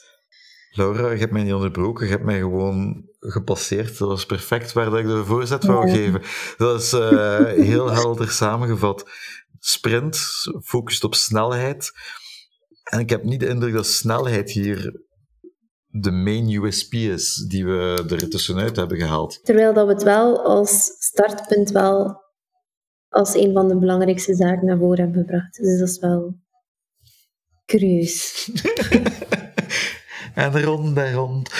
Laura, 0.71 1.11
je 1.11 1.19
hebt 1.19 1.31
mij 1.31 1.43
niet 1.43 1.53
onderbroken, 1.53 2.05
je 2.05 2.11
hebt 2.11 2.23
mij 2.23 2.39
gewoon 2.39 3.03
gepasseerd. 3.19 3.97
Dat 3.97 4.07
was 4.07 4.25
perfect 4.25 4.73
waar 4.73 4.89
dat 4.89 4.99
ik 4.99 5.05
de 5.05 5.25
voorzet 5.25 5.63
wou 5.65 5.87
Ja. 5.87 5.93
geven. 5.95 6.21
Dat 6.57 6.81
is 6.81 6.93
eh, 6.93 7.45
heel 7.71 7.91
helder 7.91 8.29
samengevat. 8.29 9.09
Sprint 9.59 10.19
focust 10.63 11.03
op 11.03 11.15
snelheid. 11.15 11.91
En 12.83 12.99
ik 12.99 13.09
heb 13.09 13.23
niet 13.23 13.39
de 13.39 13.47
indruk 13.47 13.73
dat 13.73 13.87
snelheid 13.87 14.51
hier 14.51 15.07
de 15.91 16.11
main 16.11 16.49
USP 16.63 16.93
is 16.93 17.45
die 17.47 17.65
we 17.65 18.05
er 18.09 18.29
tussenuit 18.29 18.75
hebben 18.75 18.97
gehaald. 18.97 19.39
terwijl 19.43 19.73
dat 19.73 19.87
we 19.87 19.93
het 19.93 20.03
wel 20.03 20.43
als 20.43 20.95
startpunt 20.99 21.71
wel 21.71 22.21
als 23.09 23.33
een 23.33 23.53
van 23.53 23.67
de 23.67 23.77
belangrijkste 23.77 24.35
zaken 24.35 24.65
naar 24.65 24.77
voren 24.77 24.99
hebben 25.03 25.21
gebracht. 25.21 25.57
Dus 25.57 25.79
dat 25.79 25.87
is 25.89 25.99
wel 25.99 26.35
curieus. 27.65 28.49
en 30.39 30.63
rond 30.63 30.97
en 30.97 31.13
rond. 31.13 31.49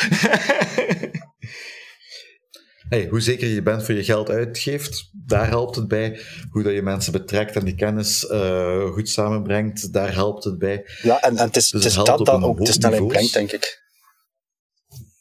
hey, 2.89 3.07
hoe 3.09 3.21
zeker 3.21 3.47
je 3.47 3.61
bent 3.61 3.83
voor 3.85 3.95
je 3.95 4.03
geld 4.03 4.29
uitgeeft, 4.29 5.09
daar 5.25 5.47
helpt 5.47 5.75
het 5.75 5.87
bij. 5.87 6.19
Hoe 6.51 6.63
dat 6.63 6.73
je 6.73 6.81
mensen 6.81 7.11
betrekt 7.11 7.55
en 7.55 7.65
die 7.65 7.75
kennis 7.75 8.27
eh, 8.27 8.91
goed 8.91 9.09
samenbrengt, 9.09 9.93
daar 9.93 10.13
helpt 10.13 10.43
het 10.43 10.57
bij. 10.57 10.85
Ja, 11.01 11.21
en, 11.21 11.37
en 11.37 11.45
het 11.45 11.55
is, 11.55 11.69
Dus 11.69 11.83
het 11.83 11.91
is 11.91 11.97
het 11.97 12.05
dat 12.05 12.19
een 12.19 12.27
ook 12.43 12.51
de 12.57 12.57
hoog 12.63 12.73
snelheid 12.73 13.07
brengt, 13.07 13.33
denk 13.33 13.51
ik. 13.51 13.81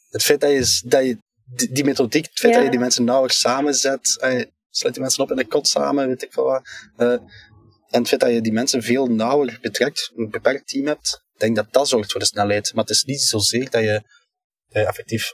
Het 0.09 0.23
feit 0.23 0.41
dat 0.41 0.51
je, 0.51 0.81
dat 0.87 1.05
je 1.05 1.17
die, 1.55 1.71
die 1.71 1.83
methodiek, 1.83 2.25
het 2.25 2.39
feit 2.39 2.51
Ja. 2.53 2.59
dat 2.59 2.65
je 2.65 2.71
die 2.71 2.79
mensen 2.83 3.03
nauwelijks 3.03 3.39
samenzet, 3.39 4.17
en 4.21 4.37
je 4.37 4.51
sluit 4.69 4.93
die 4.93 5.03
mensen 5.03 5.23
op 5.23 5.31
in 5.31 5.39
een 5.39 5.47
kot 5.47 5.67
samen, 5.67 6.07
weet 6.07 6.23
ik 6.23 6.33
veel 6.33 6.43
wat. 6.43 6.61
eh, 6.97 7.11
en 7.89 7.99
het 7.99 8.07
feit 8.07 8.21
dat 8.21 8.31
je 8.31 8.41
die 8.41 8.51
mensen 8.51 8.83
veel 8.83 9.07
nauwer 9.07 9.57
betrekt, 9.61 10.11
een 10.15 10.29
beperkt 10.29 10.67
team 10.67 10.85
hebt, 10.85 11.23
denk 11.39 11.55
dat 11.55 11.73
dat 11.73 11.87
zorgt 11.87 12.11
voor 12.11 12.19
de 12.19 12.25
snelheid. 12.25 12.73
Maar 12.73 12.83
het 12.83 12.93
is 12.93 13.03
niet 13.03 13.21
zozeer 13.21 13.69
dat 13.69 13.81
je 13.81 14.03
eh, 14.69 14.87
effectief 14.87 15.33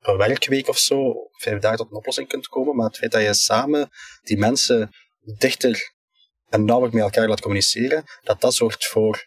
een 0.00 0.16
werkweek 0.16 0.68
of 0.68 0.78
zo, 0.78 1.28
vijf 1.30 1.58
dagen 1.60 1.78
tot 1.78 1.90
een 1.90 1.96
oplossing 1.96 2.28
kunt 2.28 2.46
komen, 2.46 2.76
maar 2.76 2.86
het 2.86 2.96
feit 2.96 3.12
dat 3.12 3.22
je 3.22 3.34
samen 3.34 3.90
die 4.22 4.38
mensen 4.38 4.90
dichter 5.38 5.92
en 6.48 6.64
nauwer 6.64 6.92
met 6.92 7.02
elkaar 7.02 7.28
laat 7.28 7.40
communiceren, 7.40 8.04
dat 8.22 8.40
dat 8.40 8.54
zorgt 8.54 8.86
voor 8.86 9.26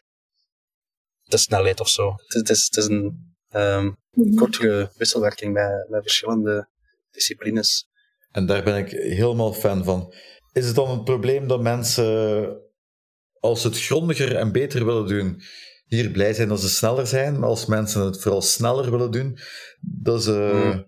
de 1.24 1.38
snelheid 1.38 1.80
of 1.80 1.90
zo. 1.90 2.12
Het 2.12 2.34
is, 2.34 2.40
het 2.40 2.50
is, 2.50 2.64
het 2.64 2.78
is 2.78 2.86
een 2.86 3.36
ehm, 3.50 3.92
Mhm. 4.16 4.36
kortere 4.36 4.92
wisselwerking 4.98 5.54
met, 5.54 5.86
met 5.90 6.02
verschillende 6.02 6.70
disciplines. 7.12 7.88
En 8.32 8.46
daar 8.46 8.64
ben 8.64 8.78
ik 8.78 8.90
helemaal 8.92 9.54
fan 9.54 9.84
van. 9.84 10.14
Is 10.54 10.66
het 10.66 10.76
dan 10.76 10.90
een 10.90 11.04
probleem 11.04 11.48
dat 11.48 11.62
mensen, 11.62 12.62
als 13.40 13.62
ze 13.62 13.68
het 13.68 13.80
grondiger 13.82 14.36
en 14.36 14.52
beter 14.52 14.86
willen 14.86 15.08
doen, 15.08 15.42
hier 15.88 16.12
blij 16.12 16.34
zijn 16.34 16.48
dat 16.48 16.62
ze 16.62 16.70
sneller 16.70 17.08
zijn, 17.08 17.40
maar 17.40 17.50
als 17.50 17.66
mensen 17.66 18.02
het 18.06 18.22
vooral 18.22 18.42
sneller 18.42 18.92
willen 18.92 19.12
doen, 19.12 19.38
dat 19.80 20.24
ze 20.24 20.32
Hmm. 20.52 20.86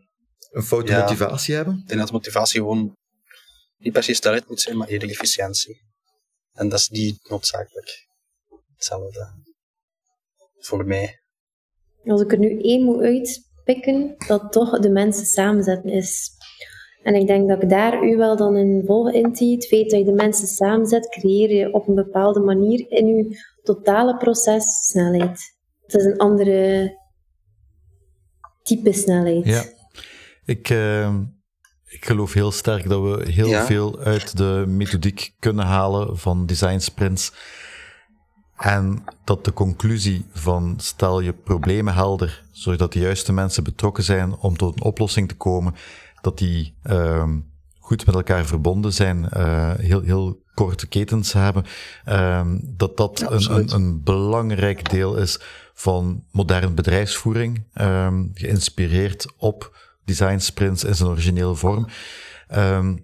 een 0.51 0.63
foute 0.63 0.91
Ja. 0.91 0.99
motivatie 1.01 1.55
hebben? 1.55 1.77
Ik 1.81 1.87
denk 1.87 1.99
dat 1.99 2.11
motivatie 2.11 2.59
gewoon 2.59 2.95
niet 3.77 3.93
per 3.93 4.03
se 4.03 4.13
snelheid 4.13 4.47
moet 4.47 4.61
zijn, 4.61 4.77
maar 4.77 4.87
eerder 4.87 5.09
efficiëntie. 5.09 5.81
En 6.53 6.69
dat 6.69 6.79
is 6.79 6.89
niet 6.89 7.29
noodzakelijk 7.29 8.07
hetzelfde. 8.75 9.27
Voor 10.59 10.85
mij. 10.85 11.19
Als 12.05 12.21
ik 12.21 12.31
er 12.31 12.39
nu 12.39 12.61
één 12.61 12.83
moet 12.83 13.01
uitpikken, 13.01 14.15
dat 14.27 14.51
toch 14.51 14.79
de 14.79 14.89
mensen 14.89 15.25
samenzetten 15.25 15.89
is. 15.89 16.29
En 17.03 17.15
ik 17.15 17.27
denk 17.27 17.49
dat 17.49 17.63
ik 17.63 17.69
daar 17.69 18.03
u 18.03 18.15
wel 18.17 18.35
dan 18.37 18.57
in 18.57 18.83
volg 18.85 19.11
in 19.11 19.35
zie. 19.35 19.55
Het 19.55 19.67
feit 19.67 19.89
dat 19.89 19.99
je 19.99 20.05
de 20.05 20.11
mensen 20.11 20.47
samenzet, 20.47 21.09
creëer 21.09 21.51
je 21.51 21.73
op 21.73 21.87
een 21.87 21.95
bepaalde 21.95 22.39
manier 22.39 22.85
in 22.91 23.07
je 23.07 23.37
totale 23.75 24.17
proces 24.17 24.87
snelheid. 24.89 25.55
Het 25.85 25.93
is 25.93 26.03
een 26.03 26.17
andere 26.17 26.91
type 28.63 28.93
snelheid. 28.93 29.45
Ja. 29.45 29.63
Ik, 30.45 30.69
eh, 30.69 31.15
ik 31.85 32.05
geloof 32.05 32.33
heel 32.33 32.51
sterk 32.51 32.89
dat 32.89 33.01
we 33.01 33.31
heel 33.31 33.47
Ja. 33.47 33.65
veel 33.65 33.99
uit 33.99 34.37
de 34.37 34.63
methodiek 34.67 35.33
kunnen 35.39 35.65
halen 35.65 36.17
van 36.17 36.45
design 36.45 36.79
sprints. 36.79 37.33
En 38.57 39.03
dat 39.23 39.45
de 39.45 39.53
conclusie 39.53 40.25
van 40.31 40.73
stel 40.77 41.19
je 41.19 41.33
problemen 41.33 41.93
helder, 41.93 42.45
zodat 42.51 42.93
de 42.93 42.99
juiste 42.99 43.33
mensen 43.33 43.63
betrokken 43.63 44.03
zijn 44.03 44.35
om 44.35 44.57
tot 44.57 44.75
een 44.75 44.83
oplossing 44.83 45.27
te 45.27 45.35
komen, 45.35 45.75
dat 46.21 46.37
die 46.37 46.75
ehm, 46.83 47.39
goed 47.79 48.05
met 48.05 48.15
elkaar 48.15 48.45
verbonden 48.45 48.93
zijn, 48.93 49.29
eh, 49.29 49.73
heel, 49.75 50.01
heel 50.01 50.45
korte 50.57 50.87
ketens 50.87 51.33
hebben, 51.33 51.65
ehm, 52.05 52.57
dat 52.63 52.97
dat 52.97 53.19
Ja, 53.19 53.31
een, 53.31 53.53
een, 53.55 53.73
een 53.73 54.03
belangrijk 54.03 54.89
deel 54.89 55.15
is 55.15 55.39
van 55.73 56.23
moderne 56.31 56.71
bedrijfsvoering, 56.71 57.63
ehm, 57.73 58.25
geïnspireerd 58.33 59.33
op 59.37 59.75
design 60.05 60.37
sprints 60.37 60.83
in 60.83 60.95
zijn 60.95 61.09
originele 61.09 61.55
vorm. 61.55 61.87
Ehm, 62.47 62.95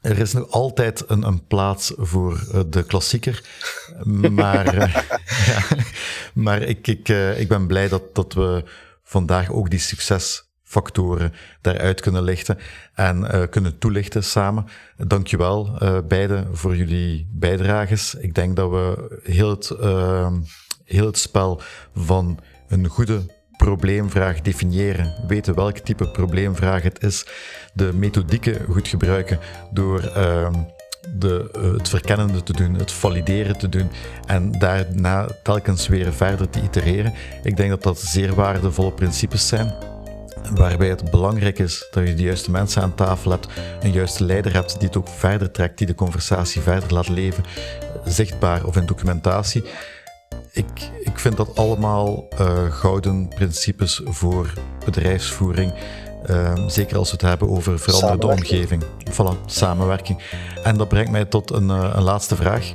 Er 0.00 0.18
is 0.18 0.32
nog 0.32 0.50
altijd 0.50 1.04
een, 1.06 1.22
een 1.22 1.46
plaats 1.46 1.92
voor 1.96 2.46
uh, 2.54 2.60
de 2.66 2.82
klassieker. 2.82 3.44
Maar, 4.04 4.74
uh, 4.74 4.94
ja, 5.50 5.62
maar 6.34 6.62
ik, 6.62 6.86
ik, 6.86 7.08
uh, 7.08 7.40
ik 7.40 7.48
ben 7.48 7.66
blij 7.66 7.88
dat, 7.88 8.14
dat 8.14 8.32
we 8.32 8.64
vandaag 9.02 9.50
ook 9.50 9.70
die 9.70 9.78
succesfactoren 10.76 11.32
daaruit 11.60 12.00
kunnen 12.00 12.22
lichten 12.22 12.58
en 12.94 13.48
kunnen 13.50 13.78
toelichten 13.78 14.24
samen. 14.24 14.64
Dankjewel 14.96 15.78
beiden 16.08 16.56
voor 16.56 16.76
jullie 16.76 17.28
bijdrages. 17.32 18.14
Ik 18.14 18.34
denk 18.34 18.56
dat 18.56 18.70
we 18.70 19.18
heel 19.22 19.50
het, 19.50 19.72
heel 20.84 21.06
het 21.06 21.18
spel 21.18 21.60
van 21.94 22.38
een 22.68 22.86
goede 22.86 23.20
probleemvraag 23.56 24.40
definiëren, 24.40 25.14
weten 25.26 25.54
welk 25.54 25.78
type 25.78 26.08
probleemvraag 26.08 26.82
het 26.82 27.02
is, 27.02 27.26
de 27.74 27.92
methodieken 27.92 28.64
goed 28.70 28.88
gebruiken 28.88 29.38
door 29.70 30.02
uh, 30.16 30.48
de, 31.14 31.50
uh, 31.56 31.72
het 31.72 31.88
verkennende 31.88 32.42
te 32.42 32.52
doen, 32.52 32.74
het 32.74 32.92
valideren 32.92 33.58
te 33.58 33.68
doen 33.68 33.90
en 34.26 34.52
daarna 34.52 35.28
telkens 35.42 35.88
weer 35.88 36.12
verder 36.12 36.50
te 36.50 36.62
itereren. 36.62 37.14
Ik 37.42 37.56
denk 37.56 37.70
dat 37.70 37.82
dat 37.82 38.00
zeer 38.00 38.34
waardevolle 38.34 38.92
principes 38.92 39.48
zijn. 39.48 39.95
Waarbij 40.54 40.88
het 40.88 41.10
belangrijk 41.10 41.58
is 41.58 41.88
dat 41.90 42.08
je 42.08 42.14
de 42.14 42.22
juiste 42.22 42.50
mensen 42.50 42.82
aan 42.82 42.94
tafel 42.94 43.30
hebt, 43.30 43.46
een 43.80 43.92
juiste 43.92 44.24
leider 44.24 44.52
hebt 44.52 44.78
die 44.78 44.88
het 44.88 44.96
ook 44.96 45.08
verder 45.08 45.50
trekt, 45.50 45.78
die 45.78 45.86
de 45.86 45.94
conversatie 45.94 46.60
verder 46.60 46.92
laat 46.92 47.08
leven, 47.08 47.44
zichtbaar 48.04 48.64
of 48.64 48.76
in 48.76 48.86
documentatie 48.86 49.64
ik, 50.56 50.90
ik 51.00 51.18
vind 51.18 51.36
dat 51.36 51.56
allemaal 51.56 52.28
uh, 52.40 52.72
gouden 52.72 53.28
principes 53.28 54.00
voor 54.04 54.52
bedrijfsvoering. 54.84 55.72
Uh, 56.30 56.52
zeker 56.66 56.96
als 56.96 57.10
we 57.10 57.16
het 57.16 57.26
hebben 57.26 57.48
over 57.48 57.78
veranderde 57.78 58.26
omgeving. 58.26 58.84
Voilà, 59.10 59.44
samenwerking. 59.46 60.22
En 60.62 60.76
dat 60.76 60.88
brengt 60.88 61.10
mij 61.10 61.24
tot 61.24 61.50
een, 61.50 61.68
uh, 61.68 61.92
een 61.94 62.02
laatste 62.02 62.36
vraag. 62.36 62.72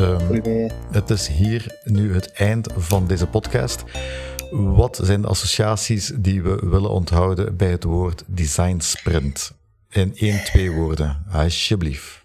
Um, 0.00 0.42
het 0.90 1.10
is 1.10 1.26
hier 1.26 1.78
nu 1.84 2.14
het 2.14 2.32
eind 2.32 2.68
van 2.76 3.06
deze 3.06 3.26
podcast. 3.26 3.84
Wat 4.56 5.00
zijn 5.02 5.20
de 5.20 5.28
associaties 5.28 6.12
die 6.16 6.42
we 6.42 6.58
willen 6.62 6.90
onthouden 6.90 7.56
bij 7.56 7.70
het 7.70 7.84
woord 7.84 8.24
design 8.26 8.78
sprint? 8.78 9.52
In 9.90 10.16
één, 10.16 10.44
twee 10.44 10.70
woorden, 10.70 11.24
alsjeblieft. 11.32 12.24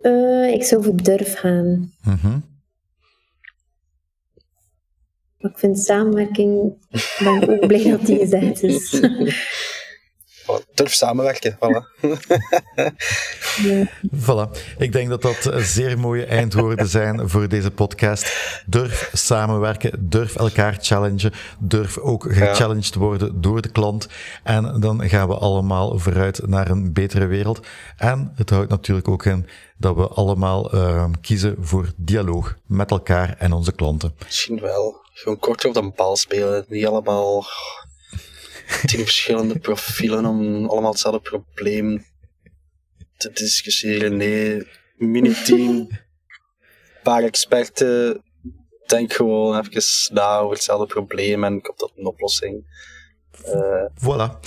Uh, 0.00 0.52
ik 0.52 0.64
zou 0.64 0.84
voor 0.84 0.96
durf 0.96 1.38
gaan. 1.38 1.92
Maar 5.38 5.50
ik 5.50 5.58
vind 5.58 5.78
samenwerking, 5.78 6.74
ben 7.18 7.42
ik 7.42 7.50
ook 7.50 7.66
blij 7.66 7.90
dat 7.90 8.06
die 8.06 8.18
gezegd 8.18 8.62
is. 8.62 9.00
Durf 10.74 10.92
samenwerken, 10.92 11.56
voilà. 11.56 11.84
Voilà. 14.26 14.50
Ik 14.78 14.92
denk 14.92 15.08
dat 15.08 15.22
dat 15.22 15.50
zeer 15.56 15.98
mooie 15.98 16.24
eindwoorden 16.24 16.88
zijn 16.88 17.28
voor 17.28 17.48
deze 17.48 17.70
podcast. 17.70 18.36
Durf 18.66 19.10
samenwerken, 19.12 20.08
durf 20.08 20.36
elkaar 20.36 20.76
challengen, 20.80 21.32
durf 21.58 21.98
ook 21.98 22.26
gechallenged 22.28 22.94
worden 22.94 23.40
door 23.40 23.62
de 23.62 23.68
klant. 23.68 24.08
En 24.42 24.80
dan 24.80 25.08
gaan 25.08 25.28
we 25.28 25.34
allemaal 25.34 25.98
vooruit 25.98 26.46
naar 26.46 26.70
een 26.70 26.92
betere 26.92 27.26
wereld. 27.26 27.60
En 27.96 28.32
het 28.34 28.50
houdt 28.50 28.70
natuurlijk 28.70 29.08
ook 29.08 29.24
in 29.24 29.46
dat 29.78 29.96
we 29.96 30.08
allemaal 30.08 30.74
uh, 30.74 31.04
kiezen 31.20 31.56
voor 31.60 31.92
dialoog 31.96 32.56
met 32.66 32.90
elkaar 32.90 33.34
en 33.38 33.52
onze 33.52 33.72
klanten. 33.72 34.14
Misschien 34.24 34.60
wel. 34.60 35.04
Gewoon 35.12 35.38
kort 35.38 35.64
op 35.64 35.76
een 35.76 35.92
bal 35.96 36.16
spelen. 36.16 36.64
Niet 36.68 36.86
allemaal 36.86 37.44
tien 38.84 39.00
verschillende 39.00 39.58
profielen 39.58 40.24
om 40.26 40.66
allemaal 40.66 40.90
hetzelfde 40.90 41.20
probleem 41.20 42.04
te 43.16 43.30
discussiëren. 43.32 44.16
Nee, 44.16 44.68
mini-team, 44.96 45.88
paar 47.02 47.22
experten. 47.22 48.24
Denk 48.86 49.12
gewoon 49.12 49.58
even 49.58 49.82
na 50.14 50.38
over 50.38 50.54
hetzelfde 50.54 50.86
probleem 50.86 51.44
en 51.44 51.60
komt 51.60 51.78
tot 51.78 51.92
een 51.96 52.06
oplossing. 52.06 52.64
Uh, 53.44 53.84
voilà. 53.94 54.38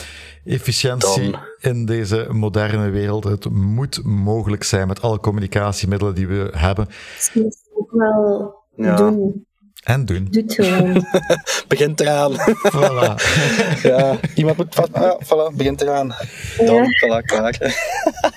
Efficiëntie 0.45 1.32
dan... 1.32 1.41
in 1.59 1.86
deze 1.86 2.28
moderne 2.30 2.89
wereld. 2.89 3.24
Het 3.24 3.49
moet 3.49 4.03
mogelijk 4.03 4.63
zijn 4.63 4.88
met 4.88 5.01
alle 5.01 5.20
communicatiemiddelen 5.20 6.15
die 6.15 6.28
we 6.28 6.51
hebben. 6.51 6.88
Misschien 7.15 7.53
ook 7.74 7.91
wel 7.91 8.55
ja. 8.76 8.95
doen. 8.95 9.47
En 9.89 10.05
doen. 10.05 10.27
Doet 10.31 10.53
gewoon. 10.53 11.05
begint 11.67 11.99
eraan. 11.99 12.31
Voilà. 12.75 13.13
ja, 13.89 14.17
iemand 14.35 14.57
moet 14.57 14.75
vast... 14.75 14.93
Ah, 14.93 15.21
voilà, 15.23 15.55
begint 15.55 15.81
eraan. 15.81 16.15
Dan, 16.57 16.75
ja. 16.75 16.83
voilà, 16.83 17.25
klaar. 17.25 17.57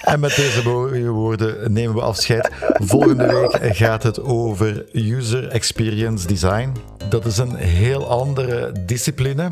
en 0.02 0.20
met 0.20 0.36
deze 0.36 0.62
woorden 1.10 1.72
nemen 1.72 1.94
we 1.94 2.00
afscheid. 2.00 2.50
Volgende 2.74 3.26
week 3.26 3.76
gaat 3.76 4.02
het 4.02 4.22
over 4.22 4.84
User 4.92 5.48
Experience 5.48 6.26
Design. 6.26 6.72
Dat 7.08 7.24
is 7.24 7.38
een 7.38 7.54
heel 7.56 8.08
andere 8.08 8.72
discipline 8.86 9.50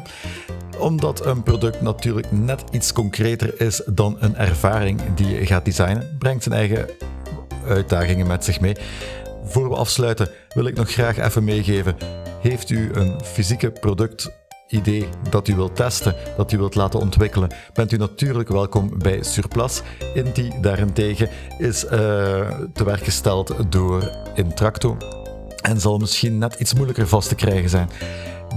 omdat 0.78 1.26
een 1.26 1.42
product 1.42 1.80
natuurlijk 1.80 2.32
net 2.32 2.62
iets 2.70 2.92
concreter 2.92 3.61
is 3.61 3.82
dan 3.86 4.16
een 4.20 4.36
ervaring 4.36 5.01
die 5.14 5.28
je 5.28 5.46
gaat 5.46 5.64
designen, 5.64 6.16
brengt 6.18 6.42
zijn 6.42 6.55
eigen 6.55 6.88
uitdagingen 7.66 8.26
met 8.26 8.44
zich 8.44 8.61
mee. 8.61 8.76
Voor 9.51 9.68
we 9.68 9.76
afsluiten 9.76 10.30
wil 10.55 10.66
ik 10.66 10.76
nog 10.76 10.90
graag 10.90 11.18
even 11.18 11.44
meegeven. 11.44 11.96
Heeft 12.40 12.70
u 12.70 12.90
een 12.92 13.20
fysieke 13.24 13.70
product 13.70 14.30
idee 14.68 15.09
dat 15.30 15.48
u 15.48 15.55
wilt 15.55 15.76
testen, 15.76 16.14
dat 16.36 16.53
u 16.53 16.59
wilt 16.59 16.74
laten 16.74 17.01
ontwikkelen, 17.01 17.55
bent 17.72 17.92
u 17.92 17.96
natuurlijk 17.96 18.48
welkom 18.48 18.98
bij 18.98 19.22
Surplus. 19.22 19.82
Inti 20.14 20.53
daarentegen 20.61 21.28
is 21.59 21.84
uh, 21.84 21.90
te 22.72 22.84
werk 22.84 23.05
gesteld 23.05 23.55
door 23.68 24.11
Intracto 24.34 24.96
en 25.62 25.80
zal 25.80 25.98
misschien 25.98 26.38
net 26.38 26.55
iets 26.55 26.74
moeilijker 26.74 27.09
vast 27.09 27.28
te 27.28 27.34
krijgen 27.34 27.70
zijn. 27.70 27.90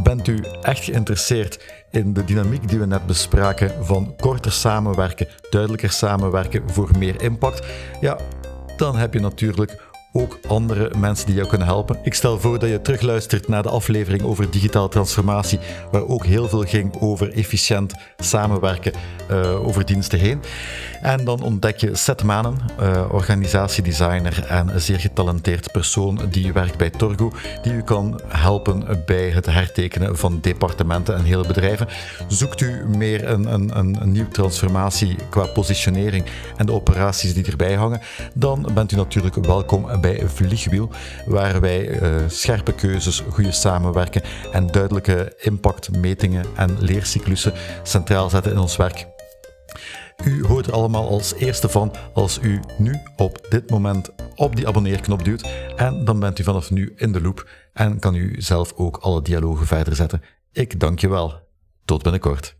Bent 0.03 0.27
u 0.27 0.43
echt 0.61 0.83
geïnteresseerd 0.83 1.63
in 1.91 2.13
de 2.13 2.23
dynamiek 2.23 2.67
die 2.67 2.79
we 2.79 2.85
net 2.85 3.05
bespraken 3.05 3.85
van 3.85 4.15
korter 4.17 4.51
samenwerken, 4.51 5.27
duidelijker 5.49 5.91
samenwerken 5.91 6.69
voor 6.69 6.89
meer 6.97 7.21
impact? 7.21 7.67
Ja, 8.01 8.17
dan 8.77 8.95
heb 8.95 9.13
je 9.13 9.19
natuurlijk 9.19 9.91
ook 10.15 10.39
andere 10.47 10.91
mensen 10.97 11.25
die 11.25 11.35
jou 11.35 11.47
kunnen 11.47 11.67
helpen. 11.67 11.97
Ik 12.03 12.13
stel 12.13 12.39
voor 12.39 12.59
dat 12.59 12.69
je 12.69 12.81
terugluistert 12.81 13.47
naar 13.47 13.63
de 13.63 13.69
aflevering 13.69 14.23
over 14.23 14.51
digitale 14.51 14.89
transformatie, 14.89 15.59
waar 15.91 16.07
ook 16.07 16.25
heel 16.25 16.47
veel 16.47 16.63
ging 16.63 16.95
over 16.99 17.33
efficiënt 17.33 17.93
samenwerken 18.17 18.93
uh, 19.31 19.67
over 19.67 19.85
diensten 19.85 20.19
heen. 20.19 20.41
En 21.01 21.25
dan 21.25 21.41
ontdek 21.41 21.77
je 21.77 21.95
Seth 21.95 22.23
Manen, 22.23 22.57
uh, 22.79 23.05
organisatiedesigner 23.11 24.45
en 24.47 24.73
een 24.73 24.81
zeer 24.81 24.99
getalenteerd 24.99 25.71
persoon 25.71 26.19
die 26.29 26.53
werkt 26.53 26.77
bij 26.77 26.89
Torgo, 26.89 27.31
die 27.61 27.73
u 27.73 27.81
kan 27.81 28.19
helpen 28.27 29.03
bij 29.05 29.29
het 29.29 29.45
hertekenen 29.45 30.17
van 30.17 30.39
departementen 30.41 31.15
en 31.15 31.23
hele 31.23 31.47
bedrijven. 31.47 31.87
Zoekt 32.27 32.61
u 32.61 32.85
meer 32.87 33.27
een, 33.27 33.53
een, 33.53 33.77
een, 33.77 34.01
een 34.01 34.11
nieuwe 34.11 34.31
transformatie 34.31 35.15
qua 35.29 35.45
positionering 35.45 36.25
en 36.57 36.65
de 36.65 36.71
operaties 36.71 37.33
die 37.33 37.45
erbij 37.45 37.75
hangen, 37.75 38.01
dan 38.33 38.69
bent 38.73 38.91
u 38.91 38.95
natuurlijk 38.95 39.35
welkom 39.35 40.01
bij 40.03 40.27
Vliegwiel, 40.27 40.89
waar 41.25 41.61
wij 41.61 42.01
uh, 42.01 42.15
scherpe 42.27 42.73
keuzes, 42.73 43.23
goede 43.29 43.51
samenwerken 43.51 44.21
en 44.51 44.67
duidelijke 44.67 45.33
impactmetingen 45.39 46.45
en 46.55 46.77
leercyclussen 46.79 47.53
centraal 47.83 48.29
zetten 48.29 48.51
in 48.51 48.57
ons 48.57 48.75
werk. 48.75 49.07
U 50.25 50.45
hoort 50.45 50.67
er 50.67 50.73
allemaal 50.73 51.09
als 51.09 51.33
eerste 51.33 51.69
van 51.69 51.93
als 52.13 52.39
u 52.41 52.59
nu 52.77 52.99
op 53.15 53.45
dit 53.49 53.69
moment 53.69 54.09
op 54.35 54.55
die 54.55 54.67
abonneerknop 54.67 55.23
duwt. 55.23 55.49
En 55.75 56.05
dan 56.05 56.19
bent 56.19 56.39
u 56.39 56.43
vanaf 56.43 56.71
nu 56.71 56.93
in 56.95 57.11
de 57.11 57.21
loop 57.21 57.49
en 57.73 57.99
kan 57.99 58.15
u 58.15 58.41
zelf 58.41 58.73
ook 58.75 58.97
alle 58.97 59.21
dialogen 59.21 59.67
verder 59.67 59.95
zetten. 59.95 60.21
Ik 60.51 60.79
dank 60.79 60.99
je 60.99 61.09
wel. 61.09 61.33
Tot 61.85 62.03
binnenkort. 62.03 62.55